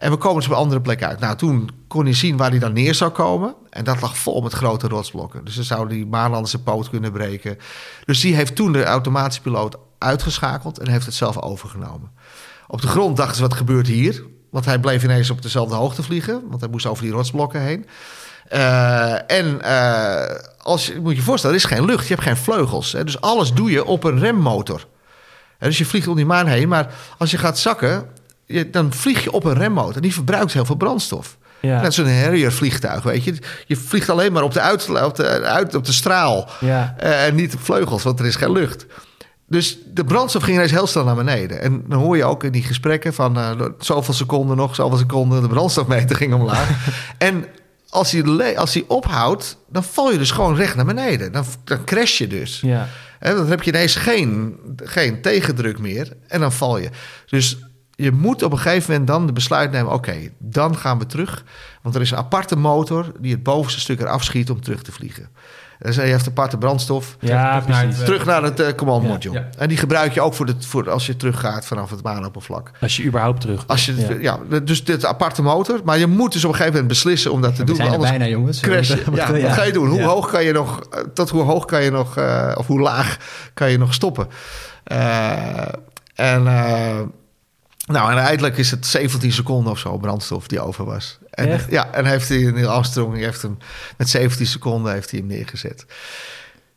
En 0.00 0.10
we 0.10 0.16
komen 0.16 0.38
dus 0.38 0.50
op 0.50 0.56
andere 0.56 0.80
plek 0.80 1.02
uit. 1.02 1.20
Nou, 1.20 1.36
toen 1.36 1.70
kon 1.88 2.04
hij 2.04 2.14
zien 2.14 2.36
waar 2.36 2.50
hij 2.50 2.58
dan 2.58 2.72
neer 2.72 2.94
zou 2.94 3.10
komen. 3.10 3.54
En 3.70 3.84
dat 3.84 4.00
lag 4.00 4.18
vol 4.18 4.40
met 4.40 4.52
grote 4.52 4.88
rotsblokken. 4.88 5.44
Dus 5.44 5.54
dan 5.54 5.64
zou 5.64 5.88
die 5.88 6.06
Maanlander 6.06 6.50
zijn 6.50 6.62
poot 6.62 6.90
kunnen 6.90 7.12
breken. 7.12 7.58
Dus 8.04 8.20
die 8.20 8.34
heeft 8.34 8.56
toen 8.56 8.72
de 8.72 8.84
automatische 8.84 9.42
piloot 9.42 9.76
uitgeschakeld 9.98 10.78
en 10.78 10.88
heeft 10.88 11.06
het 11.06 11.14
zelf 11.14 11.38
overgenomen. 11.42 12.10
Op 12.66 12.80
de 12.80 12.86
grond 12.86 13.16
dachten 13.16 13.36
ze, 13.36 13.42
wat 13.42 13.54
gebeurt 13.54 13.86
hier? 13.86 14.24
Want 14.50 14.64
hij 14.64 14.78
bleef 14.78 15.04
ineens 15.04 15.30
op 15.30 15.42
dezelfde 15.42 15.74
hoogte 15.74 16.02
vliegen. 16.02 16.42
Want 16.48 16.60
hij 16.60 16.70
moest 16.70 16.86
over 16.86 17.02
die 17.02 17.12
rotsblokken 17.12 17.60
heen. 17.60 17.86
Uh, 18.52 19.30
en 19.30 19.58
uh, 19.62 20.36
als 20.58 20.86
je 20.86 21.00
moet 21.00 21.16
je 21.16 21.22
voorstellen, 21.22 21.56
er 21.56 21.62
is 21.62 21.68
geen 21.68 21.84
lucht, 21.84 22.06
je 22.06 22.14
hebt 22.14 22.26
geen 22.26 22.36
vleugels. 22.36 22.92
Hè? 22.92 23.04
Dus 23.04 23.20
alles 23.20 23.52
doe 23.52 23.70
je 23.70 23.84
op 23.84 24.04
een 24.04 24.18
remmotor. 24.18 24.86
dus 25.58 25.78
je 25.78 25.84
vliegt 25.84 26.08
om 26.08 26.16
die 26.16 26.26
maan 26.26 26.46
heen, 26.46 26.68
maar 26.68 26.94
als 27.18 27.30
je 27.30 27.38
gaat 27.38 27.58
zakken, 27.58 28.18
je, 28.50 28.70
dan 28.70 28.92
vlieg 28.92 29.24
je 29.24 29.32
op 29.32 29.44
een 29.44 29.54
remmotor. 29.54 30.02
Die 30.02 30.14
verbruikt 30.14 30.52
heel 30.52 30.64
veel 30.64 30.76
brandstof. 30.76 31.38
Ja. 31.60 31.80
Net 31.80 31.94
zo'n 31.94 32.20
Harrier 32.20 32.52
vliegtuig, 32.52 33.02
weet 33.02 33.24
je. 33.24 33.34
Je 33.66 33.76
vliegt 33.76 34.10
alleen 34.10 34.32
maar 34.32 34.42
op 34.42 34.52
de, 34.52 34.60
uit, 34.60 35.02
op 35.04 35.16
de, 35.16 35.26
uit, 35.42 35.74
op 35.74 35.84
de 35.84 35.92
straal. 35.92 36.48
Ja. 36.60 36.94
Uh, 37.02 37.26
en 37.26 37.34
niet 37.34 37.54
op 37.54 37.60
vleugels, 37.60 38.02
want 38.02 38.20
er 38.20 38.26
is 38.26 38.36
geen 38.36 38.52
lucht. 38.52 38.86
Dus 39.46 39.78
de 39.94 40.04
brandstof 40.04 40.42
ging 40.42 40.56
ineens 40.56 40.70
heel 40.70 40.86
snel 40.86 41.04
naar 41.04 41.14
beneden. 41.14 41.60
En 41.60 41.84
dan 41.88 42.00
hoor 42.00 42.16
je 42.16 42.24
ook 42.24 42.44
in 42.44 42.52
die 42.52 42.62
gesprekken 42.62 43.14
van 43.14 43.38
uh, 43.38 43.50
zoveel 43.78 44.14
seconden 44.14 44.56
nog, 44.56 44.74
zoveel 44.74 44.98
seconden, 44.98 45.42
de 45.42 45.48
brandstofmeter 45.48 46.16
ging 46.16 46.34
omlaag. 46.34 46.70
en 47.18 47.44
als 47.88 48.12
hij, 48.12 48.58
als 48.58 48.74
hij 48.74 48.84
ophoudt, 48.88 49.56
dan 49.68 49.84
val 49.84 50.12
je 50.12 50.18
dus 50.18 50.30
gewoon 50.30 50.56
recht 50.56 50.76
naar 50.76 50.84
beneden. 50.84 51.32
Dan, 51.32 51.44
dan 51.64 51.84
crash 51.84 52.18
je 52.18 52.26
dus. 52.26 52.60
Ja. 52.60 52.88
En 53.18 53.36
dan 53.36 53.46
heb 53.46 53.62
je 53.62 53.70
ineens 53.70 53.96
geen, 53.96 54.56
geen 54.76 55.22
tegendruk 55.22 55.78
meer 55.78 56.12
en 56.26 56.40
dan 56.40 56.52
val 56.52 56.78
je. 56.78 56.88
Dus 57.26 57.58
je 58.00 58.12
moet 58.12 58.42
op 58.42 58.52
een 58.52 58.58
gegeven 58.58 58.90
moment 58.90 59.08
dan 59.08 59.26
de 59.26 59.32
besluit 59.32 59.70
nemen: 59.70 59.92
oké, 59.92 60.14
dan 60.38 60.76
gaan 60.76 60.98
we 60.98 61.06
terug. 61.06 61.44
Want 61.82 61.94
er 61.94 62.00
is 62.00 62.10
een 62.10 62.16
aparte 62.16 62.56
motor 62.56 63.12
die 63.20 63.32
het 63.32 63.42
bovenste 63.42 63.80
stuk 63.80 64.00
eraf 64.00 64.24
schiet 64.24 64.50
om 64.50 64.60
terug 64.60 64.82
te 64.82 64.92
vliegen. 64.92 65.28
Dus 65.78 65.94
je 65.94 66.00
heeft 66.00 66.28
aparte 66.28 66.56
brandstof. 66.56 67.16
Ja, 67.20 67.60
terug, 67.60 67.76
naar 67.76 67.86
het, 67.86 68.04
terug 68.04 68.24
naar 68.24 68.42
het 68.42 68.60
uh, 68.60 68.68
command 68.76 69.02
module. 69.02 69.46
En 69.58 69.68
die 69.68 69.76
gebruik 69.76 70.12
je 70.12 70.20
ook 70.20 70.34
voor, 70.34 70.46
de, 70.46 70.54
voor 70.58 70.90
als 70.90 71.06
je 71.06 71.16
teruggaat 71.16 71.66
vanaf 71.66 71.90
het 71.90 72.02
maanoppervlak. 72.02 72.70
Als 72.80 72.96
je 72.96 73.04
überhaupt 73.04 73.40
terug. 73.40 73.66
Als 73.66 73.86
je, 73.86 74.18
ja. 74.20 74.38
dus 74.62 74.84
dit 74.84 75.04
aparte 75.04 75.42
motor. 75.42 75.80
Maar 75.84 75.98
je 75.98 76.06
moet 76.06 76.32
dus 76.32 76.44
op 76.44 76.50
een 76.50 76.56
gegeven 76.56 76.80
moment 76.80 76.92
beslissen 76.92 77.32
om 77.32 77.40
dat 77.40 77.56
te 77.56 77.64
doen. 77.64 77.76
Zijn 77.76 77.90
anders 77.90 78.10
bijna, 78.10 78.26
jongens. 78.26 78.60
Crash. 78.60 78.88
Ja, 79.14 79.32
wat 79.32 79.52
ga 79.52 79.62
je 79.62 79.72
doen? 79.72 79.88
Hoe 79.88 80.02
hoog 80.02 80.30
kan 80.30 80.44
je 80.44 80.52
nog? 80.52 80.80
Tot 81.14 81.30
hoe 81.30 81.42
hoog 81.42 81.64
kan 81.64 81.82
je 81.82 81.90
nog? 81.90 82.18
Uh, 82.18 82.52
of 82.54 82.66
hoe 82.66 82.80
laag 82.80 83.16
kan 83.54 83.70
je 83.70 83.78
nog 83.78 83.94
stoppen? 83.94 84.28
Uh, 84.92 85.66
en 86.14 86.46
nou, 87.92 88.10
en 88.10 88.14
uiteindelijk 88.14 88.58
is 88.58 88.70
het 88.70 88.86
17 88.86 89.32
seconden 89.32 89.72
of 89.72 89.78
zo 89.78 89.98
brandstof 89.98 90.46
die 90.46 90.60
over 90.60 90.84
was. 90.84 91.18
En, 91.30 91.60
ja, 91.68 91.92
en 91.92 92.04
heeft 92.04 92.28
hij 92.28 92.38
Neil 92.38 92.68
Armstrong 92.68 93.16
heeft 93.16 93.42
hem 93.42 93.58
met 93.96 94.08
17 94.08 94.46
seconden 94.46 94.92
heeft 94.92 95.10
hij 95.10 95.20
hem 95.20 95.28
neergezet. 95.28 95.86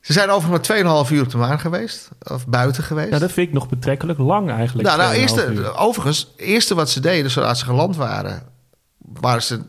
Ze 0.01 0.13
zijn 0.13 0.29
overigens 0.29 0.67
maar 0.67 1.05
2,5 1.05 1.11
uur 1.11 1.21
op 1.21 1.29
de 1.29 1.37
maan 1.37 1.59
geweest. 1.59 2.09
Of 2.23 2.47
buiten 2.47 2.83
geweest. 2.83 3.09
Ja, 3.09 3.19
dat 3.19 3.31
vind 3.31 3.47
ik 3.47 3.53
nog 3.53 3.69
betrekkelijk 3.69 4.19
lang 4.19 4.49
eigenlijk. 4.49 4.87
Nou, 4.87 4.99
nou 4.99 5.13
eerste, 5.13 5.73
overigens, 5.75 6.33
eerste 6.37 6.75
wat 6.75 6.89
ze 6.89 6.99
deden 6.99 7.31
zodra 7.31 7.53
ze 7.53 7.65
geland 7.65 7.95
waren... 7.95 8.43
waren 8.97 9.43
ze, 9.43 9.61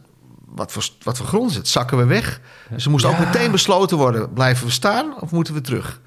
wat 0.46 0.72
voor, 0.72 0.88
wat 1.02 1.16
voor 1.16 1.26
grond 1.26 1.50
is 1.50 1.56
het? 1.56 1.68
Zakken 1.68 1.98
we 1.98 2.04
weg? 2.04 2.40
Ze 2.76 2.90
moesten 2.90 3.10
ook 3.10 3.18
meteen 3.18 3.50
besloten 3.50 3.96
worden... 3.96 4.32
blijven 4.32 4.66
we 4.66 4.72
staan 4.72 5.20
of 5.20 5.30
moeten 5.30 5.54
we 5.54 5.60
terug? 5.60 6.00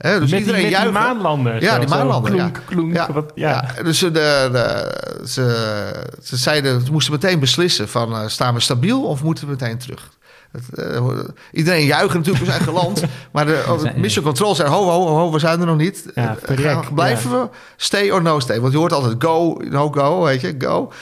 He, 0.00 0.20
dus 0.20 0.30
met 0.30 0.40
iedereen 0.40 0.62
die, 0.62 0.70
met 0.70 0.82
die 0.82 0.92
maanlanders. 0.92 1.64
Ja, 1.64 1.78
die 1.78 1.88
maanlanders. 1.88 2.34
Klonk, 2.34 2.56
ja. 2.56 2.62
Klonk, 2.66 2.94
ja. 2.94 3.12
Wat, 3.12 3.32
ja. 3.34 3.72
ja. 3.76 3.82
Dus 3.82 3.98
de, 3.98 4.10
de, 4.10 4.94
ze, 5.26 5.92
ze 6.22 6.36
zeiden, 6.36 6.84
ze 6.84 6.92
moesten 6.92 7.12
meteen 7.12 7.38
beslissen 7.38 7.88
van 7.88 8.12
uh, 8.12 8.26
staan 8.26 8.54
we 8.54 8.60
stabiel 8.60 9.04
of 9.04 9.22
moeten 9.22 9.44
we 9.44 9.50
meteen 9.50 9.78
terug? 9.78 10.10
Het, 10.52 10.62
uh, 10.74 11.08
iedereen 11.52 11.84
juicht 11.84 12.14
natuurlijk 12.14 12.44
op 12.44 12.50
zijn 12.50 12.56
eigen 12.56 12.72
land. 12.72 13.02
Maar 13.32 13.46
de 13.46 13.64
oh, 13.68 13.94
mission 13.96 14.24
control 14.24 14.54
zei, 14.54 14.68
ho, 14.68 14.84
ho, 14.84 15.06
ho, 15.06 15.32
we 15.32 15.38
zijn 15.38 15.60
er 15.60 15.66
nog 15.66 15.76
niet. 15.76 16.06
Ja, 16.14 16.36
uh, 16.58 16.80
blijven 16.94 17.30
we? 17.30 17.48
Stay 17.76 18.10
or 18.10 18.22
no 18.22 18.40
stay? 18.40 18.60
Want 18.60 18.72
je 18.72 18.78
hoort 18.78 18.92
altijd 18.92 19.14
go, 19.18 19.60
no 19.64 19.90
go, 19.90 20.22
weet 20.22 20.40
je, 20.40 20.54
go. 20.58 20.92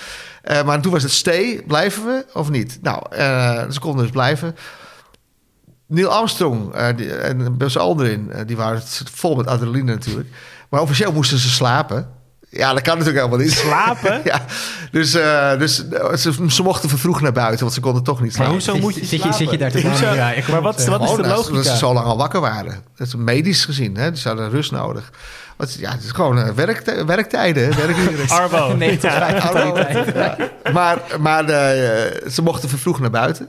maar 0.64 0.80
toen 0.80 0.92
was 0.92 1.03
het 1.03 1.12
stay, 1.12 1.62
blijven 1.66 2.05
we 2.05 2.24
of 2.32 2.51
niet? 2.51 2.78
Nou, 2.82 3.03
ze 3.70 3.80
konden 3.80 4.03
dus 4.03 4.12
blijven. 4.12 4.57
Neil 5.89 6.09
Armstrong 6.09 6.74
uh, 6.74 6.86
die, 6.97 7.14
en 7.14 7.57
Buzz 7.57 7.76
Aldrin, 7.76 8.30
uh, 8.32 8.41
die 8.47 8.57
waren 8.57 8.82
vol 9.12 9.36
met 9.36 9.47
adrenaline 9.47 9.93
natuurlijk. 9.93 10.28
Maar 10.68 10.80
officieel 10.80 11.12
moesten 11.12 11.39
ze 11.39 11.49
slapen. 11.49 12.09
Ja, 12.51 12.72
dat 12.72 12.82
kan 12.82 12.99
natuurlijk 12.99 13.24
helemaal 13.24 13.47
niet. 13.47 13.57
Slapen? 13.57 14.20
ja, 14.32 14.45
dus, 14.91 15.14
uh, 15.14 15.59
dus 15.59 15.84
ze, 16.14 16.47
ze, 16.49 16.62
mochten 16.62 16.89
vervroegd 16.89 17.22
naar 17.22 17.32
buiten, 17.32 17.61
want 17.61 17.72
ze 17.72 17.80
konden 17.80 18.03
toch 18.03 18.20
niet 18.20 18.32
slapen. 18.32 18.53
Maar 18.53 18.62
hoezo 18.62 18.78
moet 18.80 18.95
je 18.95 19.05
zit, 19.05 19.22
je, 19.22 19.32
zit 19.32 19.51
je 19.51 19.59
daar 19.59 19.70
te 19.70 19.80
hoezo, 19.80 20.14
ja, 20.14 20.34
Maar 20.51 20.62
wat, 20.62 20.84
wat 20.84 21.03
is 21.03 21.16
de 21.16 21.26
logica? 21.26 21.55
Dat 21.55 21.66
ze 21.66 21.76
zo 21.76 21.93
lang 21.93 22.07
al 22.07 22.16
wakker 22.16 22.41
waren. 22.41 22.82
Dat 22.97 23.07
is 23.07 23.14
medisch 23.14 23.64
gezien, 23.64 23.97
hè? 23.97 24.11
Dus 24.11 24.22
ze 24.22 24.28
hadden 24.28 24.51
rust 24.51 24.70
nodig. 24.70 25.12
Want, 25.57 25.74
ja, 25.74 25.91
het 25.91 26.03
is 26.03 26.11
gewoon 26.11 26.55
werkt, 26.55 27.05
werktijden, 27.05 27.76
werkuren. 27.76 28.28
Arbo. 28.41 28.74
Nee, 28.76 28.99
tot 28.99 29.11
Arbo. 29.11 29.78
Ja. 30.14 30.36
Maar, 30.72 30.99
maar 31.20 31.47
ze 32.30 32.43
mochten 32.43 32.68
vervroegd 32.68 33.01
naar 33.01 33.11
buiten. 33.11 33.49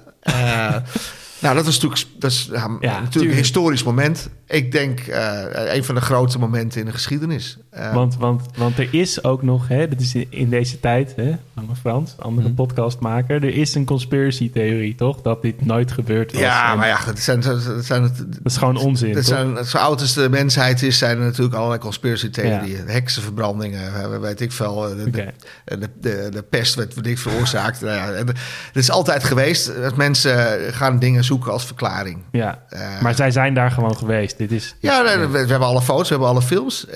Nou, 1.41 1.55
dat 1.55 1.65
was 1.65 1.79
natuurlijk, 1.79 2.05
dat 2.19 2.31
is, 2.31 2.49
ja, 2.51 2.99
natuurlijk 2.99 3.31
een 3.31 3.37
historisch 3.37 3.83
moment. 3.83 4.29
Ik 4.47 4.71
denk 4.71 5.07
uh, 5.07 5.41
een 5.53 5.83
van 5.83 5.95
de 5.95 6.01
grootste 6.01 6.39
momenten 6.39 6.79
in 6.79 6.85
de 6.85 6.91
geschiedenis. 6.91 7.57
Uh, 7.77 7.93
want, 7.93 8.15
want, 8.17 8.41
want 8.57 8.77
er 8.77 8.93
is 8.93 9.23
ook 9.23 9.43
nog, 9.43 9.67
hè, 9.67 9.87
dat 9.87 9.99
is 9.99 10.15
in 10.29 10.49
deze 10.49 10.79
tijd, 10.79 11.13
hè, 11.15 11.35
Lange 11.53 11.75
Frans, 11.81 12.15
andere 12.19 12.47
mm. 12.47 12.55
podcastmaker, 12.55 13.43
er 13.43 13.55
is 13.55 13.75
een 13.75 13.85
conspiracy-theorie, 13.85 14.95
toch? 14.95 15.21
Dat 15.21 15.41
dit 15.41 15.65
nooit 15.65 15.91
gebeurd 15.91 16.31
was. 16.31 16.41
Ja, 16.41 16.75
maar 16.75 16.87
ja, 16.87 16.97
het 17.05 17.19
zijn, 17.19 17.41
het 17.43 17.85
zijn, 17.85 18.03
het, 18.03 18.17
dat 18.17 18.39
is 18.43 18.57
gewoon 18.57 18.77
onzin. 18.77 19.15
Het 19.15 19.25
zijn, 19.25 19.65
zo 19.65 19.77
oud 19.77 20.01
als 20.01 20.13
de 20.13 20.29
mensheid 20.29 20.81
is, 20.81 20.97
zijn 20.97 21.17
er 21.17 21.23
natuurlijk 21.23 21.55
allerlei 21.55 21.79
conspiracy-theorieën. 21.79 22.85
Ja. 22.85 22.91
Heksenverbrandingen, 22.91 24.21
weet 24.21 24.41
ik 24.41 24.51
veel. 24.51 24.75
De, 24.75 25.05
okay. 25.07 25.33
de, 25.65 25.77
de, 25.77 25.89
de, 25.99 26.29
de, 26.31 26.43
pest 26.43 26.75
werd, 26.75 27.05
ik 27.07 27.17
veroorzaakt. 27.17 27.81
nou 27.81 27.95
ja, 27.95 28.23
het 28.23 28.37
is 28.73 28.91
altijd 28.91 29.23
geweest 29.23 29.71
dat 29.81 29.95
mensen 29.95 30.59
gaan 30.73 30.99
dingen 30.99 31.23
zoeken 31.29 31.51
als 31.51 31.65
verklaring. 31.65 32.23
Ja, 32.31 32.63
uh, 32.69 33.01
maar 33.01 33.15
zij 33.15 33.31
zijn 33.31 33.53
daar 33.53 33.71
gewoon 33.71 33.97
geweest. 33.97 34.37
Dit 34.37 34.51
is, 34.51 34.75
ja, 34.79 35.03
we, 35.03 35.27
we, 35.27 35.37
hebben 35.37 35.67
alle 35.67 35.81
foto's, 35.81 36.07
we 36.07 36.13
hebben 36.13 36.27
alle 36.27 36.41
films. 36.41 36.85
Uh, 36.87 36.95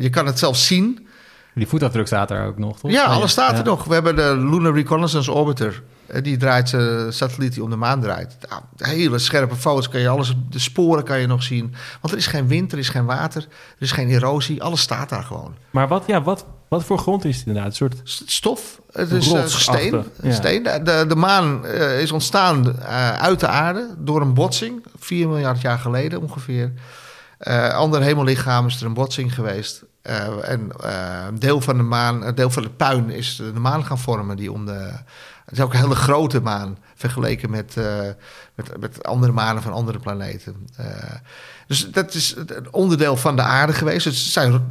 je 0.00 0.08
kan 0.10 0.26
het 0.26 0.38
zelf 0.38 0.56
zien. 0.56 1.08
Die 1.54 1.66
voetafdruk 1.66 2.06
staat 2.06 2.28
daar 2.28 2.46
ook 2.46 2.58
nog, 2.58 2.78
toch? 2.78 2.90
Ja, 2.90 3.04
alles 3.04 3.30
staat 3.30 3.50
ja. 3.50 3.58
er 3.58 3.64
nog. 3.64 3.84
We 3.84 3.94
hebben 3.94 4.16
de 4.16 4.36
Lunar 4.36 4.74
Reconnaissance 4.74 5.32
Orbiter. 5.32 5.82
Die 6.22 6.36
draait 6.36 6.72
uh, 6.72 7.10
satelliet 7.10 7.54
die 7.54 7.62
om 7.62 7.70
de 7.70 7.76
maan 7.76 8.00
draait. 8.00 8.36
Nou, 8.48 8.62
hele 8.76 9.18
scherpe 9.18 9.56
foto's 9.56 9.88
kan 9.88 10.00
je 10.00 10.08
alles, 10.08 10.34
de 10.50 10.58
sporen 10.58 11.04
kan 11.04 11.20
je 11.20 11.26
nog 11.26 11.42
zien. 11.42 11.74
Want 12.00 12.12
er 12.12 12.18
is 12.18 12.26
geen 12.26 12.48
wind, 12.48 12.72
er 12.72 12.78
is 12.78 12.88
geen 12.88 13.04
water, 13.04 13.42
er 13.76 13.82
is 13.82 13.92
geen 13.92 14.08
erosie. 14.08 14.62
Alles 14.62 14.80
staat 14.80 15.08
daar 15.08 15.22
gewoon. 15.22 15.54
Maar 15.70 15.88
wat, 15.88 16.04
ja, 16.06 16.22
wat, 16.22 16.46
wat 16.68 16.84
voor 16.84 16.98
grond 16.98 17.24
is 17.24 17.36
het 17.36 17.46
inderdaad? 17.46 17.70
Een 17.70 17.76
soort 17.76 18.02
stof. 18.04 18.79
Het 18.92 19.10
is 19.10 19.32
uh, 19.32 19.46
steen. 19.46 20.04
Ja. 20.22 20.32
steen. 20.32 20.62
De, 20.62 21.04
de 21.08 21.16
maan 21.16 21.66
uh, 21.66 22.00
is 22.00 22.12
ontstaan 22.12 22.76
uh, 22.78 23.18
uit 23.18 23.40
de 23.40 23.46
aarde 23.46 23.94
door 23.98 24.20
een 24.20 24.34
botsing. 24.34 24.84
4 24.98 25.28
miljard 25.28 25.60
jaar 25.60 25.78
geleden 25.78 26.20
ongeveer. 26.20 26.72
ander 27.72 28.02
hemellichaam 28.02 28.66
is 28.66 28.80
er 28.80 28.86
een 28.86 28.94
botsing 28.94 29.34
geweest. 29.34 29.84
en 30.42 30.70
een 31.26 31.38
deel 31.38 31.60
van 31.60 31.76
de 31.76 31.82
maan, 31.82 32.22
een 32.22 32.34
deel 32.34 32.50
van 32.50 32.62
de 32.62 32.70
puin 32.70 33.10
is 33.10 33.36
de 33.36 33.60
maan 33.60 33.84
gaan 33.84 33.98
vormen 33.98 34.36
die 34.36 34.52
om 34.52 34.66
de 34.66 34.92
Het 35.44 35.58
is 35.58 35.64
ook 35.64 35.72
een 35.72 35.80
hele 35.80 35.94
grote 35.94 36.40
maan 36.40 36.78
vergeleken 36.94 37.50
met, 37.50 37.76
met, 38.54 38.80
met, 38.80 39.04
andere 39.04 39.32
manen 39.32 39.62
van 39.62 39.72
andere 39.72 39.98
planeten. 39.98 40.66
Dus 41.70 41.90
dat 41.90 42.14
is 42.14 42.34
een 42.36 42.72
onderdeel 42.72 43.16
van 43.16 43.36
de 43.36 43.42
aarde 43.42 43.72
geweest. 43.72 44.04
Het 44.04 44.14
zijn 44.14 44.70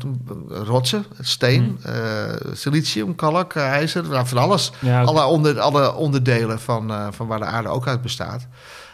rotsen, 0.50 1.06
steen, 1.20 1.80
mm. 1.86 2.56
silicium, 2.56 3.16
kalk, 3.16 3.56
ijzer, 3.56 4.08
nou, 4.08 4.28
van 4.28 4.38
alles. 4.38 4.72
alle, 5.06 5.26
onder, 5.26 5.60
alle 5.60 5.94
onderdelen 5.94 6.60
van, 6.60 7.14
van 7.14 7.28
waar 7.28 7.40
de 7.40 7.46
aarde 7.46 7.70
ook 7.70 7.88
uit 7.88 8.02
bestaat. 8.02 8.48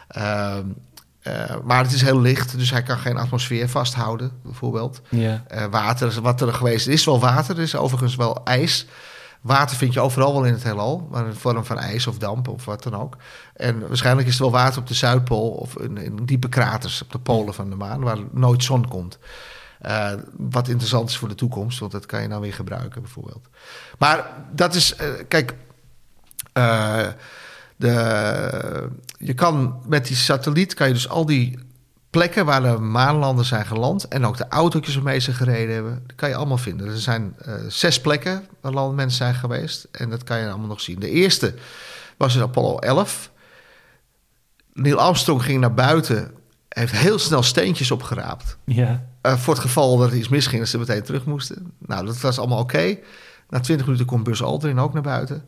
Ehm, 0.08 0.64
uh, 1.22 1.32
maar 1.64 1.82
het 1.82 1.92
is 1.92 2.02
heel 2.02 2.20
licht, 2.20 2.58
dus 2.58 2.70
hij 2.70 2.82
kan 2.82 2.98
geen 2.98 3.16
atmosfeer 3.16 3.68
vasthouden, 3.68 4.30
bijvoorbeeld. 4.42 5.00
Ja. 5.08 5.42
Water, 5.70 6.20
wat 6.20 6.40
er 6.40 6.52
geweest 6.52 6.86
is, 6.86 6.94
is 6.94 7.04
wel 7.04 7.20
water, 7.20 7.56
er 7.56 7.62
is 7.62 7.76
overigens 7.76 8.16
wel 8.16 8.44
ijs. 8.44 8.86
Water 9.46 9.76
vind 9.76 9.92
je 9.92 10.00
overal 10.00 10.32
wel 10.32 10.44
in 10.44 10.52
het 10.52 10.62
heelal, 10.62 11.08
maar 11.10 11.24
in 11.24 11.30
de 11.30 11.36
vorm 11.36 11.64
van 11.64 11.78
ijs 11.78 12.06
of 12.06 12.18
damp 12.18 12.48
of 12.48 12.64
wat 12.64 12.82
dan 12.82 12.94
ook. 12.94 13.16
En 13.54 13.88
waarschijnlijk 13.88 14.28
is 14.28 14.34
er 14.34 14.40
wel 14.40 14.50
water 14.50 14.80
op 14.80 14.86
de 14.86 14.94
Zuidpool 14.94 15.50
of 15.50 15.78
in, 15.78 16.18
diepe 16.24 16.48
kraters 16.48 17.02
op 17.02 17.12
de 17.12 17.18
polen 17.18 17.54
van 17.54 17.70
de 17.70 17.76
maan, 17.76 18.00
waar 18.00 18.18
nooit 18.32 18.64
zon 18.64 18.88
komt. 18.88 19.18
Uh, 19.82 20.12
wat 20.36 20.68
interessant 20.68 21.08
is 21.08 21.16
voor 21.16 21.28
de 21.28 21.34
toekomst, 21.34 21.78
want 21.78 21.92
dat 21.92 22.06
kan 22.06 22.22
je 22.22 22.28
nou 22.28 22.40
weer 22.40 22.54
gebruiken, 22.54 23.02
bijvoorbeeld. 23.02 23.48
Maar 23.98 24.30
dat 24.52 24.74
is, 24.74 24.96
kijk. 25.28 25.54
De, 27.76 28.88
je 29.18 29.34
kan 29.34 29.82
met 29.86 30.06
die 30.06 30.16
satelliet 30.16 30.74
kan 30.74 30.86
je 30.86 30.92
dus 30.92 31.08
al 31.08 31.26
die 31.26 31.58
plekken 32.10 32.44
waar 32.44 32.62
de 32.62 32.78
maanlanders 32.78 33.48
zijn 33.48 33.66
geland 33.66 34.08
en 34.08 34.24
ook 34.24 34.36
de 34.36 34.48
autootjes 34.48 34.94
waarmee 34.94 35.18
ze 35.18 35.32
gereden 35.32 35.74
hebben, 35.74 36.02
dat 36.06 36.16
kan 36.16 36.28
je 36.28 36.34
allemaal 36.34 36.58
vinden. 36.58 36.86
Er 36.86 36.98
zijn 36.98 37.36
uh, 37.46 37.54
zes 37.68 38.00
plekken 38.00 38.46
waar 38.60 38.72
landmensen 38.72 39.16
zijn 39.16 39.34
geweest 39.34 39.88
en 39.90 40.10
dat 40.10 40.24
kan 40.24 40.38
je 40.38 40.48
allemaal 40.48 40.66
nog 40.66 40.80
zien. 40.80 40.98
De 40.98 41.10
eerste 41.10 41.54
was 42.16 42.34
in 42.34 42.42
Apollo 42.42 42.78
11. 42.78 43.30
Neil 44.72 44.98
Armstrong 44.98 45.42
ging 45.42 45.60
naar 45.60 45.74
buiten, 45.74 46.30
heeft 46.68 46.92
heel 46.92 47.18
snel 47.18 47.42
steentjes 47.42 47.90
opgeraapt. 47.90 48.56
Ja. 48.64 49.06
Uh, 49.22 49.36
voor 49.36 49.54
het 49.54 49.62
geval 49.62 49.96
dat 49.96 50.10
er 50.10 50.16
iets 50.16 50.28
misging, 50.28 50.60
dat 50.60 50.68
ze 50.68 50.78
meteen 50.78 51.02
terug 51.02 51.24
moesten. 51.24 51.72
Nou, 51.78 52.06
dat 52.06 52.20
was 52.20 52.38
allemaal 52.38 52.58
oké. 52.58 52.98
Na 53.48 53.60
twintig 53.60 53.86
minuten 53.86 54.06
komt 54.06 54.24
Buzz 54.24 54.42
Aldrin 54.42 54.78
ook 54.78 54.92
naar 54.92 55.02
buiten. 55.02 55.44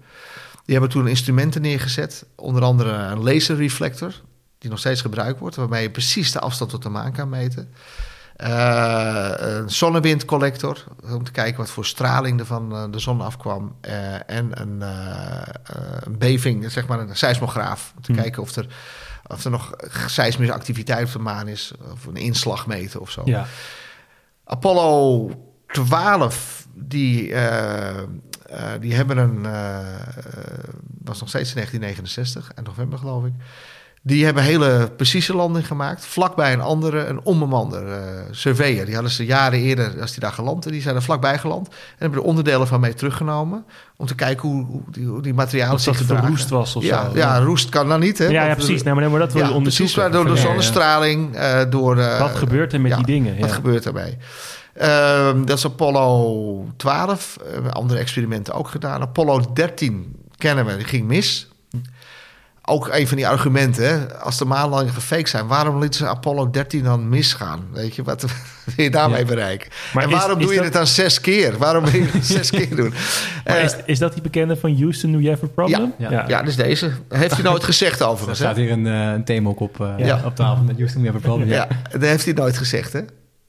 Die 0.64 0.76
hebben 0.76 0.90
toen 0.90 1.08
instrumenten 1.08 1.62
neergezet, 1.62 2.26
onder 2.34 2.62
andere 2.62 2.90
een 2.90 3.22
laserreflector, 3.22 4.22
die 4.58 4.70
nog 4.70 4.78
steeds 4.78 5.00
gebruikt 5.00 5.40
wordt, 5.40 5.56
waarmee 5.56 5.82
je 5.82 5.90
precies 5.90 6.32
de 6.32 6.40
afstand 6.40 6.70
tot 6.70 6.82
de 6.82 6.88
maan 6.88 7.12
kan 7.12 7.28
meten. 7.28 7.72
Uh, 8.36 9.30
een 9.36 9.70
zonnewindcollector, 9.70 10.84
om 11.02 11.24
te 11.24 11.30
kijken 11.30 11.56
wat 11.56 11.70
voor 11.70 11.86
straling 11.86 12.40
er 12.40 12.46
van 12.46 12.72
uh, 12.72 12.84
de 12.90 12.98
zon 12.98 13.20
afkwam. 13.20 13.76
Uh, 13.82 14.30
en 14.30 14.60
een, 14.60 14.80
een, 16.04 16.18
beving, 16.18 16.70
zeg 16.70 16.86
maar 16.86 17.00
een 17.00 17.16
seismograaf, 17.16 17.92
om 17.96 18.02
te 18.02 18.12
hmm. 18.12 18.20
kijken 18.20 18.42
of 18.42 18.56
er, 18.56 18.66
of 19.26 19.44
er 19.44 19.50
nog 19.50 19.74
seismische 20.06 20.54
activiteit 20.54 21.06
op 21.06 21.12
de 21.12 21.18
maan 21.18 21.48
is, 21.48 21.72
of 21.92 22.06
een 22.06 22.16
inslag 22.16 22.66
meten 22.66 23.00
of 23.00 23.10
zo. 23.10 23.22
Ja. 23.24 23.46
Apollo 24.44 25.30
12, 25.66 26.66
die 26.74 27.34
uh, 28.50 28.72
die 28.80 28.94
hebben 28.94 29.16
een, 29.16 29.44
uh, 29.44 29.78
was 31.04 31.20
nog 31.20 31.28
steeds 31.28 31.48
in 31.48 31.54
1969, 31.54 32.52
en 32.54 32.64
november 32.64 32.98
geloof 32.98 33.24
ik. 33.24 33.32
Die 34.08 34.24
hebben 34.24 34.42
hele 34.42 34.90
precieze 34.96 35.34
landing 35.34 35.66
gemaakt. 35.66 36.06
Vlakbij 36.06 36.52
een 36.52 36.60
andere, 36.60 37.06
een 37.06 37.20
onbemande 37.22 37.82
uh, 37.86 37.94
surveyor. 38.30 38.84
Die 38.84 38.94
hadden 38.94 39.12
ze 39.12 39.24
jaren 39.24 39.58
eerder, 39.58 40.00
als 40.00 40.10
die 40.10 40.20
daar 40.20 40.32
geland. 40.32 40.66
En 40.66 40.72
die 40.72 40.82
zijn 40.82 40.94
er 40.94 41.02
vlakbij 41.02 41.38
geland. 41.38 41.68
En 41.68 41.74
hebben 41.98 42.18
er 42.18 42.24
onderdelen 42.24 42.66
van 42.66 42.80
mee 42.80 42.94
teruggenomen. 42.94 43.64
Om 43.96 44.06
te 44.06 44.14
kijken 44.14 44.48
hoe, 44.48 44.64
hoe, 44.64 44.80
die, 44.90 45.06
hoe 45.06 45.22
die 45.22 45.34
materialen 45.34 45.80
zich 45.80 45.96
gedragen. 45.96 46.24
verroest 46.24 46.48
was 46.48 46.76
of 46.76 46.82
ja, 46.82 47.10
zo. 47.10 47.16
Ja, 47.16 47.38
roest 47.38 47.68
kan 47.68 47.88
dan 47.88 48.00
niet. 48.00 48.18
Hè? 48.18 48.26
Ja, 48.26 48.44
ja 48.44 48.54
precies. 48.54 48.82
Nee, 48.82 48.94
maar, 48.94 49.18
dat 49.18 49.32
wil 49.32 49.46
je 49.46 49.52
onderzoeken. 49.52 49.94
Precies, 49.94 50.12
door 50.12 50.34
de 50.34 50.40
zonnestraling. 50.40 51.36
Uh, 51.36 51.60
door, 51.70 51.96
wat 51.96 52.36
gebeurt 52.36 52.72
er 52.72 52.80
met 52.80 52.94
die 52.94 53.06
dingen? 53.06 53.40
Wat 53.40 53.52
gebeurt 53.52 53.86
erbij? 53.86 54.18
Ehm, 54.74 55.44
dat 55.44 55.58
is 55.58 55.64
Apollo 55.64 56.66
12. 56.76 57.36
Uh, 57.64 57.70
andere 57.70 57.98
experimenten 57.98 58.54
ook 58.54 58.68
gedaan. 58.68 59.00
Apollo 59.00 59.52
13 59.54 60.16
kennen 60.36 60.66
we, 60.66 60.76
die 60.76 60.84
ging 60.84 61.06
mis. 61.06 61.48
Ook 62.68 62.88
een 62.88 63.08
van 63.08 63.16
die 63.16 63.28
argumenten, 63.28 63.88
hè? 63.88 64.18
als 64.18 64.38
de 64.38 64.44
maanlandingen 64.44 64.94
gefaked 64.94 65.28
zijn, 65.28 65.46
waarom 65.46 65.78
lieten 65.78 65.98
ze 65.98 66.06
Apollo 66.06 66.50
13 66.50 66.84
dan 66.84 67.08
misgaan? 67.08 67.66
Weet 67.72 67.94
je, 67.94 68.02
wat 68.02 68.22
wil 68.64 68.84
je 68.84 68.90
daarmee 68.90 69.24
bereiken? 69.24 69.70
Maar 69.94 70.04
en 70.04 70.10
waarom 70.10 70.38
doe 70.38 70.54
je 70.54 70.62
het 70.62 70.72
dan 70.72 70.86
zes 70.86 71.20
keer? 71.20 71.58
Waarom 71.58 71.84
wil 71.84 72.00
je 72.00 72.08
het 72.10 72.26
zes 72.36 72.50
keer 72.50 72.76
doen? 72.76 72.94
Uh, 73.46 73.64
is, 73.64 73.76
is, 73.84 73.98
dat 73.98 74.12
die 74.12 74.22
bekende 74.22 74.56
van 74.56 74.76
Houston, 74.78 75.12
Do 75.12 75.18
You 75.18 75.30
Have 75.30 75.44
a 75.44 75.48
Problem? 75.48 75.94
Ja, 75.98 76.10
ja. 76.10 76.24
ja. 76.28 76.42
dus 76.42 76.56
deze. 76.56 76.90
Heeft 77.08 77.34
hij 77.34 77.42
nooit 77.42 77.64
gezegd 77.64 78.02
overigens. 78.02 78.40
Er 78.40 78.44
staat 78.44 78.56
hier 78.56 78.70
een, 78.70 78.86
uh, 78.86 79.12
een 79.12 79.24
thema 79.24 79.50
op, 79.50 79.78
uh, 79.80 80.24
op 80.24 80.34
tafel 80.34 80.64
met 80.64 80.76
Houston, 80.76 81.04
Have 81.04 81.16
a 81.16 81.20
Problem. 81.20 81.48
Ja, 81.48 81.68
dat 81.90 82.02
heeft 82.02 82.24
hij 82.24 82.34
nooit 82.34 82.56
gezegd, 82.56 82.92
hè? 82.92 83.00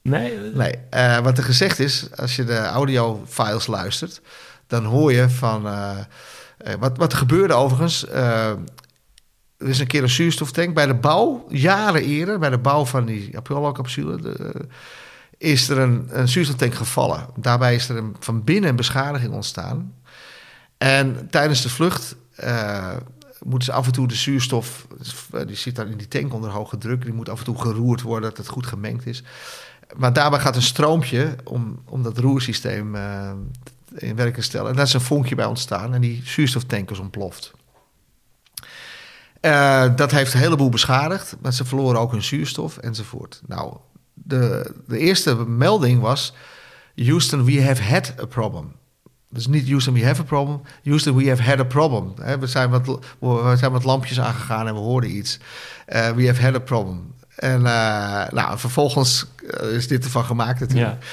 Nee? 0.02 0.34
Nee. 0.54 0.74
Uh, 0.94 1.18
wat 1.18 1.38
er 1.38 1.44
gezegd 1.44 1.80
is, 1.80 2.08
als 2.16 2.36
je 2.36 2.44
de 2.44 2.58
audiofiles 2.58 3.68
luistert, 3.68 4.22
dan 4.68 4.86
hoor 4.86 5.14
je 5.14 5.30
van... 5.30 5.66
Uh, 5.66 5.90
wat, 6.80 6.98
wat 6.98 7.14
gebeurde 7.14 7.54
overigens... 7.54 8.06
er 9.60 9.68
is 9.68 9.80
een 9.80 9.88
keer 9.88 10.04
een 10.04 10.10
zuurstoftank 10.10 10.74
bij 10.74 10.86
de 10.86 10.94
bouw, 10.94 11.46
jaren 11.50 12.04
eerder, 12.04 12.40
bij 12.40 12.50
de 12.50 12.58
bouw 12.58 12.86
van 12.86 13.06
die 13.06 13.38
Apollo-capsule, 13.38 14.36
is 15.38 15.70
er 15.70 15.78
een, 15.78 16.08
een 16.10 16.28
zuurstoftank 16.28 16.74
gevallen. 16.74 17.26
Daarbij 17.36 17.76
is 17.76 17.90
er 17.90 17.98
een, 17.98 18.16
van 18.20 18.44
binnen 18.44 18.70
een 18.70 18.76
beschadiging 18.76 19.34
ontstaan. 19.34 19.94
En 20.78 21.28
tijdens 21.30 21.62
de 21.62 21.70
vlucht 21.70 22.16
uh, 22.44 22.96
moeten 23.44 23.66
ze 23.66 23.72
af 23.72 23.86
en 23.86 23.92
toe 23.92 24.08
de 24.08 24.16
zuurstof, 24.16 24.88
die 25.48 25.56
zit 25.56 25.76
dan 25.76 25.88
in 25.88 25.98
die 25.98 26.08
tank 26.08 26.34
onder 26.34 26.50
hoge 26.50 26.78
druk, 26.78 27.04
die 27.04 27.14
moet 27.14 27.30
af 27.30 27.40
en 27.40 27.46
toe 27.46 27.62
geroerd 27.62 28.02
worden, 28.02 28.30
dat 28.30 28.38
het 28.38 28.48
goed 28.48 28.66
gemengd 28.66 29.06
is 29.06 29.24
maar 29.98 30.14
daarbij 30.14 30.40
gaat 30.40 30.56
een 30.56 30.62
stroompje 30.62 31.36
om, 31.44 31.82
om 31.86 32.04
dat 32.04 32.18
roersysteem 32.18 32.96
uh, 32.96 33.32
in 33.96 34.16
werking 34.16 34.36
te 34.36 34.42
stellen. 34.42 34.70
En 34.70 34.76
daar 34.76 34.86
is 34.86 34.94
een 34.94 35.02
vonkje 35.02 35.36
bij 35.36 35.46
ontstaan 35.46 35.94
en 35.94 36.02
die 36.02 36.22
zuurstoftank 36.26 36.92
is 36.92 37.00
ontploft. 37.00 37.54
Uh, 39.42 39.96
dat 39.96 40.12
heeft 40.12 40.34
een 40.34 40.40
heleboel 40.40 40.70
beschadigd, 40.70 41.36
maar 41.42 41.54
ze 41.54 41.66
verloren 41.66 42.00
ook 42.00 42.12
hun 42.12 42.24
zuurstof 42.24 42.78
enzovoort. 42.78 43.42
Nou, 43.48 43.78
de, 44.14 44.74
de 44.88 44.98
eerste 44.98 45.36
melding 45.36 46.02
was: 46.02 46.34
Houston, 46.96 47.46
we 47.46 47.64
have 47.64 47.84
had 47.84 48.14
a 48.22 48.26
problem. 48.26 48.72
Dus 49.30 49.48
niet 49.48 49.70
Houston, 49.70 49.94
we 49.94 50.06
have 50.06 50.22
a 50.22 50.24
problem. 50.24 50.62
Houston, 50.84 51.16
we 51.16 51.30
have 51.30 51.44
had 51.44 51.60
a 51.60 51.64
problem. 51.64 52.14
we, 52.40 52.48
zijn 52.48 52.70
wat, 52.70 53.00
we 53.20 53.54
zijn 53.58 53.72
wat 53.72 53.84
lampjes 53.84 54.20
aangegaan 54.20 54.68
en 54.68 54.74
we 54.74 54.80
hoorden 54.80 55.16
iets. 55.16 55.40
Uh, 55.88 56.10
we 56.10 56.26
have 56.28 56.42
had 56.42 56.56
a 56.56 56.60
problem. 56.60 57.14
En 57.36 57.62
uh, 57.62 58.30
nou, 58.30 58.60
vervolgens 58.60 59.26
eh, 59.50 59.70
is 59.70 59.88
dit 59.88 60.04
ervan 60.04 60.24
gemaakt 60.26 60.60
natuurlijk. 60.60 61.04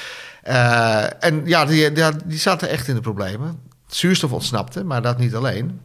Ja. 0.43 1.13
En 1.13 1.43
ja 1.45 1.65
die, 1.65 1.93
die, 1.93 2.05
die, 2.25 2.39
zaten 2.39 2.69
echt 2.69 2.89
in 2.89 2.95
de 2.95 3.01
problemen. 3.01 3.59
Zuurstof 3.87 4.33
ontsnapte, 4.33 4.85
maar 4.85 5.03
dat 5.03 5.19
niet 5.19 5.35
alleen. 5.35 5.81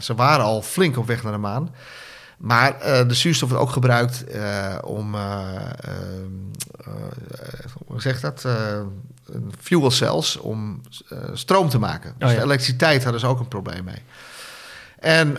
Ze 0.00 0.14
waren 0.14 0.44
al 0.44 0.62
flink 0.62 0.96
op 0.98 1.06
weg 1.06 1.22
naar 1.22 1.32
de 1.32 1.38
maan. 1.38 1.74
Maar 2.38 2.78
de 3.08 3.14
zuurstof 3.14 3.48
wordt 3.48 3.64
ook 3.64 3.70
gebruikt 3.70 4.24
om, 4.84 5.14
hoe 7.86 8.00
zeg 8.00 8.20
dat, 8.20 8.46
fuel 9.60 9.90
cells, 9.90 10.36
om 10.36 10.80
stroom 11.32 11.68
te 11.68 11.78
maken. 11.78 12.14
Dus 12.18 12.32
oh, 12.32 12.38
elektriciteit 12.38 13.02
hadden 13.02 13.20
ze 13.20 13.26
ook 13.26 13.40
een 13.40 13.48
probleem 13.48 13.84
mee. 13.84 14.02
En 14.98 15.34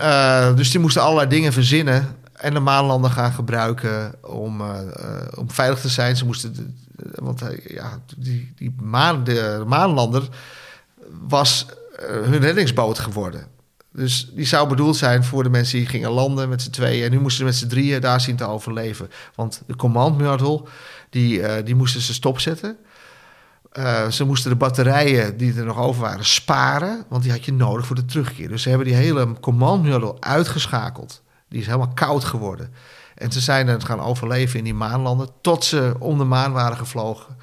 dus 0.55 0.71
die 0.71 0.79
moesten 0.79 1.01
allerlei 1.01 1.29
dingen 1.29 1.53
verzinnen 1.53 2.15
en 2.33 2.53
de 2.53 2.59
maanlander 2.59 3.11
gaan 3.11 3.31
gebruiken 3.31 4.13
om, 4.21 4.61
om 5.35 5.51
veilig 5.51 5.79
te 5.79 5.89
zijn. 5.89 6.17
Ze 6.17 6.25
moesten, 6.25 6.77
want 7.15 7.43
ja, 7.67 7.99
die, 8.17 8.53
die 8.55 8.75
maan, 8.81 9.23
de 9.23 9.63
maanlander 9.67 10.27
was 11.27 11.65
hun 12.01 12.39
reddingsboot 12.39 12.99
geworden. 12.99 13.47
Dus 13.95 14.29
die 14.33 14.45
zou 14.45 14.67
bedoeld 14.67 14.95
zijn 14.95 15.23
voor 15.23 15.43
de 15.43 15.49
mensen 15.49 15.77
die 15.77 15.87
gingen 15.87 16.11
landen 16.11 16.49
met 16.49 16.61
z'n 16.61 16.69
tweeën. 16.69 17.05
En 17.05 17.11
nu 17.11 17.19
moesten 17.19 17.37
ze 17.37 17.43
met 17.43 17.55
z'n 17.55 17.67
drieën 17.67 18.01
daar 18.01 18.21
zien 18.21 18.35
te 18.35 18.45
overleven. 18.45 19.09
Want 19.35 19.61
de 19.67 19.75
command 19.75 20.17
module, 20.17 20.63
die, 21.09 21.63
die 21.63 21.75
moesten 21.75 22.01
ze 22.01 22.13
stopzetten. 22.13 22.77
ze 24.09 24.23
moesten 24.25 24.49
de 24.51 24.57
batterijen 24.57 25.37
die 25.37 25.53
er 25.53 25.65
nog 25.65 25.77
over 25.77 26.01
waren 26.01 26.25
sparen, 26.25 27.05
want 27.09 27.23
die 27.23 27.31
had 27.31 27.45
je 27.45 27.53
nodig 27.53 27.85
voor 27.85 27.95
de 27.95 28.05
terugkeer. 28.05 28.47
Dus 28.47 28.61
ze 28.61 28.69
hebben 28.69 28.87
die 28.87 28.95
hele 28.95 29.39
command 29.39 29.83
module 29.83 30.15
uitgeschakeld. 30.19 31.21
Die 31.49 31.59
is 31.59 31.65
helemaal 31.65 31.93
koud 31.93 32.23
geworden. 32.23 32.73
En 33.15 33.31
ze 33.31 33.39
zijn 33.39 33.67
het 33.67 33.83
gaan 33.83 34.01
overleven 34.01 34.57
in 34.57 34.63
die 34.63 34.73
maanlanden 34.73 35.29
tot 35.41 35.63
ze 35.65 35.95
om 35.99 36.17
de 36.17 36.23
maan 36.23 36.51
waren 36.51 36.77
gevlogen. 36.77 37.37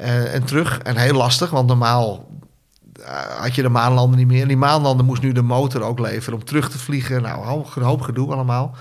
Uh, 0.00 0.34
en 0.34 0.44
terug. 0.44 0.78
En 0.78 0.96
heel 0.96 1.14
lastig, 1.14 1.50
want 1.50 1.66
normaal 1.66 2.28
had 3.38 3.54
je 3.54 3.62
de 3.62 3.68
maanlanden 3.68 4.18
niet 4.18 4.26
meer. 4.26 4.42
En 4.42 4.48
die 4.48 4.56
maanlanden 4.56 5.06
moest 5.06 5.22
nu 5.22 5.32
de 5.32 5.42
motor 5.42 5.82
ook 5.82 5.98
leveren 5.98 6.38
om 6.38 6.44
terug 6.44 6.70
te 6.70 6.78
vliegen. 6.78 7.22
Nou, 7.22 7.64
een 7.74 7.82
hoop 7.82 8.00
gedoe 8.00 8.32
allemaal. 8.32 8.76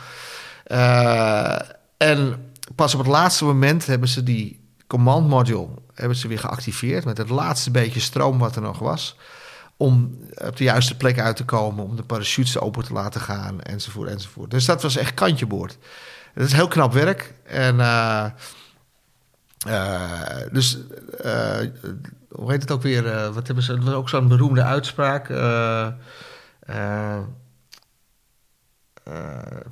Uh, 0.67 1.59
en 1.97 2.51
pas 2.75 2.93
op 2.93 2.99
het 2.99 3.09
laatste 3.09 3.45
moment 3.45 3.85
hebben 3.85 4.09
ze 4.09 4.23
die 4.23 4.65
command 4.87 5.27
module 5.27 5.67
hebben 5.93 6.17
ze 6.17 6.27
weer 6.27 6.39
geactiveerd 6.39 7.05
met 7.05 7.17
het 7.17 7.29
laatste 7.29 7.71
beetje 7.71 7.99
stroom 7.99 8.37
wat 8.37 8.55
er 8.55 8.61
nog 8.61 8.79
was 8.79 9.15
om 9.77 10.17
op 10.45 10.57
de 10.57 10.63
juiste 10.63 10.97
plek 10.97 11.19
uit 11.19 11.35
te 11.35 11.45
komen, 11.45 11.83
om 11.83 11.95
de 11.95 12.03
parachutes 12.03 12.59
open 12.59 12.83
te 12.83 12.93
laten 12.93 13.21
gaan, 13.21 13.61
enzovoort, 13.61 14.09
enzovoort. 14.09 14.51
Dus 14.51 14.65
dat 14.65 14.81
was 14.81 14.95
echt 14.95 15.13
kantje 15.13 15.45
boord. 15.45 15.77
Dat 16.33 16.45
is 16.45 16.53
heel 16.53 16.67
knap 16.67 16.93
werk. 16.93 17.33
En 17.43 17.75
uh, 17.75 18.25
dus, 20.51 20.77
hoe 22.29 22.51
heet 22.51 22.61
het 22.61 22.71
ook 22.71 22.81
weer? 22.81 23.31
wat 23.33 23.47
hebben 23.47 23.63
ze? 23.63 23.95
ook 23.95 24.09
zo'n 24.09 24.27
beroemde 24.27 24.63
uitspraak. 24.63 25.27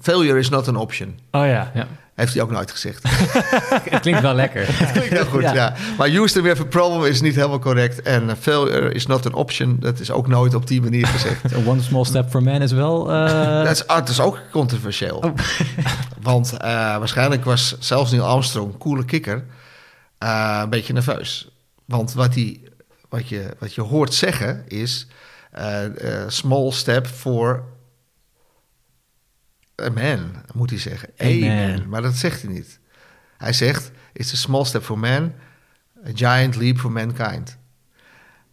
failure 0.02 0.40
is 0.40 0.50
not 0.50 0.68
an 0.68 0.76
option. 0.76 1.20
Oh 1.32 1.46
ja, 1.46 1.72
ja. 1.74 1.88
Heeft 2.16 2.34
hij 2.34 2.44
ook 2.44 2.52
nooit 2.52 2.72
gezegd. 2.72 3.04
het 3.90 4.00
klinkt 4.00 4.22
wel 4.22 4.34
lekker. 4.34 4.66
het 4.68 4.92
klinkt 4.92 5.10
heel 5.10 5.26
goed, 5.26 5.42
ja. 5.42 5.74
Maar 5.98 6.10
Houston 6.12 6.44
we 6.44 6.50
have 6.50 6.62
a 6.62 6.66
problem 6.66 7.04
is 7.04 7.22
niet 7.22 7.36
helemaal 7.36 7.60
correct. 7.60 8.02
En 8.02 8.24
uh, 8.24 8.32
failure 8.40 8.92
is 8.92 9.06
not 9.06 9.26
an 9.26 9.34
option. 9.34 9.78
Dat 9.80 10.00
is 10.00 10.12
ook 10.12 10.28
nooit 10.28 10.54
op 10.54 10.68
die 10.68 10.82
manier 10.82 11.08
gezegd. 11.08 11.56
one 11.68 11.82
small 11.82 12.06
step 12.06 12.30
for 12.30 12.44
man 12.44 12.62
is 12.62 12.72
wel... 12.72 13.14
Uh... 13.14 13.64
Dat, 13.64 13.72
is, 13.72 13.88
ah, 13.88 13.98
dat 13.98 14.10
is 14.10 14.20
ook 14.20 14.40
controversieel. 14.52 15.18
Oh. 15.18 15.34
Want 16.22 16.54
uh, 16.54 16.60
waarschijnlijk 16.98 17.46
was 17.46 17.76
zelfs 17.80 18.12
Neil 18.12 18.26
Armstrong, 18.26 18.78
coole 18.78 19.06
kikker, 19.06 19.44
uh, 20.24 20.60
een 20.64 20.70
beetje 20.70 20.94
nerveus. 20.94 21.50
Want 21.86 22.14
wat, 22.14 22.34
die, 22.34 22.64
wat, 23.10 23.30
je, 23.30 23.56
wat 23.60 23.74
je 23.74 23.82
hoort 23.82 24.14
zeggen 24.14 24.68
is... 24.68 25.08
small 26.28 26.72
step 26.72 27.08
for 27.08 27.64
a 29.82 29.90
man, 29.90 30.32
moet 30.54 30.70
hij 30.70 30.80
zeggen. 30.80 31.10
Amen. 31.18 31.90
Maar 31.90 32.02
dat 32.02 32.14
zegt 32.16 32.42
hij 32.42 32.52
niet. 32.52 32.80
Hij 33.38 33.54
zegt, 33.54 33.92
it's 34.14 34.34
a 34.34 34.36
small 34.36 34.66
step 34.66 34.84
for 34.84 35.00
man, 35.00 35.34
a 36.08 36.12
giant 36.14 36.56
leap 36.56 36.78
for 36.78 36.92
mankind. 36.92 37.58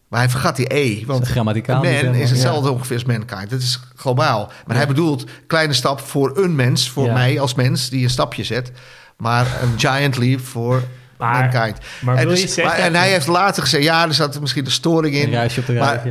Maar 0.07 0.19
hij 0.19 0.29
vergat 0.29 0.55
die 0.55 0.73
E. 0.73 1.05
Want 1.05 1.27
grammaticaal 1.27 1.83
man 1.83 2.15
is 2.15 2.29
hetzelfde 2.29 2.71
ongeveer 2.71 2.95
als 2.95 3.05
mankind. 3.05 3.49
Dat 3.49 3.59
is 3.61 3.79
globaal. 3.95 4.51
Maar 4.65 4.75
hij 4.75 4.87
bedoelt 4.87 5.29
kleine 5.47 5.73
stap 5.73 5.99
voor 5.99 6.37
een 6.37 6.55
mens, 6.55 6.89
voor 6.89 7.11
mij 7.11 7.39
als 7.39 7.53
mens 7.53 7.89
die 7.89 8.03
een 8.03 8.09
stapje 8.09 8.43
zet. 8.43 8.71
Maar 9.17 9.61
een 9.61 9.79
giant 9.79 10.17
leap 10.17 10.39
voor 10.39 10.83
mankind. 11.31 11.77
Maar 12.01 12.15
en, 12.15 12.27
dus, 12.27 12.57
maar, 12.57 12.77
en 12.77 12.95
hij 12.95 13.09
heeft 13.09 13.27
later 13.27 13.63
gezegd, 13.63 13.83
ja, 13.83 14.07
er 14.07 14.13
zat 14.13 14.39
misschien 14.39 14.63
de 14.63 14.69
storing 14.69 15.15
in. 15.15 15.33
Een 15.33 15.49
op 15.57 15.65
de 15.65 15.73
maar, 15.73 16.01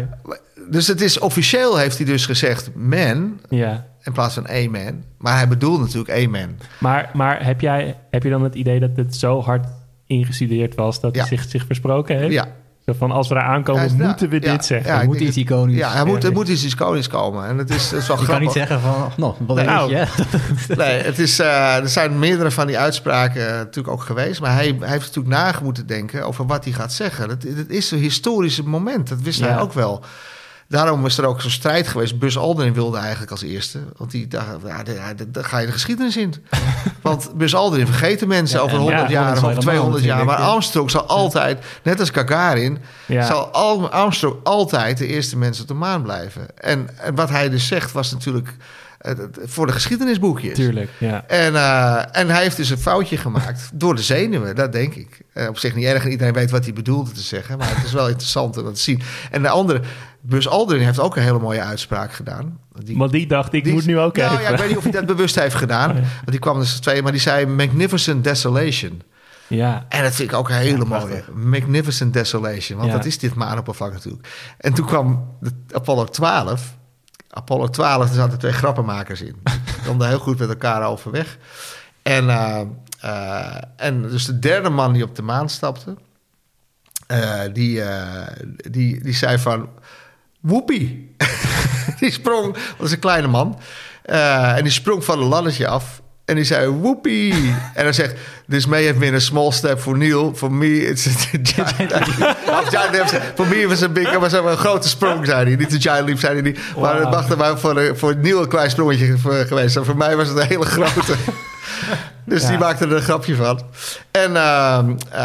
dus 0.70 0.86
het 0.86 1.00
is 1.00 1.18
officieel, 1.18 1.76
heeft 1.76 1.96
hij 1.96 2.06
dus 2.06 2.26
gezegd, 2.26 2.70
man. 2.74 3.40
Ja 3.48 3.90
in 4.04 4.12
plaats 4.12 4.34
van 4.34 4.48
amen. 4.48 5.04
Maar 5.18 5.36
hij 5.36 5.48
bedoelt 5.48 5.80
natuurlijk 5.80 6.10
amen. 6.10 6.58
Maar, 6.78 7.10
maar 7.12 7.44
heb, 7.44 7.60
jij, 7.60 7.96
heb 8.10 8.22
je 8.22 8.30
dan 8.30 8.42
het 8.42 8.54
idee 8.54 8.80
dat 8.80 8.90
het 8.96 9.16
zo 9.16 9.40
hard 9.40 9.66
ingestudeerd 10.06 10.74
was 10.74 11.00
dat 11.00 11.16
hij 11.16 11.24
zich, 11.24 11.44
zich 11.48 11.66
versproken 11.66 12.18
heeft? 12.18 12.32
Ja. 12.32 12.48
Zo 12.86 12.92
van 12.92 13.10
als 13.10 13.28
we 13.28 13.34
daar 13.34 13.44
aankomen, 13.44 13.96
moeten 13.96 14.28
we 14.28 14.38
dit 14.38 14.64
zeggen. 14.64 14.92
Ja, 14.92 15.02
moet 15.02 15.20
iets 15.20 15.36
iconisch. 15.36 15.76
Ja, 15.76 15.96
er 15.96 16.06
moet, 16.06 16.24
er 16.24 16.32
moet 16.32 16.48
iets 16.48 16.64
iconisch 16.64 17.08
komen. 17.08 17.46
En 17.46 17.58
het 17.58 17.70
is, 17.70 17.90
het 17.90 18.00
is 18.00 18.06
wel 18.06 18.20
je 18.20 18.26
kan 18.26 18.40
niet 18.40 18.52
zeggen 18.52 18.80
van, 18.80 19.12
nou, 19.16 19.34
wat 19.46 19.64
nou, 19.64 19.90
je? 19.90 20.06
nee, 20.76 21.02
het 21.02 21.18
is, 21.18 21.40
uh, 21.40 21.76
er 21.76 21.88
zijn 21.88 22.18
meerdere 22.18 22.50
van 22.50 22.66
die 22.66 22.78
uitspraken 22.78 23.46
natuurlijk 23.46 23.94
ook 23.94 24.02
geweest. 24.02 24.40
Maar 24.40 24.52
hij, 24.52 24.76
hij 24.80 24.88
heeft 24.88 25.06
natuurlijk 25.06 25.34
na 25.34 25.54
moeten 25.62 25.86
denken 25.86 26.26
over 26.26 26.46
wat 26.46 26.64
hij 26.64 26.72
gaat 26.72 26.92
zeggen. 26.92 27.28
Het, 27.28 27.42
het 27.42 27.70
is 27.70 27.90
een 27.90 27.98
historisch 27.98 28.62
moment, 28.62 29.08
dat 29.08 29.20
wist 29.20 29.40
hij 29.40 29.60
ook 29.60 29.72
wel. 29.72 30.04
Daarom 30.72 31.06
is 31.06 31.18
er 31.18 31.24
ook 31.24 31.40
zo'n 31.40 31.50
strijd 31.50 31.88
geweest. 31.88 32.18
Bus 32.18 32.38
Aldrin 32.38 32.72
wilde 32.74 32.98
eigenlijk 32.98 33.30
als 33.30 33.42
eerste. 33.42 33.78
Want 33.96 34.10
die 34.10 34.28
dacht, 34.28 34.46
ja, 34.64 35.14
daar 35.26 35.44
ga 35.44 35.58
je 35.58 35.66
de 35.66 35.72
geschiedenis 35.72 36.16
in. 36.16 36.34
want 37.02 37.30
Bus 37.34 37.54
Aldrin 37.54 37.86
vergeten 37.86 38.28
mensen 38.28 38.62
over 38.62 38.78
100 38.78 39.08
jaar 39.08 39.44
of 39.44 39.58
200 39.58 40.04
jaar. 40.04 40.24
Maar 40.24 40.36
Armstrong 40.36 40.90
zal 40.90 41.06
altijd, 41.06 41.64
net 41.82 42.00
als 42.00 42.10
Gagarin... 42.10 42.78
zal 43.08 43.52
Armstrong 43.90 44.36
altijd 44.42 44.98
de 44.98 45.06
eerste 45.06 45.36
mens 45.36 45.60
op 45.60 45.68
de 45.68 45.74
maan 45.74 46.02
blijven. 46.02 46.58
En, 46.58 46.88
en 46.98 47.14
wat 47.14 47.30
hij 47.30 47.48
dus 47.48 47.66
zegt 47.66 47.92
was 47.92 48.12
natuurlijk 48.12 48.56
voor 49.44 49.66
de 49.66 49.72
geschiedenisboekjes. 49.72 50.55
Tuurlijk, 50.55 50.90
ja. 50.98 51.24
En, 51.26 51.53
uh, 51.53 52.16
en 52.16 52.28
hij 52.28 52.42
heeft 52.42 52.57
dus 52.57 52.70
een 52.70 52.78
foutje 52.78 53.16
gemaakt 53.16 53.70
door 53.74 53.94
de 53.94 54.03
zenuwen, 54.03 54.57
dat 54.57 54.72
denk 54.72 54.94
ik. 54.94 55.20
Uh, 55.34 55.48
op 55.48 55.59
zich 55.59 55.74
niet 55.74 55.84
erg, 55.84 56.07
iedereen 56.07 56.32
weet 56.32 56.50
wat 56.50 56.64
hij 56.64 56.72
bedoelde 56.72 57.11
te 57.11 57.20
zeggen, 57.20 57.59
maar 57.59 57.76
het 57.76 57.84
is 57.84 57.92
wel 57.92 58.09
interessant 58.14 58.57
om 58.57 58.64
dat 58.64 58.74
te 58.74 58.80
zien. 58.80 59.03
En 59.30 59.42
de 59.42 59.48
andere, 59.48 59.80
Bus 60.20 60.48
Aldrin 60.48 60.80
heeft 60.80 61.00
ook 61.00 61.16
een 61.16 61.22
hele 61.22 61.38
mooie 61.38 61.61
uitspraak 61.61 62.12
gedaan. 62.12 62.59
Die, 62.84 62.96
Want 62.96 63.12
die 63.12 63.26
dacht, 63.26 63.53
ik 63.53 63.72
moet 63.72 63.86
nu 63.86 63.98
ook 63.98 64.16
nou, 64.16 64.30
even. 64.30 64.42
Ja, 64.42 64.50
ik 64.50 64.59
weet 64.59 64.68
niet 64.68 64.76
of 64.76 64.82
hij 64.82 64.92
dat 64.92 65.07
bewust 65.07 65.34
heeft 65.34 65.55
gedaan, 65.55 65.90
oh, 65.96 65.96
want 65.96 66.30
die 66.30 66.38
kwam 66.38 66.59
dus 66.59 66.80
twee, 66.80 67.03
maar 67.03 67.12
die 67.12 67.20
zei 67.20 67.46
Magnificent 67.46 68.24
Desolation. 68.24 69.03
Ja. 69.46 69.86
En 69.88 70.03
dat 70.03 70.14
vind 70.14 70.30
ik 70.30 70.36
ook 70.36 70.48
een 70.48 70.55
hele 70.55 70.84
mooie. 70.84 71.24
Magnificent 71.34 72.12
Desolation. 72.12 72.78
Want 72.78 72.92
dat 72.92 73.05
is 73.05 73.18
dit 73.18 73.34
maanoppervlak 73.34 73.92
natuurlijk. 73.92 74.28
En 74.59 74.72
toen 74.72 74.86
kwam 74.86 75.36
de 75.40 75.50
Apollo 75.72 76.05
12. 76.05 76.76
Apollo 77.34 77.68
12, 77.68 78.08
er 78.08 78.14
zaten 78.14 78.38
twee 78.38 78.52
grappenmakers 78.52 79.20
in. 79.20 79.36
Die 79.42 79.84
konden 79.86 80.08
heel 80.08 80.18
goed 80.18 80.38
met 80.38 80.48
elkaar 80.48 80.86
overweg. 80.86 81.38
En, 82.02 82.24
uh, 82.24 82.60
uh, 83.04 83.56
en 83.76 84.02
dus 84.02 84.24
de 84.24 84.38
derde 84.38 84.70
man 84.70 84.92
die 84.92 85.02
op 85.02 85.16
de 85.16 85.22
maan 85.22 85.48
stapte... 85.48 85.96
Uh, 87.08 87.40
die, 87.52 87.82
die, 88.70 89.02
die 89.02 89.14
zei 89.14 89.38
van... 89.38 89.68
Woepie! 90.40 91.14
die 92.00 92.10
sprong, 92.10 92.52
dat 92.52 92.86
is 92.86 92.92
een 92.92 92.98
kleine 92.98 93.28
man... 93.28 93.58
en 94.02 94.62
die 94.62 94.72
sprong 94.72 95.04
van 95.04 95.18
een 95.18 95.28
laddertje 95.28 95.68
af 95.68 96.01
en 96.32 96.38
die 96.38 96.46
zei, 96.46 96.68
woepie. 96.68 97.32
en 97.74 97.82
hij 97.82 97.92
zegt, 97.92 98.14
this 98.48 98.66
may 98.66 98.86
have 98.86 98.98
been 98.98 99.14
a 99.14 99.18
small 99.18 99.52
step 99.52 99.80
for 99.80 99.96
Neil. 99.96 100.32
For 100.34 100.52
me, 100.52 100.86
it's 100.86 101.06
a 101.06 101.10
giant 102.70 103.14
Voor 103.34 103.46
me 103.46 103.68
was 103.68 103.80
een 103.80 103.92
big, 103.92 104.18
was 104.18 104.32
een 104.32 104.56
grote 104.56 104.88
sprong, 104.88 105.26
zei 105.26 105.44
hij. 105.44 105.56
Niet 105.56 105.72
een 105.72 105.80
giant 105.80 106.06
leap, 106.06 106.18
zei 106.18 106.32
hij 106.32 106.42
niet. 106.42 106.58
Maar 106.78 107.00
het 107.00 107.10
mag 107.10 107.36
maar 107.36 107.58
voor, 107.58 107.96
voor 107.96 108.16
Neil 108.16 108.42
een 108.42 108.48
klein 108.48 108.70
sprongetje 108.70 109.16
geweest. 109.46 109.76
En 109.76 109.84
voor 109.84 109.96
mij 109.96 110.16
was 110.16 110.28
het 110.28 110.36
een 110.36 110.46
hele 110.46 110.64
grote. 110.64 111.14
dus 112.24 112.46
die 112.46 112.58
maakte 112.58 112.84
er 112.84 112.92
een 112.92 113.02
grapje 113.02 113.36
van. 113.36 113.60
En 114.10 114.30
uh, 114.30 114.78
uh, 115.12 115.20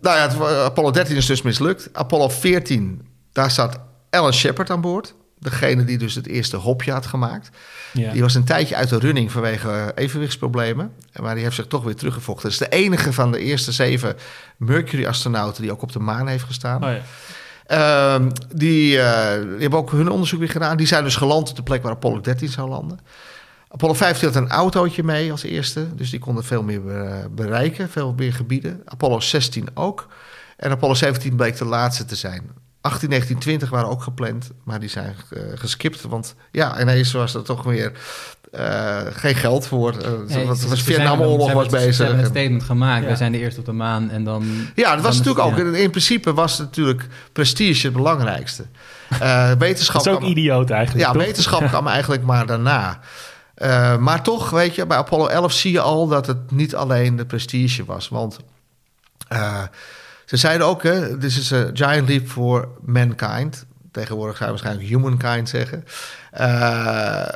nou 0.00 0.16
ja, 0.16 0.28
Apollo 0.64 0.90
13 0.90 1.16
is 1.16 1.26
dus 1.26 1.42
mislukt. 1.42 1.88
Apollo 1.92 2.28
14, 2.28 3.08
daar 3.32 3.50
zat 3.50 3.78
Alan 4.10 4.32
Shepard 4.32 4.70
aan 4.70 4.80
boord. 4.80 5.14
Degene 5.40 5.84
die 5.84 5.98
dus 5.98 6.14
het 6.14 6.26
eerste 6.26 6.56
hopje 6.56 6.92
had 6.92 7.06
gemaakt. 7.06 7.50
Ja. 7.92 8.12
Die 8.12 8.20
was 8.20 8.34
een 8.34 8.44
tijdje 8.44 8.76
uit 8.76 8.88
de 8.88 8.98
running 8.98 9.32
vanwege 9.32 9.92
evenwichtsproblemen. 9.94 10.92
Maar 11.20 11.34
die 11.34 11.44
heeft 11.44 11.56
zich 11.56 11.66
toch 11.66 11.84
weer 11.84 11.94
teruggevochten. 11.96 12.42
Dat 12.42 12.52
is 12.52 12.68
de 12.68 12.76
enige 12.76 13.12
van 13.12 13.32
de 13.32 13.38
eerste 13.38 13.72
zeven 13.72 14.16
Mercury-astronauten 14.56 15.62
die 15.62 15.72
ook 15.72 15.82
op 15.82 15.92
de 15.92 15.98
maan 15.98 16.26
heeft 16.26 16.44
gestaan. 16.44 16.84
Oh 16.84 16.90
ja. 16.90 17.00
Ehm, 17.66 18.30
die, 18.54 18.96
uh, 18.96 19.32
die, 19.34 19.60
hebben 19.60 19.78
ook 19.78 19.90
hun 19.90 20.10
onderzoek 20.10 20.38
weer 20.38 20.48
gedaan. 20.48 20.76
Die 20.76 20.86
zijn 20.86 21.04
dus 21.04 21.16
geland 21.16 21.50
op 21.50 21.56
de 21.56 21.62
plek 21.62 21.82
waar 21.82 21.92
Apollo 21.92 22.20
13 22.20 22.48
zou 22.48 22.68
landen. 22.68 23.00
Apollo 23.68 23.94
15 23.94 24.28
had 24.28 24.36
een 24.36 24.50
autootje 24.50 25.02
mee 25.02 25.30
als 25.30 25.42
eerste. 25.42 25.94
Dus 25.94 26.10
die 26.10 26.20
konden 26.20 26.44
veel 26.44 26.62
meer 26.62 26.80
bereiken, 27.30 27.90
veel 27.90 28.14
meer 28.16 28.32
gebieden. 28.32 28.82
Apollo 28.84 29.20
16 29.20 29.68
ook. 29.74 30.06
En 30.56 30.70
Apollo 30.70 30.94
17 30.94 31.36
bleek 31.36 31.56
de 31.56 31.64
laatste 31.64 32.04
te 32.04 32.16
zijn. 32.16 32.50
18, 32.80 33.08
19, 33.08 33.38
20 33.38 33.70
waren 33.70 33.88
ook 33.88 34.02
gepland, 34.02 34.50
maar 34.64 34.80
die 34.80 34.88
zijn 34.88 35.14
uh, 35.30 35.42
geskipt. 35.54 36.02
Want 36.02 36.34
ja, 36.50 36.80
ineens 36.80 37.12
was 37.12 37.34
er 37.34 37.42
toch 37.42 37.62
weer 37.62 37.92
uh, 38.52 39.00
geen 39.10 39.34
geld 39.34 39.66
voor. 39.66 39.94
Uh, 39.94 40.34
nee, 40.36 40.46
wat, 40.46 40.62
was 40.62 40.82
Vietnamoorlog 40.82 41.52
was 41.52 41.68
bezig. 41.68 41.94
Ze 41.94 42.02
hebben 42.02 42.24
een 42.24 42.30
statement 42.30 42.62
gemaakt. 42.62 43.00
Ja. 43.00 43.06
Wij 43.06 43.16
zijn 43.16 43.32
de 43.32 43.38
eerste 43.38 43.60
op 43.60 43.66
de 43.66 43.72
maan 43.72 44.10
en 44.10 44.24
dan... 44.24 44.44
Ja, 44.74 44.94
dat 44.94 45.04
was 45.04 45.16
natuurlijk 45.16 45.46
ook. 45.46 45.58
In, 45.58 45.74
in, 45.74 45.90
principe 45.90 46.34
was 46.34 46.58
natuurlijk 46.58 47.06
prestige 47.32 47.86
het 47.86 47.96
belangrijkste. 47.96 48.64
wetenschap 49.58 50.04
dat 50.04 50.12
is 50.12 50.22
ook 50.22 50.28
idioot 50.28 50.70
eigenlijk. 50.70 51.06
Ja, 51.06 51.18
wetenschap 51.18 51.66
kwam 51.68 51.86
eigenlijk 51.86 52.22
maar 52.22 52.46
daarna. 52.46 53.00
maar 53.98 54.22
toch, 54.22 54.50
weet 54.50 54.74
je, 54.74 54.86
bij 54.86 54.96
Apollo 54.96 55.26
11 55.26 55.52
zie 55.52 55.72
je 55.72 55.80
al 55.80 56.06
dat 56.08 56.26
het 56.26 56.50
niet 56.50 56.74
alleen 56.74 57.16
de 57.16 57.26
prestige 57.26 57.84
was. 57.84 58.08
Want... 58.08 58.38
Ze 60.30 60.36
zeiden 60.36 60.66
ook, 60.66 60.82
hè, 60.82 61.18
this 61.18 61.38
is 61.38 61.52
a 61.52 61.70
giant 61.72 62.08
leap 62.08 62.26
for 62.26 62.68
mankind. 62.80 63.66
Tegenwoordig 63.90 64.36
zou 64.36 64.50
je 64.50 64.56
waarschijnlijk 64.56 64.88
humankind 64.88 65.48
zeggen. 65.48 65.84
Uh, 66.40 67.26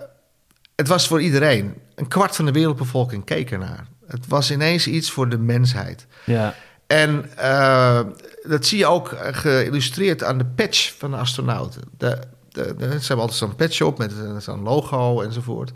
het 0.77 0.89
was 0.89 1.07
voor 1.07 1.23
iedereen. 1.23 1.75
Een 1.95 2.09
kwart 2.09 2.37
van 2.37 2.45
de 2.45 2.53
wereldbevolking 2.53 3.25
keek 3.25 3.51
ernaar. 3.51 3.87
Het 4.07 4.27
was 4.27 4.51
ineens 4.51 4.87
iets 4.87 5.11
voor 5.11 5.29
de 5.29 5.39
mensheid. 5.39 6.07
Ja. 6.25 6.55
En 6.87 7.31
uh, 7.39 8.01
dat 8.43 8.67
zie 8.67 8.79
je 8.79 8.87
ook 8.87 9.17
geïllustreerd 9.19 10.25
aan 10.25 10.39
de 10.39 10.47
patch 10.47 10.95
van 10.99 11.11
de 11.11 11.17
astronauten. 11.17 11.83
De, 11.99 12.19
de, 12.49 12.75
de, 12.79 12.87
ze 12.87 13.07
hebben 13.07 13.19
altijd 13.19 13.39
zo'n 13.39 13.57
patch 13.57 13.81
op 13.81 13.99
met 13.99 14.13
zo'n 14.39 14.63
logo 14.63 15.21
enzovoort. 15.21 15.73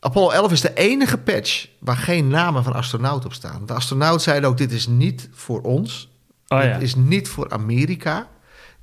Apollo 0.00 0.30
11 0.30 0.52
is 0.52 0.60
de 0.60 0.74
enige 0.74 1.18
patch 1.18 1.66
waar 1.78 1.96
geen 1.96 2.28
namen 2.28 2.64
van 2.64 2.72
astronauten 2.72 3.26
op 3.26 3.34
staan. 3.34 3.66
De 3.66 3.72
astronaut 3.72 4.22
zeiden 4.22 4.48
ook: 4.48 4.58
dit 4.58 4.72
is 4.72 4.86
niet 4.86 5.28
voor 5.32 5.60
ons. 5.60 6.12
Oh, 6.48 6.62
ja. 6.62 6.76
is 6.76 6.94
niet 6.94 7.28
voor 7.28 7.50
Amerika. 7.50 8.28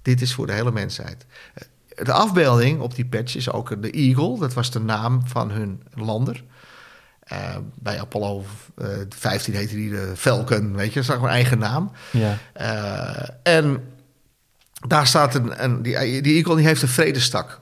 Dit 0.01 0.21
is 0.21 0.33
voor 0.33 0.47
de 0.47 0.53
hele 0.53 0.71
mensheid. 0.71 1.25
De 1.95 2.11
afbeelding 2.11 2.79
op 2.79 2.95
die 2.95 3.05
patch 3.05 3.35
is 3.35 3.51
ook 3.51 3.81
de 3.81 3.91
Eagle. 3.91 4.39
Dat 4.39 4.53
was 4.53 4.71
de 4.71 4.79
naam 4.79 5.21
van 5.27 5.51
hun 5.51 5.83
lander. 5.93 6.43
Uh, 7.31 7.55
bij 7.75 7.99
Apollo 7.99 8.45
uh, 8.77 9.01
eh, 9.01 9.07
15 9.09 9.53
heette 9.53 9.75
die 9.75 9.89
de 9.89 10.11
Falcon, 10.15 10.75
weet 10.75 10.93
je, 10.93 11.01
dat 11.01 11.17
is 11.17 11.27
eigen 11.27 11.59
naam. 11.59 11.91
Ja. 12.11 12.37
Uh, 12.61 13.55
en 13.55 13.83
daar 14.87 15.07
staat 15.07 15.35
een, 15.35 15.63
een 15.63 15.81
die, 15.81 16.21
die 16.21 16.35
eagle 16.35 16.55
die 16.55 16.65
heeft 16.65 16.81
een 16.81 16.87
vredestak. 16.87 17.61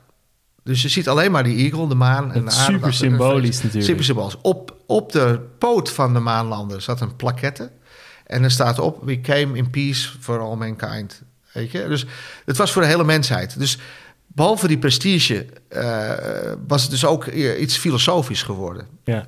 Dus 0.64 0.82
je 0.82 0.90
ziet 0.90 1.10
alleen 1.10 1.32
maar 1.32 1.44
die 1.44 1.58
eagle, 1.58 1.88
de 1.88 1.96
maan 1.96 2.34
en 2.34 2.46
de 2.46 2.52
aarde. 2.52 2.74
Super 2.74 2.94
symbolisch 2.94 3.56
natuurlijk. 3.56 3.86
Super 3.86 4.04
symbolisch. 4.04 4.38
Op, 4.42 4.78
op 4.86 5.12
de 5.12 5.40
poot 5.58 5.92
van 5.92 6.14
de 6.14 6.20
maanlander 6.20 6.82
zat 6.82 7.02
een 7.02 7.16
plaquette. 7.16 7.72
En 8.30 8.44
er 8.44 8.52
staat 8.52 8.80
op, 8.80 9.04
we 9.04 9.22
came 9.22 9.58
in 9.58 9.70
peace 9.70 10.10
for 10.20 10.40
all 10.40 10.56
mankind. 10.56 11.22
Weet 11.52 11.72
je? 11.72 11.88
Dus 11.88 12.06
het 12.46 12.58
was 12.58 12.72
voor 12.72 12.82
de 12.82 12.88
hele 12.88 13.04
mensheid. 13.04 13.60
Dus 13.60 13.78
behalve 14.28 14.68
die 14.68 14.78
prestige 14.78 15.46
uh, 15.70 16.12
was 16.68 16.82
het 16.82 16.92
dus 16.92 17.06
ook 17.06 17.26
iets 17.28 17.78
filosofisch 17.78 18.44
geworden. 18.44 18.88
Ja. 19.04 19.28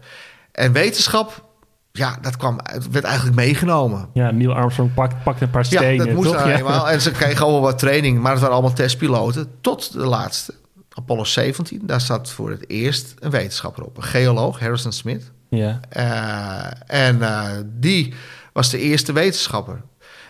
En 0.51 0.71
wetenschap, 0.71 1.45
ja, 1.91 2.17
dat 2.21 2.37
kwam, 2.37 2.59
het 2.63 2.89
werd 2.89 3.05
eigenlijk 3.05 3.35
meegenomen. 3.35 4.09
Ja, 4.13 4.31
Neil 4.31 4.53
Armstrong 4.53 4.93
pakt, 4.93 5.23
pakt 5.23 5.41
een 5.41 5.49
paar 5.49 5.65
stenen. 5.65 5.93
Ja, 5.93 6.05
dat 6.05 6.13
moest 6.13 6.31
toch? 6.31 6.47
Ja. 6.47 6.91
En 6.91 7.01
ze 7.01 7.11
kregen 7.11 7.43
allemaal 7.43 7.61
wat 7.61 7.79
training, 7.79 8.19
maar 8.19 8.31
het 8.31 8.39
waren 8.39 8.55
allemaal 8.55 8.75
testpiloten. 8.75 9.51
Tot 9.61 9.93
de 9.93 10.05
laatste, 10.05 10.53
Apollo 10.89 11.23
17. 11.23 11.81
Daar 11.83 12.01
zat 12.01 12.29
voor 12.29 12.49
het 12.49 12.69
eerst 12.69 13.13
een 13.19 13.31
wetenschapper 13.31 13.83
op. 13.83 13.97
Een 13.97 14.03
geoloog, 14.03 14.59
Harrison 14.59 14.91
Smith. 14.91 15.31
Ja. 15.49 15.79
Uh, 15.97 17.05
en 17.07 17.17
uh, 17.17 17.49
die 17.65 18.13
was 18.51 18.69
de 18.69 18.79
eerste 18.79 19.13
wetenschapper. 19.13 19.81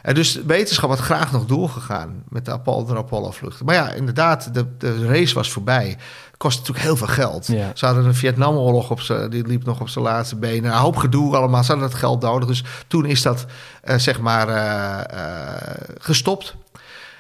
En 0.02 0.16
dus 0.16 0.42
wetenschap 0.46 0.90
had 0.90 1.00
graag 1.00 1.32
nog 1.32 1.46
doorgegaan 1.46 2.24
met 2.30 2.46
de 2.46 2.52
Apollo, 2.52 2.96
Apollo-vluchten. 2.96 3.66
Maar 3.66 3.76
ja, 3.76 3.92
inderdaad, 3.92 4.54
de, 4.54 4.78
de 4.78 5.06
race 5.06 5.34
was 5.34 5.52
voorbij. 5.52 5.98
Kost 6.38 6.58
natuurlijk 6.58 6.86
heel 6.86 6.96
veel 6.96 7.08
geld. 7.08 7.48
Ja. 7.48 7.72
Ze 7.74 7.86
hadden 7.86 8.06
een 8.06 8.16
Vietnamoorlog 8.16 8.92
op 8.92 9.02
ze, 9.02 9.28
die 9.30 9.48
liep 9.48 9.66
nog 9.66 9.80
op 9.82 9.90
zijn 9.90 10.06
laatste 10.06 10.36
benen. 10.36 10.72
Een 10.72 10.78
hoop 10.78 10.96
gedoe 10.96 11.36
allemaal. 11.36 11.64
Ze 11.64 11.72
hadden 11.72 11.90
dat 11.90 12.00
geld 12.00 12.22
nodig. 12.22 12.48
Dus 12.48 12.64
toen 12.88 13.06
is 13.06 13.22
dat 13.22 13.46
uh, 13.86 13.98
zeg 13.98 14.20
maar 14.20 14.48
uh, 14.50 15.18
uh, 15.20 15.56
gestopt. 15.98 16.56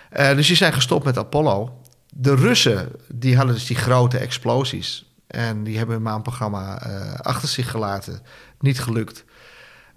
dus 0.09 0.47
die 0.47 0.55
zijn 0.55 0.73
gestopt 0.73 1.05
met 1.05 1.17
Apollo. 1.17 1.77
De 2.09 2.35
Russen 2.35 2.91
die 3.13 3.35
hadden 3.37 3.55
dus 3.55 3.65
die 3.65 3.77
grote 3.77 4.17
explosies. 4.17 5.05
En 5.27 5.63
die 5.63 5.77
hebben 5.77 5.95
hun 5.95 6.03
maanprogramma 6.03 6.81
achter 7.21 7.47
zich 7.47 7.71
gelaten. 7.71 8.19
Niet 8.59 8.81
gelukt. 8.81 9.23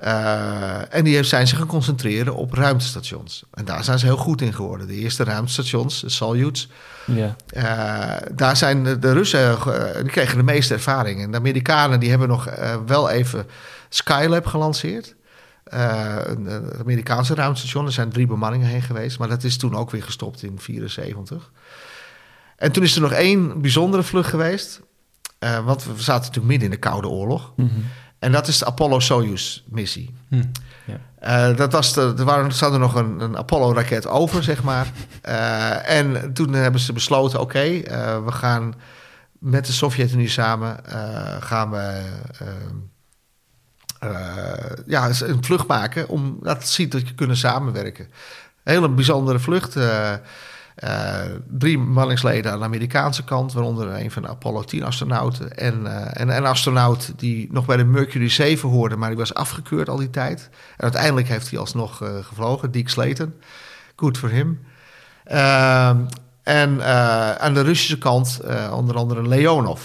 Uh, 0.03 0.95
en 0.95 1.05
die 1.05 1.23
zijn 1.23 1.47
zich 1.47 1.59
gaan 1.59 1.67
concentreren 1.67 2.35
op 2.35 2.53
ruimtestations. 2.53 3.45
En 3.53 3.65
daar 3.65 3.85
zijn 3.85 3.99
ze 3.99 4.07
heel 4.07 4.17
goed 4.17 4.41
in 4.41 4.55
geworden. 4.55 4.87
De 4.87 4.95
eerste 4.95 5.25
ruimtestations, 5.25 6.01
de 6.01 6.09
Soyuz. 6.09 6.69
Ja. 7.07 7.37
Uh, 7.57 8.27
daar 8.33 8.57
zijn 8.57 8.85
de, 8.85 8.99
de 8.99 9.13
Russen, 9.13 9.51
uh, 9.51 9.95
die 9.95 10.11
kregen 10.11 10.37
de 10.37 10.45
meeste 10.45 10.75
ervaring. 10.75 11.23
En 11.23 11.31
de 11.31 11.37
Amerikanen 11.37 12.01
die 12.01 12.11
hebben 12.11 12.29
nog 12.29 12.49
wel 12.87 13.11
even 13.11 13.47
Skylab 13.89 14.47
gelanceerd. 14.47 15.15
het 15.65 16.79
Amerikaanse 16.81 17.35
ruimtestation. 17.35 17.87
Er 17.87 17.93
zijn 17.93 18.11
drie 18.11 18.27
bemanningen 18.27 18.67
heen 18.67 18.83
geweest. 18.83 19.19
Maar 19.19 19.29
dat 19.29 19.45
is 19.45 19.57
toen 19.57 19.77
ook 19.77 19.91
weer 19.91 20.03
gestopt 20.03 20.43
in 20.43 20.59
1974. 20.59 21.51
En 22.57 22.73
toen 22.73 22.83
is 22.83 22.95
er 22.95 23.01
nog 23.01 23.13
één 23.13 23.61
bijzondere 23.61 24.03
vlucht 24.03 24.31
geweest. 24.31 24.81
want 25.65 25.85
we 25.85 25.93
zaten 25.97 26.27
natuurlijk 26.27 26.47
midden 26.47 26.65
in 26.65 26.71
de 26.71 26.89
Koude 26.89 27.09
Oorlog. 27.09 27.53
Mm 27.57 27.69
-hmm. 27.69 27.85
En 28.25 28.33
dat 28.33 28.49
is 28.49 28.59
de 28.59 28.64
Apollo-Soyuz-missie. 28.64 30.14
Hm, 30.29 30.43
ja. 30.85 31.51
uh, 31.51 31.57
dat 31.57 31.72
was 31.72 31.93
de, 31.93 32.14
er 32.18 32.25
waren, 32.25 32.53
zat 32.53 32.72
er 32.72 32.79
nog 32.79 32.95
een, 32.95 33.20
een 33.20 33.37
Apollo-raket 33.37 34.07
over, 34.07 34.43
zeg 34.43 34.62
maar. 34.62 34.93
Uh, 35.29 35.91
en 35.91 36.33
toen 36.33 36.53
hebben 36.53 36.81
ze 36.81 36.93
besloten, 36.93 37.41
oké, 37.41 37.57
okay, 37.57 37.77
uh, 37.77 38.25
we 38.25 38.33
gaan 38.33 38.75
met 39.39 39.66
de 39.66 39.72
Sovjet-Unie 39.72 40.29
samen... 40.29 40.77
gaan 41.41 41.70
we 41.70 42.03
ja, 44.87 45.09
een 45.20 45.45
vlucht 45.45 45.66
maken 45.66 46.09
om 46.09 46.39
laten 46.41 46.68
zien 46.68 46.89
dat 46.89 47.09
je 47.09 47.14
kunnen 47.14 47.37
samenwerken. 47.37 48.05
Een 48.05 48.72
hele 48.72 48.89
bijzondere 48.89 49.39
vlucht... 49.39 49.77
Uh, 50.79 51.20
drie 51.49 51.79
manningsleden 51.79 52.53
aan 52.53 52.59
de 52.59 52.64
Amerikaanse 52.64 53.25
kant, 53.25 53.53
waaronder 53.53 54.01
een 54.01 54.11
van 54.11 54.22
de 54.22 54.29
Apollo 54.29 54.62
10 54.62 54.85
astronauten. 54.85 55.57
En, 55.57 55.81
uh, 55.83 56.20
en 56.20 56.37
een 56.37 56.47
astronaut 56.47 57.12
die 57.16 57.49
nog 57.53 57.66
bij 57.66 57.77
de 57.77 57.85
Mercury 57.85 58.29
7 58.29 58.68
hoorde, 58.68 58.97
maar 58.97 59.09
die 59.09 59.18
was 59.18 59.35
afgekeurd 59.35 59.89
al 59.89 59.97
die 59.97 60.11
tijd. 60.11 60.49
En 60.77 60.83
uiteindelijk 60.83 61.29
heeft 61.29 61.51
hij 61.51 61.59
alsnog 61.59 62.03
uh, 62.03 62.09
gevlogen, 62.20 62.70
Dick 62.70 62.89
Slayton. 62.89 63.35
Good 63.97 64.18
voor 64.18 64.31
hem. 64.31 64.61
Ehm, 65.25 65.99
en 66.43 66.85
aan 67.41 67.55
de 67.55 67.62
Russische 67.62 67.99
kant 67.99 68.41
onder 68.72 68.97
andere 68.97 69.29
Leonov. 69.29 69.83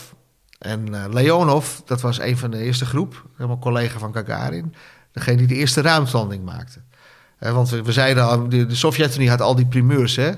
En 0.59 1.09
Leonov, 1.13 1.77
dat 1.85 2.01
was 2.01 2.19
een 2.19 2.37
van 2.37 2.51
de 2.51 2.57
eerste 2.57 2.85
groep, 2.85 3.25
helemaal 3.35 3.59
collega 3.59 3.99
van 3.99 4.13
Gagarin. 4.13 4.73
Degene 5.11 5.37
die 5.37 5.47
de 5.47 5.55
eerste 5.55 5.81
ruimtelanding 5.81 6.45
maakte. 6.45 6.81
want 7.39 7.69
we, 7.69 7.91
zeiden 7.91 8.27
al, 8.27 8.49
de, 8.49 8.65
de 8.65 8.75
Sovjet-Unie 8.75 9.29
had 9.29 9.41
al 9.41 9.55
die 9.55 9.65
primeurs, 9.67 10.15
hè. 10.15 10.31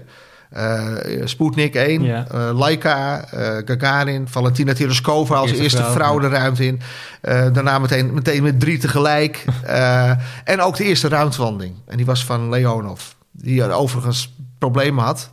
Uh, 0.58 0.96
Sputnik 1.24 1.76
1, 1.76 2.04
ja. 2.04 2.28
uh, 2.34 2.60
Laika, 2.60 3.26
uh, 3.34 3.58
Gagarin, 3.66 4.28
Valentina 4.28 4.74
Tereskova 4.74 5.36
als 5.36 5.50
eerste, 5.50 5.64
eerste 5.64 5.92
vrouw 5.92 6.20
de 6.20 6.28
ruimte 6.28 6.66
in. 6.66 6.82
daarna 7.22 7.80
meteen, 7.80 8.14
meteen 8.14 8.44
met 8.44 8.60
drie 8.60 8.78
tegelijk. 8.78 9.46
en 10.44 10.62
ook 10.62 10.78
de 10.78 10.84
eerste 10.84 11.08
ruimtelanding. 11.08 11.76
En 11.88 11.98
die 11.98 12.06
was 12.06 12.26
van 12.26 12.50
Leonov. 12.50 13.02
Die 13.32 13.64
overigens 13.64 14.34
problemen 14.58 15.04
had. 15.04 15.30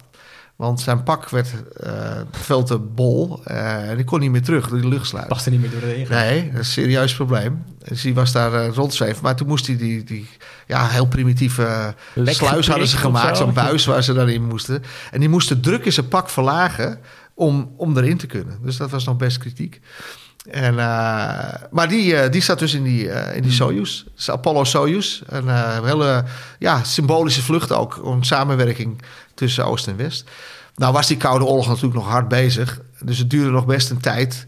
Want 0.58 0.80
zijn 0.80 1.02
pak 1.02 1.28
werd 1.28 1.54
uh, 1.86 2.20
veel 2.30 2.62
te 2.62 2.78
bol 2.78 3.42
uh, 3.48 3.90
en 3.90 3.96
die 3.96 4.04
kon 4.04 4.20
niet 4.20 4.30
meer 4.30 4.42
terug 4.42 4.68
door 4.68 4.80
die 4.80 4.88
luchtsluit. 4.88 5.28
Paste 5.28 5.50
niet 5.50 5.60
meer 5.60 5.70
door 5.70 5.80
de 5.80 5.96
ingang. 5.96 6.20
Nee, 6.20 6.42
dat 6.42 6.52
is 6.52 6.58
een 6.58 6.64
serieus 6.64 7.14
probleem. 7.14 7.64
Dus 7.84 8.02
die 8.02 8.14
was 8.14 8.32
daar 8.32 8.52
uh, 8.52 8.74
rondzweven. 8.74 9.22
Maar 9.22 9.36
toen 9.36 9.46
moest 9.46 9.66
hij 9.66 9.76
die, 9.76 10.04
die 10.04 10.28
ja, 10.66 10.86
heel 10.86 11.06
primitieve 11.06 11.94
sluis 12.24 12.68
hadden 12.68 12.88
ze 12.88 12.96
gemaakt. 12.96 13.36
Zo'n 13.36 13.52
buis 13.52 13.84
waar 13.84 14.02
ze 14.02 14.12
dan 14.12 14.28
in 14.28 14.44
moesten. 14.44 14.82
En 15.10 15.20
die 15.20 15.28
moesten 15.28 15.60
druk 15.60 15.84
in 15.84 15.92
zijn 15.92 16.08
pak 16.08 16.28
verlagen 16.28 16.98
om, 17.34 17.74
om 17.76 17.96
erin 17.96 18.16
te 18.16 18.26
kunnen. 18.26 18.58
Dus 18.62 18.76
dat 18.76 18.90
was 18.90 19.04
nog 19.04 19.16
best 19.16 19.38
kritiek. 19.38 19.80
En, 20.50 20.74
maar 21.70 21.88
die, 21.88 22.28
die 22.28 22.42
zat 22.42 22.58
dus 22.58 22.74
in 22.74 22.82
die, 22.82 23.08
in 23.34 23.42
die 23.42 23.52
Soyuz, 23.52 24.04
dus 24.14 24.30
Apollo 24.30 24.64
Soyuz. 24.64 25.22
Een 25.26 25.48
hele 25.84 26.24
ja, 26.58 26.84
symbolische 26.84 27.42
vlucht 27.42 27.72
ook 27.72 28.04
om 28.04 28.22
samenwerking 28.22 29.02
tussen 29.34 29.66
Oost 29.66 29.86
en 29.86 29.96
West. 29.96 30.30
Nou 30.74 30.92
was 30.92 31.06
die 31.06 31.16
Koude 31.16 31.44
Oorlog 31.44 31.66
natuurlijk 31.66 31.94
nog 31.94 32.08
hard 32.08 32.28
bezig. 32.28 32.80
Dus 33.00 33.18
het 33.18 33.30
duurde 33.30 33.50
nog 33.50 33.66
best 33.66 33.90
een 33.90 34.00
tijd 34.00 34.46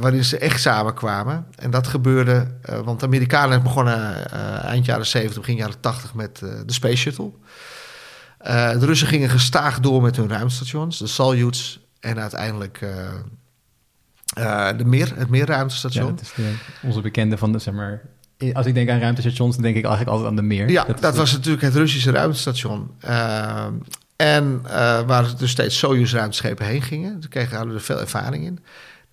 waarin 0.00 0.24
ze 0.24 0.38
echt 0.38 0.60
samenkwamen. 0.60 1.46
En 1.56 1.70
dat 1.70 1.86
gebeurde, 1.86 2.46
want 2.84 3.00
de 3.00 3.06
Amerikanen 3.06 3.62
begonnen 3.62 4.30
eind 4.62 4.84
jaren 4.84 5.06
70, 5.06 5.38
begin 5.40 5.56
jaren 5.56 5.80
80 5.80 6.14
met 6.14 6.38
de 6.38 6.72
Space 6.72 6.96
Shuttle. 6.96 7.30
de 8.42 8.86
Russen 8.86 9.08
gingen 9.08 9.30
gestaag 9.30 9.80
door 9.80 10.02
met 10.02 10.16
hun 10.16 10.28
ruimtestations, 10.28 10.98
de 10.98 11.06
Soyuz 11.06 11.78
en 12.00 12.20
uiteindelijk 12.20 12.80
de 14.76 14.84
Mir, 14.84 15.12
het 15.14 15.28
Mirruimtestation. 15.28 16.06
Ja, 16.06 16.10
dat 16.10 16.20
is 16.20 16.32
de, 16.34 16.54
onze 16.82 17.00
bekende 17.00 17.38
van 17.38 17.52
de, 17.52 17.58
zeg 17.58 17.74
maar, 17.74 18.02
als 18.52 18.66
ik 18.66 18.74
denk 18.74 18.90
aan 18.90 19.00
ruimtestations, 19.00 19.54
dan 19.54 19.62
denk 19.62 19.76
ik 19.76 19.84
eigenlijk 19.84 20.16
altijd 20.16 20.30
aan 20.30 20.36
de 20.36 20.42
meer. 20.42 20.70
Ja, 20.70 20.86
dat, 21.00 21.16
was 21.16 21.32
natuurlijk 21.32 21.62
het 21.62 21.74
Russische 21.74 22.10
ruimtestation. 22.10 22.90
Uh, 23.04 23.66
en 24.16 24.62
uh, 24.64 24.70
waar 25.00 25.36
dus 25.36 25.50
steeds 25.50 25.78
Soyuz 25.78 26.12
ruimteschepen 26.12 26.66
heen 26.66 26.82
gingen. 26.82 27.20
Toen 27.20 27.30
kregen 27.30 27.68
we 27.68 27.74
er 27.74 27.80
veel 27.80 28.00
ervaring 28.00 28.44
in. 28.44 28.58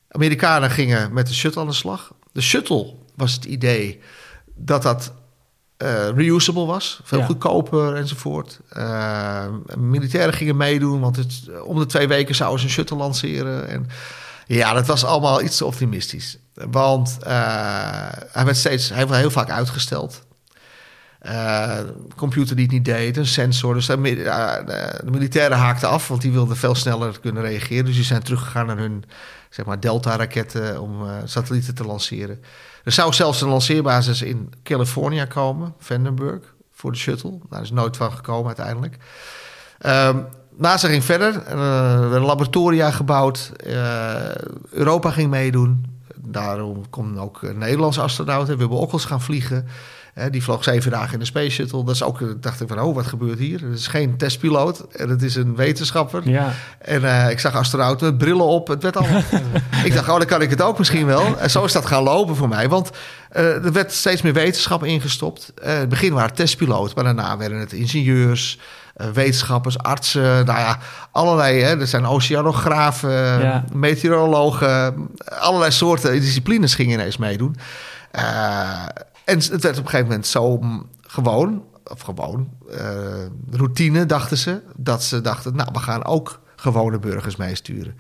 Amerikanen 0.10 0.72
gingen 0.72 1.14
met 1.14 1.28
de 1.28 1.34
shuttle 1.34 1.62
aan 1.62 1.68
de 1.68 1.74
slag. 1.74 2.14
De 2.32 2.42
shuttle 2.42 2.94
was 3.16 3.34
het 3.34 3.46
idee 3.46 4.02
dat 4.56 4.82
dat 4.82 5.14
uh, 5.84 6.10
reusable 6.10 6.66
was. 6.66 7.00
Veel 7.04 7.20
ja. 7.20 7.26
goedkoper 7.26 7.96
enzovoort. 7.96 8.60
militairen 9.78 10.34
gingen 10.34 10.58
meedoen, 10.58 11.00
want 11.00 11.16
het, 11.16 11.62
om 11.64 11.80
de 11.80 11.86
twee 11.86 12.08
weken 12.08 12.36
zouden 12.36 12.60
ze 12.60 12.66
een 12.66 12.72
shuttle 12.72 12.98
lanceren. 12.98 13.68
En 13.68 13.88
ja, 14.46 14.74
dat 14.74 14.88
was 14.88 15.06
allemaal 15.06 15.42
iets 15.42 15.58
te 15.58 15.66
optimistisch. 15.66 16.38
Want 16.54 17.18
uh, 17.22 17.28
hij 18.32 18.46
werd 18.46 18.58
steeds 18.58 18.90
hij 18.90 19.08
werd 19.08 19.20
heel 19.20 19.32
vaak 19.32 19.50
uitgesteld. 19.50 20.24
Uh, 21.24 21.80
computer 22.16 22.56
die 22.56 22.66
het 22.66 22.74
niet 22.74 22.86
deed, 22.86 23.18
een 23.18 23.28
sensor. 23.28 23.74
Dus 23.74 23.86
de, 23.86 24.02
de, 24.02 25.12
militairen 25.12 25.58
haakten 25.58 25.90
af, 25.90 26.08
want 26.08 26.22
die 26.22 26.32
wilden 26.32 26.58
veel 26.58 26.76
sneller 26.76 27.20
kunnen 27.20 27.44
reageren. 27.44 27.86
Dus 27.86 27.96
die 27.96 28.04
zijn 28.04 28.24
teruggegaan 28.24 28.66
naar 28.66 28.78
hun 28.78 29.04
zeg 29.50 29.66
maar, 29.66 29.80
Delta-raketten 29.80 30.82
om 30.82 31.06
satellieten 31.24 31.76
te 31.76 31.86
lanceren. 31.86 32.42
Er 32.84 32.92
zou 32.92 33.14
zelfs 33.14 33.42
een 33.42 33.50
lanceerbasis 33.50 34.22
in 34.22 34.54
California 34.64 35.26
komen, 35.26 35.74
Vandenberg, 35.80 36.54
voor 36.72 36.92
de 36.92 36.98
shuttle. 36.98 37.40
Daar 37.50 37.62
is 37.62 37.72
nooit 37.72 37.98
van 37.98 38.12
gekomen 38.12 38.48
uiteindelijk. 38.48 38.98
Um, 39.86 40.28
NASA 40.58 40.88
ging 40.88 41.04
verder, 41.04 41.46
er 41.46 42.10
werden 42.10 42.28
laboratoria 42.28 42.92
gebouwd, 42.92 43.52
Europa 44.72 45.12
ging 45.12 45.30
meedoen. 45.30 45.86
Daarom 46.16 46.90
kon 46.90 47.20
ook 47.20 47.42
een 47.42 47.58
Nederlandse 47.58 48.02
astronaut, 48.02 48.48
Wubbe 48.48 48.76
Okkels, 48.76 49.06
gaan 49.06 49.22
vliegen. 49.22 49.68
die 50.32 50.44
vloog 50.44 50.64
zeven 50.64 50.92
dagen 50.92 51.14
in 51.14 51.20
de 51.20 51.26
Space 51.26 51.50
Shuttle. 51.50 51.84
Dat 51.84 51.96
is 51.96 52.04
ook, 52.04 52.42
dacht 52.42 52.62
ik 52.62 52.68
van, 52.68 52.80
oh, 52.80 52.96
wat 52.96 53.06
gebeurt 53.06 53.40
hier? 53.40 53.62
Het 53.62 53.80
is 53.80 53.88
geen 53.88 54.18
testpiloot, 54.18 54.80
en 54.80 55.10
het 55.10 55.22
is 55.22 55.36
een 55.36 55.56
wetenschapper. 55.56 56.30
Ja. 56.30 56.54
En 56.80 57.02
uh, 57.02 57.30
ik 57.30 57.40
zag 57.40 57.56
astronauten 57.56 58.08
met 58.08 58.18
brillen 58.18 58.46
op. 58.46 58.68
Het 58.68 58.84
werd 58.84 58.98
allemaal... 58.98 59.22
ik 59.86 59.94
dacht, 59.94 60.10
oh, 60.10 60.18
dan 60.18 60.26
kan 60.26 60.42
ik 60.42 60.50
het 60.50 60.62
ook 60.62 60.78
misschien 60.78 61.06
wel. 61.06 61.40
En 61.40 61.50
zo 61.50 61.64
is 61.64 61.72
dat 61.72 61.86
gaan 61.86 62.04
lopen 62.04 62.36
voor 62.36 62.50
mij. 62.50 62.70
Want 62.70 62.92
uh, 63.36 63.66
er 63.66 63.72
werd 63.72 63.92
steeds 63.92 64.22
meer 64.22 64.34
wetenschap 64.34 64.84
ingestopt. 64.84 65.54
Uh, 65.64 65.74
in 65.74 65.80
het 65.80 65.90
begin 65.90 66.14
waren 66.14 66.28
het 66.28 66.36
testpiloten, 66.36 66.96
maar 66.96 67.04
daarna 67.04 67.38
werden 67.38 67.60
het 67.60 67.74
ingenieurs... 67.74 68.60
wetenschappers, 69.14 69.78
artsen, 69.78 70.46
nou 70.46 70.60
ja, 70.60 70.80
allerlei. 71.12 71.62
Hè, 71.62 71.80
er 71.80 71.88
zijn 71.88 72.06
oceanografen, 72.06 73.66
meteorologen, 73.74 75.10
allerlei 75.40 75.72
soorten 75.72 76.12
disciplines 76.12 76.76
gingen 76.76 76.94
ineens 76.94 77.18
meedoen. 77.18 77.56
en 78.12 79.38
het 79.38 79.48
werd 79.48 79.78
op 79.78 79.84
een 79.84 79.90
gegeven 79.90 80.08
moment 80.08 80.28
zo 80.28 80.60
gewoon, 81.02 81.64
of 81.84 82.02
gewoon, 82.02 82.50
routine 83.52 84.06
dachten 84.06 84.38
ze, 84.38 84.62
dat 84.76 85.04
ze 85.04 85.22
dachten, 85.22 85.56
nou, 85.56 85.70
we 85.74 85.80
gaan 85.80 86.06
ook 86.06 86.40
gewone 86.56 87.00
burgers 87.00 87.36
meesturen. 87.36 87.96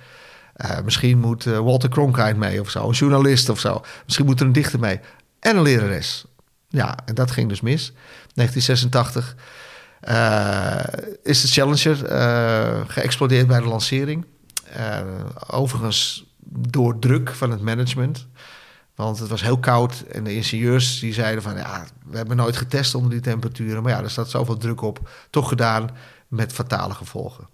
Uh, 0.58 0.80
misschien 0.84 1.20
moet 1.20 1.44
Walter 1.44 1.90
Cronkite 1.90 2.36
mee 2.38 2.62
of 2.62 2.70
zo, 2.70 2.88
een 2.88 2.94
journalist 2.94 3.50
of 3.50 3.60
zo. 3.60 3.82
Misschien 4.06 4.26
moet 4.26 4.40
er 4.40 4.46
een 4.46 4.52
dichter 4.52 4.80
mee. 4.80 5.00
En 5.40 5.56
een 5.56 5.62
lerares. 5.62 6.26
Ja, 6.70 6.98
en 7.06 7.16
dat 7.16 7.32
ging 7.32 7.50
dus 7.50 7.62
mis. 7.62 7.94
1986 8.34 9.26
uh, 9.26 9.32
eh, 9.32 9.38
is 11.24 11.42
de 11.42 11.48
Challenger 11.48 11.96
geëxplodeerd 12.88 13.48
bij 13.48 13.60
de 13.60 13.68
lancering. 13.68 14.26
overigens 15.48 16.26
door 16.70 17.00
druk 17.00 17.30
van 17.30 17.52
het 17.52 17.62
management. 17.62 18.28
Want 18.96 19.20
het 19.20 19.30
was 19.30 19.42
heel 19.42 19.58
koud 19.58 20.04
en 20.12 20.24
de 20.24 20.36
ingenieurs 20.36 21.00
die 21.00 21.14
zeiden 21.14 21.44
van... 21.44 21.58
ja, 21.58 21.86
we 22.06 22.18
hebben 22.18 22.38
nooit 22.38 22.58
getest 22.58 22.96
onder 22.96 23.12
die 23.12 23.20
temperaturen. 23.20 23.84
Maar 23.84 23.92
ja, 23.92 24.04
er 24.04 24.10
staat 24.10 24.30
zoveel 24.30 24.58
druk 24.58 24.82
op. 24.82 25.10
Toch 25.30 25.50
gedaan 25.50 25.90
met 26.28 26.54
fatale 26.54 26.94
gevolgen. 26.94 27.48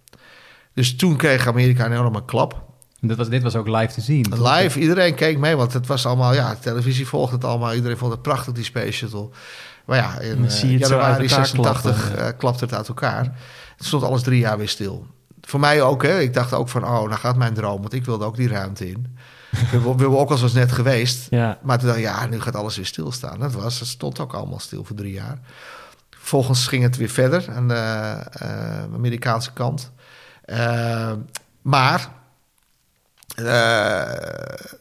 Dus 0.74 0.95
toen 0.95 1.16
kreeg 1.16 1.47
Amerika 1.47 1.86
een 1.86 1.91
enorme 1.91 2.26
klap. 2.26 2.70
Dit 2.99 3.18
was, 3.18 3.30
dit 3.30 3.43
was 3.43 3.56
ook 3.56 3.68
live 3.68 3.93
te 3.93 4.02
zien. 4.02 4.26
Live, 4.43 4.80
iedereen 4.80 5.16
keek 5.16 5.38
mee, 5.38 5.56
want 5.56 5.74
het 5.74 5.88
was 5.88 6.06
allemaal, 6.06 6.34
ja, 6.34 6.56
televisie 6.56 7.08
volgde 7.08 7.36
het 7.36 7.43
allemaal. 7.45 7.74
Iedereen 7.74 7.97
vond 7.97 8.12
het 8.12 8.22
prachtig, 8.22 8.54
die 8.54 8.64
Space 8.64 8.91
Shuttle. 8.91 9.30
Maar 9.86 9.98
ja, 9.98 10.20
in 10.20 10.44
uh, 10.44 10.80
januari 10.80 11.30
86 11.30 12.16
uh, 12.16 12.28
klapte 12.38 12.64
het 12.64 12.74
uit 12.74 12.88
elkaar. 12.88 13.24
Het 13.78 13.86
stond 13.86 14.04
alles 14.04 14.22
drie 14.22 14.40
jaar 14.40 14.58
weer 14.58 14.70
stil. 14.70 15.06
Voor 15.42 15.60
mij 15.60 15.82
ook, 15.82 16.04
hè. 16.04 16.20
Ik 16.20 16.34
dacht 16.34 16.54
ook 16.54 16.70
van, 16.70 16.84
oh, 16.84 16.90
nou 16.90 17.12
gaat 17.12 17.36
mijn 17.36 17.54
droom. 17.54 17.82
Want 17.82 17.94
ik 17.94 18.06
wilde 18.06 18.26
ook 18.26 18.36
die 18.36 18.48
ruimte 18.48 18.90
in. 18.90 19.18
we, 19.72 19.96
we, 19.96 20.18
ook 20.18 20.30
al 20.30 20.42
eens 20.42 20.54
net 20.54 20.72
geweest. 20.72 21.28
Ja. 21.30 21.58
Maar 21.62 21.78
toen 21.78 21.88
dacht 21.88 22.00
ik, 22.00 22.06
ja, 22.06 22.26
nu 22.26 22.42
gaat 22.42 22.56
alles 22.56 22.76
weer 22.76 22.86
stilstaan. 22.86 23.40
Dat 23.40 23.54
was, 23.54 23.80
het 23.80 23.88
stond 23.88 24.20
ook 24.20 24.34
allemaal 24.34 24.60
stil 24.60 24.84
voor 24.84 24.96
drie 24.96 25.14
jaar. 25.14 25.40
Vervolgens 26.10 26.68
ging 26.68 26.84
het 26.84 26.98
weer 26.98 27.10
verder 27.10 27.52
aan 27.52 27.68
de 27.68 28.16
uh, 28.44 28.94
Amerikaanse 28.94 29.54
kant. 29.54 29.92
Uh, 30.46 31.12
maar 31.62 32.10
uh, 33.36 33.46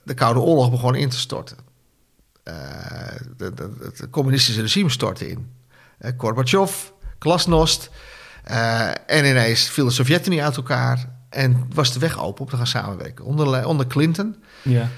de 0.05 0.15
Koude 0.15 0.41
Oorlog 0.41 0.71
begon 0.71 0.95
in 0.95 1.09
te 1.09 1.19
storten. 1.19 1.57
Uh, 2.51 3.57
het 3.83 4.07
communistische 4.11 4.61
regime 4.61 4.91
stortte 4.91 5.29
in. 5.29 5.51
Uh, 6.01 6.11
Gorbachev, 6.17 6.73
Glasnost. 7.19 7.91
en 9.07 9.25
ineens 9.25 9.69
viel 9.69 9.85
de 9.85 9.91
Sovjet-Unie 9.91 10.43
uit 10.43 10.57
elkaar. 10.57 11.09
En 11.29 11.67
was 11.75 11.93
de 11.93 11.99
weg 11.99 12.23
open 12.23 12.45
om 12.45 12.51
te 12.51 12.57
gaan 12.57 12.67
samenwerken. 12.67 13.25
Onder, 13.25 13.67
onder 13.67 13.87
Clinton. 13.87 14.37
Ja. 14.63 14.89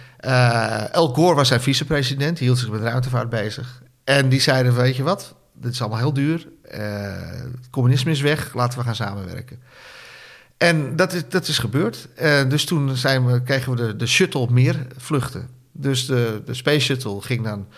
El 0.93 1.09
Gore 1.09 1.35
was 1.35 1.49
zijn 1.49 1.61
vicepresident. 1.61 2.37
Die 2.37 2.47
hield 2.47 2.59
zich 2.59 2.71
met 2.71 2.81
ruimtevaart 2.81 3.29
bezig. 3.29 3.83
En 4.05 4.29
die 4.29 4.41
zeiden, 4.41 4.75
weet 4.75 4.97
je 4.97 5.03
wat? 5.03 5.35
Dit 5.55 5.73
is 5.73 5.81
allemaal 5.81 5.99
heel 5.99 6.13
duur. 6.13 6.49
het 6.63 7.71
communisme 7.71 8.11
is 8.11 8.21
weg. 8.21 8.55
Laten 8.55 8.79
we 8.79 8.85
gaan 8.85 8.95
samenwerken. 8.95 9.61
En 10.63 10.97
dat 10.97 11.13
is, 11.13 11.23
dat 11.29 11.49
is 11.49 11.59
gebeurd. 11.59 12.09
Uh, 12.23 12.49
dus 12.49 12.65
toen 12.65 12.97
zijn 12.97 13.27
we, 13.27 13.43
kregen 13.43 13.71
we 13.71 13.77
de, 13.77 13.97
de 13.97 14.07
shuttle 14.07 14.47
meer 14.51 14.87
vluchten. 14.97 15.49
Dus 15.73 16.07
de, 16.07 16.43
de 16.45 16.55
Space 16.55 16.81
Shuttle 16.81 17.21
ging 17.21 17.45
dan 17.45 17.69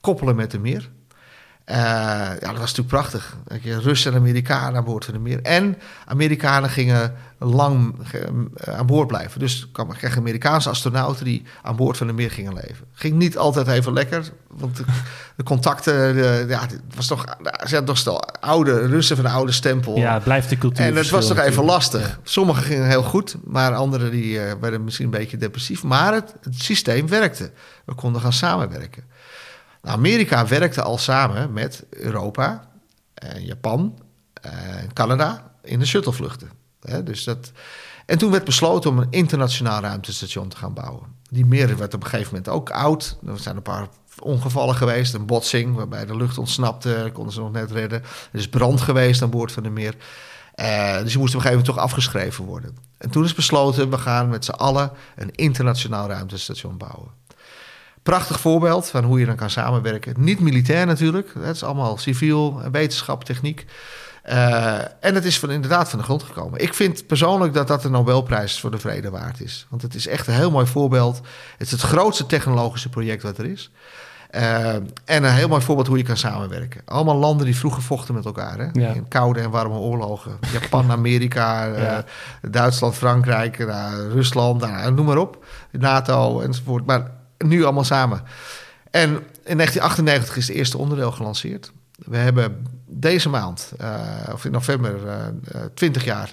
koppelen 0.00 0.36
met 0.36 0.50
de 0.50 0.58
meer. 0.58 0.90
Uh, 1.70 1.76
ja, 1.76 2.38
dat 2.38 2.58
was 2.58 2.74
natuurlijk 2.74 2.88
prachtig. 2.88 3.36
Russen 3.62 4.12
en 4.12 4.18
Amerikanen 4.18 4.76
aan 4.76 4.84
boord 4.84 5.04
van 5.04 5.14
de 5.14 5.20
meer. 5.20 5.42
En 5.42 5.78
Amerikanen 6.06 6.70
gingen 6.70 7.14
lang 7.38 7.94
eh, 8.12 8.74
aan 8.74 8.86
boord 8.86 9.08
blijven. 9.08 9.40
Dus 9.40 9.68
kwam 9.72 9.92
kreeg 9.92 10.16
Amerikaanse 10.16 10.68
astronauten 10.68 11.24
die 11.24 11.42
aan 11.62 11.76
boord 11.76 11.96
van 11.96 12.06
de 12.06 12.12
meer 12.12 12.30
gingen 12.30 12.54
leven. 12.54 12.86
Ging 12.92 13.14
niet 13.16 13.38
altijd 13.38 13.66
even 13.66 13.92
lekker, 13.92 14.30
want 14.48 14.76
de, 14.76 14.84
de 15.36 15.42
contacten, 15.42 16.14
de, 16.14 16.44
ja, 16.48 16.60
het 16.60 16.80
was 16.94 17.06
toch, 17.06 17.24
ze 17.66 17.74
hadden 17.74 17.94
toch 18.04 18.20
oude 18.40 18.86
Russen 18.86 19.16
van 19.16 19.24
de 19.24 19.30
oude 19.30 19.52
stempel. 19.52 19.96
Ja, 19.96 20.14
het 20.14 20.24
blijft 20.24 20.48
de 20.48 20.58
cultuur. 20.58 20.86
En 20.86 20.96
het 20.96 21.10
was 21.10 21.26
toch 21.26 21.38
even 21.38 21.64
lastig. 21.64 22.18
Sommigen 22.22 22.62
gingen 22.62 22.88
heel 22.88 23.02
goed, 23.02 23.36
maar 23.44 23.74
anderen 23.74 24.10
die 24.10 24.34
uh, 24.34 24.52
werden 24.60 24.84
misschien 24.84 25.04
een 25.04 25.10
beetje 25.10 25.36
depressief. 25.36 25.82
Maar 25.82 26.12
het, 26.12 26.34
het 26.42 26.62
systeem 26.62 27.08
werkte. 27.08 27.50
We 27.84 27.94
konden 27.94 28.20
gaan 28.20 28.32
samenwerken. 28.32 29.04
Amerika 29.84 30.46
werkte 30.46 30.82
al 30.82 30.98
samen 30.98 31.52
met 31.52 31.84
Europa, 31.90 32.68
en 33.14 33.44
Japan 33.44 33.98
en 34.40 34.92
Canada 34.92 35.52
in 35.62 35.78
de 35.78 35.86
shuttlevluchten. 35.86 36.50
dus 37.04 37.24
dat... 37.24 37.52
En 38.06 38.18
toen 38.18 38.30
werd 38.30 38.44
besloten 38.44 38.90
om 38.90 38.98
een 38.98 39.10
internationaal 39.10 39.80
ruimtestation 39.80 40.48
te 40.48 40.56
gaan 40.56 40.74
bouwen. 40.74 41.06
Die 41.30 41.46
meer 41.46 41.76
werd 41.76 41.94
op 41.94 42.02
een 42.02 42.08
gegeven 42.08 42.34
moment 42.34 42.48
ook 42.48 42.70
oud. 42.70 43.18
Er 43.26 43.38
zijn 43.38 43.56
een 43.56 43.62
paar 43.62 43.88
ongevallen 44.18 44.74
geweest, 44.74 45.14
een 45.14 45.26
botsing 45.26 45.74
waarbij 45.74 46.06
de 46.06 46.16
lucht 46.16 46.38
ontsnapte, 46.38 47.10
konden 47.12 47.32
ze 47.32 47.40
nog 47.40 47.52
net 47.52 47.70
redden. 47.70 48.02
Er 48.32 48.38
is 48.38 48.48
brand 48.48 48.80
geweest 48.80 49.22
aan 49.22 49.30
boord 49.30 49.52
van 49.52 49.62
de 49.62 49.70
meer. 49.70 49.96
Uh, 50.56 50.98
dus 50.98 51.10
die 51.10 51.18
moest 51.18 51.34
op 51.34 51.40
een 51.40 51.46
gegeven 51.46 51.50
moment 51.50 51.64
toch 51.64 51.78
afgeschreven 51.78 52.44
worden. 52.44 52.76
En 52.98 53.10
toen 53.10 53.24
is 53.24 53.34
besloten, 53.34 53.90
we 53.90 53.98
gaan 53.98 54.28
met 54.28 54.44
z'n 54.44 54.50
allen 54.50 54.90
een 55.16 55.30
internationaal 55.30 56.08
ruimtestation 56.08 56.76
bouwen. 56.76 57.10
Prachtig 58.04 58.40
voorbeeld 58.40 58.88
van 58.88 59.04
hoe 59.04 59.20
je 59.20 59.26
dan 59.26 59.36
kan 59.36 59.50
samenwerken. 59.50 60.14
Niet 60.18 60.40
militair 60.40 60.86
natuurlijk, 60.86 61.30
het 61.38 61.54
is 61.56 61.64
allemaal 61.64 61.96
civiel, 61.96 62.60
wetenschap, 62.70 63.24
techniek. 63.24 63.66
Uh, 64.28 64.78
en 64.78 65.14
het 65.14 65.24
is 65.24 65.38
van, 65.38 65.50
inderdaad 65.50 65.88
van 65.88 65.98
de 65.98 66.04
grond 66.04 66.22
gekomen. 66.22 66.60
Ik 66.60 66.74
vind 66.74 67.06
persoonlijk 67.06 67.54
dat 67.54 67.68
dat 67.68 67.82
de 67.82 67.90
Nobelprijs 67.90 68.60
voor 68.60 68.70
de 68.70 68.78
vrede 68.78 69.10
waard 69.10 69.40
is. 69.40 69.66
Want 69.70 69.82
het 69.82 69.94
is 69.94 70.06
echt 70.06 70.26
een 70.26 70.34
heel 70.34 70.50
mooi 70.50 70.66
voorbeeld. 70.66 71.20
Het 71.58 71.66
is 71.66 71.70
het 71.70 71.80
grootste 71.80 72.26
technologische 72.26 72.88
project 72.88 73.22
wat 73.22 73.38
er 73.38 73.44
is. 73.44 73.70
Uh, 74.34 74.74
en 74.74 74.84
een 75.04 75.24
heel 75.24 75.48
mooi 75.48 75.62
voorbeeld 75.62 75.86
hoe 75.86 75.98
je 75.98 76.04
kan 76.04 76.16
samenwerken. 76.16 76.80
Allemaal 76.84 77.16
landen 77.16 77.46
die 77.46 77.56
vroeger 77.56 77.82
vochten 77.82 78.14
met 78.14 78.24
elkaar. 78.24 78.58
Hè? 78.58 78.94
In 78.94 79.08
koude 79.08 79.40
en 79.40 79.50
warme 79.50 79.78
oorlogen. 79.78 80.38
Japan, 80.52 80.90
Amerika, 81.00 81.68
uh, 81.68 81.98
Duitsland, 82.50 82.94
Frankrijk, 82.94 83.56
Rusland, 84.12 84.66
noem 84.94 85.06
maar 85.06 85.18
op. 85.18 85.44
NATO 85.70 86.40
enzovoort. 86.40 86.86
Maar 86.86 87.10
nu 87.44 87.64
allemaal 87.64 87.84
samen. 87.84 88.22
En 88.90 89.08
in 89.44 89.56
1998 89.56 90.36
is 90.36 90.48
het 90.48 90.56
eerste 90.56 90.78
onderdeel 90.78 91.12
gelanceerd. 91.12 91.72
We 91.96 92.16
hebben 92.16 92.66
deze 92.86 93.28
maand, 93.28 93.72
uh, 93.80 94.00
of 94.32 94.44
in 94.44 94.50
november, 94.50 95.06
uh, 95.06 95.14
uh, 95.54 95.62
20 95.74 96.04
jaar 96.04 96.32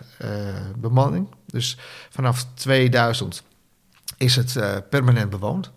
bemanning. 0.78 1.28
Dus 1.46 1.78
vanaf 2.10 2.46
2000 2.54 3.44
is 4.18 4.36
het 4.36 4.60
permanent 4.90 5.30
bewoond. 5.30 5.72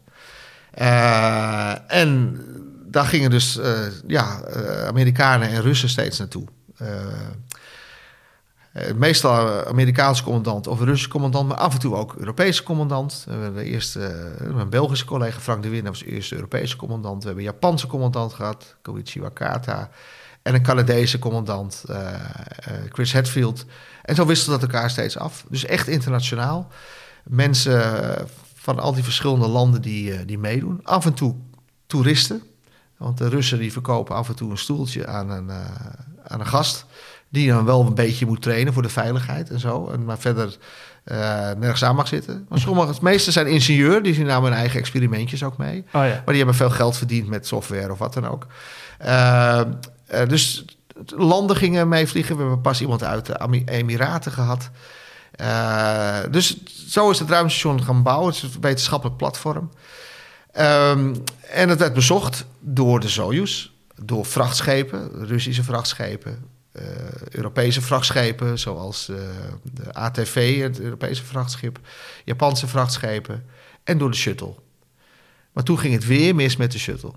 en 1.87 2.41
daar 2.87 3.07
gingen 3.07 3.31
dus 3.31 3.59
ja, 4.07 4.41
Amerikanen 4.87 5.49
en 5.49 5.63
Russen 5.63 5.89
steeds 5.89 6.19
naartoe. 6.19 6.47
Uh, 8.75 8.93
meestal 8.93 9.67
Amerikaanse 9.67 10.23
commandant 10.23 10.67
of 10.67 10.81
Russische 10.81 11.09
commandant, 11.09 11.49
maar 11.49 11.57
af 11.57 11.73
en 11.73 11.79
toe 11.81 11.95
ook 11.95 12.15
Europese 12.15 12.63
commandant. 12.63 13.25
We 13.27 13.33
hebben 13.33 13.55
de 13.55 13.71
eerste, 13.71 14.35
uh, 14.43 14.55
mijn 14.55 14.69
Belgische 14.69 15.05
collega 15.05 15.41
Frank 15.41 15.63
de 15.63 15.69
Winner 15.69 15.91
was 15.91 16.01
de 16.01 16.07
eerste 16.07 16.35
Europese 16.35 16.77
commandant. 16.77 17.23
We 17.23 17.27
hebben 17.27 17.45
een 17.45 17.51
Japanse 17.53 17.87
commandant 17.87 18.33
gehad, 18.33 18.77
Koichi 18.83 19.21
Wakata. 19.21 19.91
En 20.43 20.55
een 20.55 20.63
Canadese 20.63 21.19
commandant, 21.19 21.85
uh, 21.91 22.09
Chris 22.89 23.13
Hetfield. 23.13 23.65
En 24.03 24.15
zo 24.15 24.27
wisselde 24.27 24.61
dat 24.61 24.71
elkaar 24.71 24.91
steeds 24.91 25.19
af. 25.19 25.45
Dus 25.49 25.65
echt 25.65 25.89
internationaal. 25.89 26.69
Mensen 27.25 28.29
van 28.55 28.79
al 28.79 28.95
die 28.95 29.05
verschillende 29.05 29.49
landen 29.49 29.83
die, 29.83 30.25
die 30.25 30.39
meedoen. 30.39 30.81
Af 30.83 31.07
en 31.07 31.15
toe 31.15 31.35
toeristen. 31.87 32.43
Want 32.97 33.19
de 33.19 33.29
Russen 33.29 33.59
die 33.59 33.73
verkopen 33.73 34.15
af 34.15 34.29
en 34.29 34.37
toe 34.37 34.51
een 34.51 34.59
stoeltje 34.59 35.07
aan 35.07 35.31
een, 35.31 35.51
aan 36.27 36.41
een 36.41 36.47
gast 36.47 36.87
die 37.35 37.49
dan 37.49 37.65
wel 37.65 37.81
een 37.81 37.95
beetje 37.95 38.27
moet 38.27 38.43
trainen 38.43 38.73
voor 38.73 38.83
de 38.83 38.89
veiligheid 38.89 39.51
en 39.51 39.61
zo. 39.61 39.89
En 39.89 40.05
maar 40.05 40.19
verder 40.19 40.57
uh, 41.05 41.17
nergens 41.59 41.85
aan 41.85 41.97
mag 41.97 42.09
zitten. 42.09 42.47
Maar 42.49 42.59
sommige, 42.59 42.89
het 42.89 43.01
meeste 43.01 43.33
zijn 43.33 43.47
ingenieur, 43.47 44.03
die 44.03 44.15
zien 44.15 44.27
namen 44.27 44.51
hun 44.51 44.59
eigen 44.59 44.79
experimentjes 44.79 45.43
ook 45.43 45.57
mee. 45.57 45.79
Oh 45.79 45.93
ja. 45.93 46.01
Maar 46.01 46.23
die 46.27 46.37
hebben 46.37 46.55
veel 46.55 46.71
geld 46.71 46.97
verdiend 46.97 47.29
met 47.29 47.47
software 47.47 47.93
of 47.93 47.99
wat 47.99 48.15
dan 48.15 48.29
ook. 48.29 48.47
Uh, 49.05 49.61
uh, 50.15 50.27
dus 50.29 50.65
landen 51.07 51.57
gingen 51.57 51.89
meevliegen. 51.89 52.35
We 52.37 52.43
hebben 52.43 52.61
pas 52.61 52.81
iemand 52.81 53.05
uit 53.05 53.27
de 53.27 53.63
Emiraten 53.65 54.33
gehad. 54.33 54.71
dus 56.31 56.65
zo 56.89 57.11
is 57.11 57.19
het 57.19 57.31
ruimtestation 57.31 57.83
gaan 57.83 58.03
bouwen. 58.03 58.27
Het 58.27 58.43
is 58.43 58.55
een 58.55 58.61
wetenschappelijk 58.61 59.17
platform. 59.17 59.71
Um, 60.59 61.23
en 61.51 61.69
het 61.69 61.79
werd 61.79 61.95
bezocht 61.95 62.45
door 62.61 63.01
de 63.01 63.09
Soyuz, 63.09 63.71
door 64.03 64.27
vrachtschepen, 64.27 65.27
Russische 65.27 65.63
vrachtschepen, 65.63 66.54
uh, 66.81 66.83
Europese 67.31 67.83
vrachtschepen, 67.83 68.59
zoals 68.59 69.09
uh, 69.09 69.17
de 69.73 69.93
ATV, 69.93 70.61
het 70.61 70.81
Europese 70.81 71.25
vrachtschip, 71.25 71.79
Japanse 72.25 72.67
vrachtschepen 72.67 73.45
en 73.85 73.99
door 73.99 74.11
de 74.11 74.17
shuttle. 74.17 74.55
Maar 75.53 75.65
toen 75.65 75.79
ging 75.79 75.95
het 75.95 76.07
weer 76.07 76.35
mis 76.35 76.57
met 76.57 76.73
de 76.73 76.79
shuttle. 76.79 77.13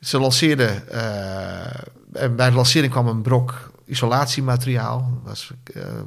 Ze 0.00 0.18
lanceerden, 0.18 0.84
uh, 0.92 1.64
en 2.12 2.36
bij 2.36 2.48
de 2.48 2.56
lancering 2.56 2.92
kwam 2.92 3.06
een 3.06 3.22
brok 3.22 3.72
isolatiemateriaal. 3.84 5.20
was 5.24 5.52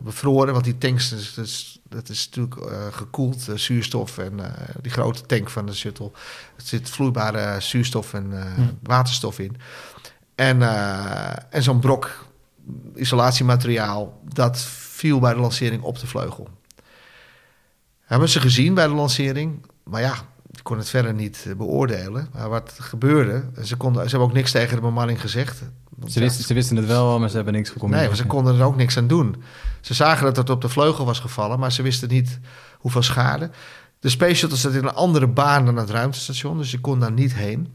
bevroren, 0.04 0.54
want 0.54 0.66
die 0.66 0.78
tanks, 0.78 1.10
dus, 1.10 1.34
dus, 1.34 1.80
dat 1.90 2.10
is 2.10 2.30
natuurlijk 2.30 2.72
gekoeld, 2.96 3.48
zuurstof 3.56 4.18
en 4.18 4.40
die 4.82 4.92
grote 4.92 5.26
tank 5.26 5.50
van 5.50 5.66
de 5.66 5.74
shuttle. 5.74 6.12
Er 6.56 6.64
zit 6.64 6.90
vloeibare 6.90 7.62
zuurstof 7.62 8.14
en 8.14 8.54
hmm. 8.56 8.78
waterstof 8.82 9.40
in. 9.40 9.58
En, 10.36 10.62
en 11.50 11.64
zo'n 11.64 11.80
brok 11.80 12.26
isolatiemateriaal, 12.96 14.22
dat 14.34 14.60
viel 14.60 15.20
bij 15.20 15.34
de 15.34 15.40
lancering 15.40 15.82
op 15.82 16.00
de 16.00 16.08
vleugel. 16.08 16.48
Hebben 18.04 18.30
ze 18.30 18.40
gezien 18.40 18.74
bij 18.74 18.88
de 18.88 18.94
lancering, 18.94 19.66
maar 19.84 20.02
ja, 20.02 20.16
ik 20.52 20.64
kon 20.64 20.78
het 20.78 20.90
verder 20.90 21.14
niet 21.14 21.46
eh, 21.48 21.56
beoordelen. 21.56 22.28
Maar 22.34 22.50
wat 22.50 22.76
gebeurde, 22.80 23.44
ze, 23.64 23.76
konden, 23.76 24.04
ze 24.04 24.10
hebben 24.10 24.28
ook 24.28 24.34
niks 24.34 24.52
tegen 24.52 24.76
de 24.76 24.82
bemanning 24.82 25.22
gezegd. 25.22 25.62
Ze 26.08 26.20
wisten, 26.20 26.44
ze 26.44 26.54
wisten 26.54 26.76
het 26.76 26.86
wel, 26.86 27.20
maar 27.20 27.30
ze 27.30 27.36
hebben 27.36 27.54
niks 27.54 27.70
gecommuniceerd. 27.70 28.12
Nee, 28.12 28.22
ze 28.22 28.28
konden 28.28 28.60
er 28.60 28.66
ook 28.66 28.76
niks 28.76 28.98
aan 28.98 29.08
doen. 29.08 29.44
Ze 29.82 29.94
zagen 29.94 30.26
dat 30.26 30.38
het 30.38 30.50
op 30.50 30.62
de 30.62 30.70
vleugel 30.70 31.06
was 31.06 31.20
gevallen, 31.20 31.60
maar 31.60 31.72
ze 31.72 31.82
wisten 31.82 32.10
niet 32.10 32.40
hoeveel 32.78 33.02
schade. 33.02 33.50
De 34.00 34.10
Space 34.10 34.36
Shuttle 34.36 34.58
zat 34.58 34.74
in 34.74 34.84
een 34.84 34.94
andere 34.94 35.28
baan 35.28 35.66
dan 35.66 35.76
het 35.76 35.90
ruimtestation, 35.90 36.58
dus 36.58 36.72
je 36.72 36.80
kon 36.80 37.00
daar 37.00 37.12
niet 37.12 37.34
heen. 37.34 37.68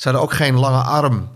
Ze 0.00 0.08
hadden 0.08 0.22
ook 0.22 0.32
geen 0.32 0.58
lange 0.58 0.82
arm. 0.82 1.28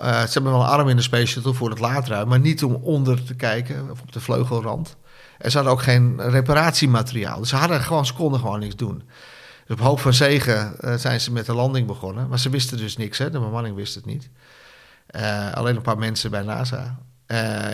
Uh, 0.00 0.22
ze 0.22 0.32
hebben 0.32 0.52
wel 0.52 0.60
een 0.60 0.66
arm 0.66 0.88
in 0.88 0.96
de 0.96 1.02
Space 1.02 1.26
Shuttle 1.26 1.54
voor 1.54 1.70
het 1.70 1.78
laadruim, 1.78 2.28
maar 2.28 2.38
niet 2.38 2.64
om 2.64 2.74
onder 2.74 3.24
te 3.24 3.34
kijken 3.34 3.90
of 3.90 4.00
op 4.00 4.12
de 4.12 4.20
vleugelrand. 4.20 4.96
En 5.38 5.50
ze 5.50 5.56
hadden 5.56 5.74
ook 5.74 5.82
geen 5.82 6.30
reparatiemateriaal. 6.30 7.38
Dus 7.38 7.48
ze, 7.48 7.56
hadden 7.56 7.80
gewoon, 7.80 8.06
ze 8.06 8.14
konden 8.14 8.40
gewoon 8.40 8.60
niks 8.60 8.76
doen. 8.76 9.02
Dus 9.66 9.76
op 9.76 9.82
hoop 9.82 10.00
van 10.00 10.12
zegen 10.12 10.76
uh, 10.80 10.94
zijn 10.94 11.20
ze 11.20 11.32
met 11.32 11.46
de 11.46 11.54
landing 11.54 11.86
begonnen. 11.86 12.28
Maar 12.28 12.38
ze 12.38 12.50
wisten 12.50 12.78
dus 12.78 12.96
niks, 12.96 13.18
hè? 13.18 13.30
de 13.30 13.40
bemanning 13.40 13.76
wist 13.76 13.94
het 13.94 14.06
niet. 14.06 14.30
Uh, 15.10 15.52
alleen 15.52 15.76
een 15.76 15.82
paar 15.82 15.98
mensen 15.98 16.30
bij 16.30 16.42
NASA. 16.42 16.98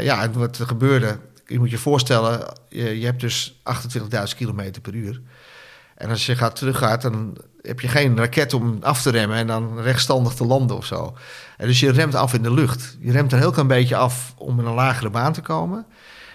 Ja, 0.01 0.23
en 0.23 0.33
wat 0.33 0.59
er 0.59 0.67
gebeurde, 0.67 1.19
je 1.47 1.59
moet 1.59 1.71
je 1.71 1.79
voorstellen, 1.79 2.53
je, 2.69 2.99
je 2.99 3.05
hebt 3.05 3.21
dus 3.21 3.61
28.000 3.99 4.37
kilometer 4.37 4.83
per 4.83 4.95
uur. 4.95 5.21
En 5.95 6.11
als 6.11 6.27
je 6.27 6.37
gaat 6.37 6.57
teruggaat, 6.57 7.03
dan 7.03 7.37
heb 7.63 7.81
je 7.81 7.89
geen 7.89 8.17
raket 8.17 8.55
om 8.55 8.79
af 8.83 9.03
te 9.03 9.11
remmen 9.11 9.37
en 9.37 9.47
dan 9.47 9.81
rechtstandig 9.81 10.33
te 10.35 10.47
landen 10.47 10.77
of 10.77 10.85
zo. 10.85 11.17
En 11.57 11.67
dus 11.67 11.81
je 11.81 11.91
remt 11.91 12.15
af 12.15 12.35
in 12.35 12.43
de 12.43 12.53
lucht. 12.55 12.97
Je 13.01 13.13
remt 13.13 13.33
een 13.33 13.39
heel 13.39 13.51
klein 13.51 13.69
beetje 13.69 13.97
af 13.97 14.35
om 14.37 14.59
in 14.59 14.67
een 14.67 14.75
lagere 14.75 15.11
baan 15.11 15.33
te 15.33 15.41
komen. 15.41 15.87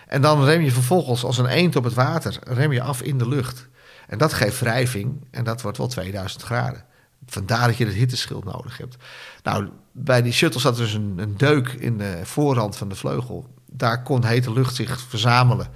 En 0.07 0.21
dan 0.21 0.43
rem 0.43 0.61
je 0.61 0.71
vervolgens 0.71 1.23
als 1.23 1.38
een 1.38 1.45
eend 1.45 1.76
op 1.76 1.84
het 1.84 1.93
water, 1.93 2.39
rem 2.43 2.71
je 2.71 2.82
af 2.82 3.01
in 3.01 3.17
de 3.17 3.28
lucht. 3.28 3.67
En 4.07 4.17
dat 4.17 4.34
geeft 4.34 4.59
wrijving 4.59 5.28
en 5.32 5.43
dat 5.43 5.61
wordt 5.61 5.78
wel 5.78 5.88
2000 5.88 6.43
graden. 6.43 6.84
Vandaar 7.26 7.67
dat 7.67 7.78
je 7.78 7.86
het 7.86 7.93
hitteschild 7.93 8.43
nodig 8.43 8.78
hebt. 8.78 8.95
Nou, 9.43 9.69
bij 9.91 10.21
die 10.21 10.34
shuttle 10.34 10.61
zat 10.61 10.78
dus 10.78 10.93
een, 10.93 11.13
een 11.17 11.38
deuk 11.38 11.67
in 11.67 11.97
de 11.97 12.19
voorrand 12.23 12.78
van 12.78 12.89
de 12.89 12.95
vleugel. 12.95 13.47
Daar 13.71 14.03
kon 14.03 14.26
hete 14.26 14.53
lucht 14.53 14.76
zich 14.76 14.99
verzamelen 14.99 15.67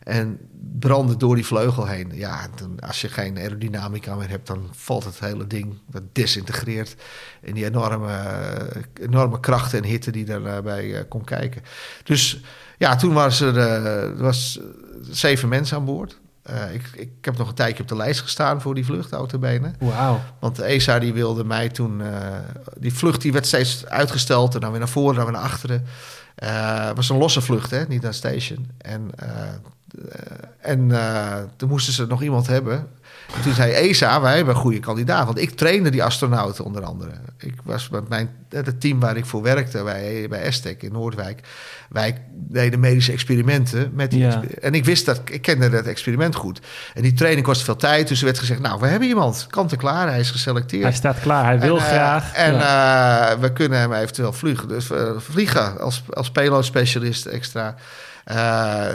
en 0.00 0.38
branden 0.78 1.18
door 1.18 1.34
die 1.34 1.46
vleugel 1.46 1.86
heen. 1.86 2.10
Ja, 2.14 2.48
dan, 2.54 2.80
als 2.80 3.00
je 3.00 3.08
geen 3.08 3.38
aerodynamica 3.38 4.14
meer 4.14 4.28
hebt, 4.28 4.46
dan 4.46 4.68
valt 4.72 5.04
het 5.04 5.20
hele 5.20 5.46
ding, 5.46 5.78
dat 5.86 6.02
disintegreert 6.12 6.96
in 7.40 7.54
die 7.54 7.64
enorme, 7.64 8.12
enorme 9.00 9.40
krachten 9.40 9.78
en 9.78 9.88
hitte 9.88 10.10
die 10.10 10.24
daarbij 10.24 10.84
uh, 10.84 10.98
kon 11.08 11.24
kijken. 11.24 11.62
Dus 12.02 12.40
ja, 12.78 12.96
toen 12.96 13.12
was 13.12 13.40
er, 13.40 13.56
uh, 13.56 14.20
was 14.20 14.60
zeven 15.02 15.48
mensen 15.48 15.76
aan 15.76 15.84
boord. 15.84 16.18
Uh, 16.50 16.74
ik, 16.74 16.90
ik 16.92 17.10
heb 17.20 17.38
nog 17.38 17.48
een 17.48 17.54
tijdje 17.54 17.82
op 17.82 17.88
de 17.88 17.96
lijst 17.96 18.20
gestaan 18.20 18.60
voor 18.60 18.74
die 18.74 18.84
vlucht, 18.84 19.12
autobenen. 19.12 19.74
Wauw. 19.78 20.20
Want 20.38 20.56
de 20.56 20.64
ESA 20.64 20.98
die 20.98 21.12
wilde 21.12 21.44
mij 21.44 21.68
toen... 21.68 22.00
Uh, 22.00 22.38
die 22.78 22.94
vlucht 22.94 23.20
die 23.20 23.32
werd 23.32 23.46
steeds 23.46 23.86
uitgesteld 23.86 24.54
en 24.54 24.60
dan 24.60 24.70
weer 24.70 24.78
naar 24.78 24.88
voren, 24.88 25.14
dan 25.14 25.24
weer 25.24 25.32
naar 25.32 25.42
achteren. 25.42 25.86
Uh, 26.42 26.86
het 26.86 26.96
was 26.96 27.08
een 27.08 27.16
losse 27.16 27.40
vlucht, 27.40 27.70
hè, 27.70 27.84
niet 27.88 28.04
een 28.04 28.14
station. 28.14 28.70
En, 28.78 29.10
en 30.60 30.90
toen 31.56 31.68
moesten 31.68 31.92
ze 31.92 32.06
nog 32.06 32.22
iemand 32.22 32.46
hebben 32.46 32.88
en 33.36 33.42
toen 33.42 33.54
zei 33.54 33.72
ESA, 33.72 34.20
wij 34.20 34.36
hebben 34.36 34.54
een 34.54 34.60
goede 34.60 34.80
kandidaat. 34.80 35.26
Want 35.26 35.38
ik 35.38 35.50
trainde 35.50 35.90
die 35.90 36.04
astronauten 36.04 36.64
onder 36.64 36.84
andere. 36.84 37.10
Ik 37.38 37.54
was 37.64 37.88
met 37.88 38.08
mijn, 38.08 38.30
het 38.48 38.80
team 38.80 39.00
waar 39.00 39.16
ik 39.16 39.26
voor 39.26 39.42
werkte 39.42 39.82
bij, 39.82 40.26
bij 40.28 40.40
Estec 40.40 40.82
in 40.82 40.92
Noordwijk. 40.92 41.40
Wij 41.88 42.22
deden 42.32 42.80
medische 42.80 43.12
experimenten. 43.12 43.90
Met 43.94 44.10
die 44.10 44.26
En 44.60 44.74
ik 44.74 44.84
wist 44.84 45.06
dat, 45.06 45.20
ik 45.24 45.42
kende 45.42 45.68
dat 45.68 45.84
experiment 45.84 46.34
goed. 46.34 46.60
En 46.94 47.02
die 47.02 47.12
training 47.12 47.46
kostte 47.46 47.64
veel 47.64 47.76
tijd. 47.76 48.08
Dus 48.08 48.18
er 48.18 48.24
werd 48.24 48.38
gezegd, 48.38 48.60
nou, 48.60 48.80
we 48.80 48.86
hebben 48.86 49.08
iemand. 49.08 49.46
Kant 49.50 49.72
en 49.72 49.78
klaar, 49.78 50.08
hij 50.08 50.20
is 50.20 50.30
geselecteerd. 50.30 50.82
Hij 50.82 50.92
staat 50.92 51.20
klaar, 51.20 51.44
hij 51.44 51.60
wil 51.60 51.76
eh, 51.76 51.84
graag. 51.84 52.34
En 52.34 52.54
uh, 52.54 53.40
we 53.40 53.52
kunnen 53.52 53.78
hem 53.78 53.92
eventueel 53.92 54.32
vliegen. 54.32 54.68
Dus 54.68 54.88
vliegen 55.16 55.80
als, 55.80 56.02
als 56.10 56.30
payload 56.30 56.64
specialist 56.64 57.26
extra. 57.26 57.74
Uh, 58.32 58.86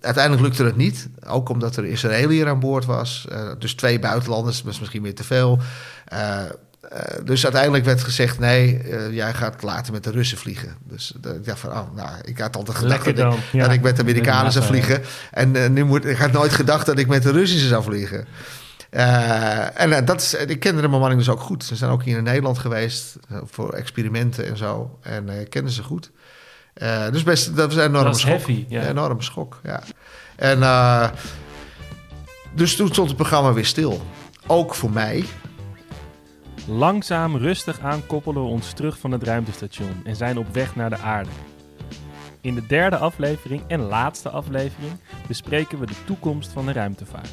uiteindelijk 0.00 0.42
lukte 0.42 0.64
het 0.64 0.76
niet. 0.76 1.08
Ook 1.26 1.48
omdat 1.48 1.76
er 1.76 1.84
Israëliër 1.84 2.48
aan 2.48 2.60
boord 2.60 2.84
was. 2.84 3.26
Uh, 3.32 3.50
dus 3.58 3.74
twee 3.74 3.98
buitenlanders, 3.98 4.62
was 4.62 4.78
misschien 4.78 5.02
weer 5.02 5.14
te 5.14 5.24
veel. 5.24 5.58
Uh, 6.12 6.42
dus 7.24 7.44
uiteindelijk 7.44 7.84
werd 7.84 8.02
gezegd: 8.02 8.38
nee, 8.38 8.82
jij 9.10 9.34
gaat 9.34 9.62
later 9.62 9.92
met 9.92 10.04
de 10.04 10.10
Russen 10.10 10.38
vliegen. 10.38 10.76
Dus 10.88 11.14
ik 11.22 11.44
dacht 11.44 11.58
van, 11.58 11.70
oh, 11.70 11.94
nou, 11.94 12.08
ik 12.24 12.38
had 12.38 12.56
altijd 12.56 12.76
gedacht 12.76 13.04
dat 13.04 13.34
ik, 13.34 13.40
ja. 13.52 13.64
dat 13.64 13.72
ik, 13.72 13.80
met 13.80 13.96
de 13.96 14.02
Amerikanen 14.02 14.52
zou 14.52 14.64
vliegen. 14.64 15.02
En 15.30 15.72
nu 15.72 15.84
moet, 15.84 16.04
ik 16.04 16.16
had 16.16 16.32
nooit 16.32 16.52
gedacht 16.52 16.86
dat 16.86 16.98
ik 16.98 17.06
met 17.06 17.22
de 17.22 17.32
Russische 17.32 17.68
zou 17.68 17.82
vliegen. 17.82 18.26
en 19.74 20.04
dat 20.04 20.20
is, 20.20 20.34
ik 20.34 20.60
kende 20.60 20.80
de 20.80 20.88
bemanning 20.88 21.20
dus 21.20 21.28
ook 21.28 21.40
goed. 21.40 21.64
Ze 21.64 21.76
zijn 21.76 21.90
ook 21.90 22.02
hier 22.02 22.16
in 22.16 22.24
Nederland 22.24 22.58
geweest 22.58 23.16
voor 23.44 23.72
experimenten 23.72 24.46
en 24.46 24.56
zo. 24.56 24.98
En 25.02 25.28
uh, 25.28 25.34
kenden 25.48 25.72
ze 25.72 25.82
goed. 25.82 26.10
Uh, 26.74 27.10
dus 27.10 27.22
best, 27.22 27.56
dat 27.56 27.74
was 27.74 27.84
een 27.84 27.90
enorme 27.90 28.14
schok. 28.14 28.30
Heavy, 28.30 28.64
ja. 28.68 28.82
Een 28.82 28.88
enorme 28.88 29.22
schok, 29.22 29.60
ja. 29.62 29.82
En 30.36 30.58
uh, 30.58 31.08
dus 32.54 32.76
toen 32.76 32.88
stond 32.88 33.08
het 33.08 33.16
programma 33.16 33.52
weer 33.52 33.66
stil. 33.66 34.02
Ook 34.46 34.74
voor 34.74 34.90
mij. 34.90 35.24
Langzaam, 36.66 37.36
rustig 37.36 37.80
aan 37.80 38.06
koppelen 38.06 38.42
we 38.42 38.48
ons 38.48 38.72
terug 38.72 38.98
van 38.98 39.10
het 39.10 39.22
ruimtestation 39.22 40.00
en 40.04 40.16
zijn 40.16 40.38
op 40.38 40.46
weg 40.52 40.76
naar 40.76 40.90
de 40.90 40.98
aarde. 40.98 41.30
In 42.40 42.54
de 42.54 42.66
derde 42.66 42.96
aflevering 42.96 43.62
en 43.66 43.80
laatste 43.80 44.28
aflevering 44.30 44.92
bespreken 45.26 45.78
we 45.78 45.86
de 45.86 46.04
toekomst 46.04 46.52
van 46.52 46.66
de 46.66 46.72
ruimtevaart. 46.72 47.32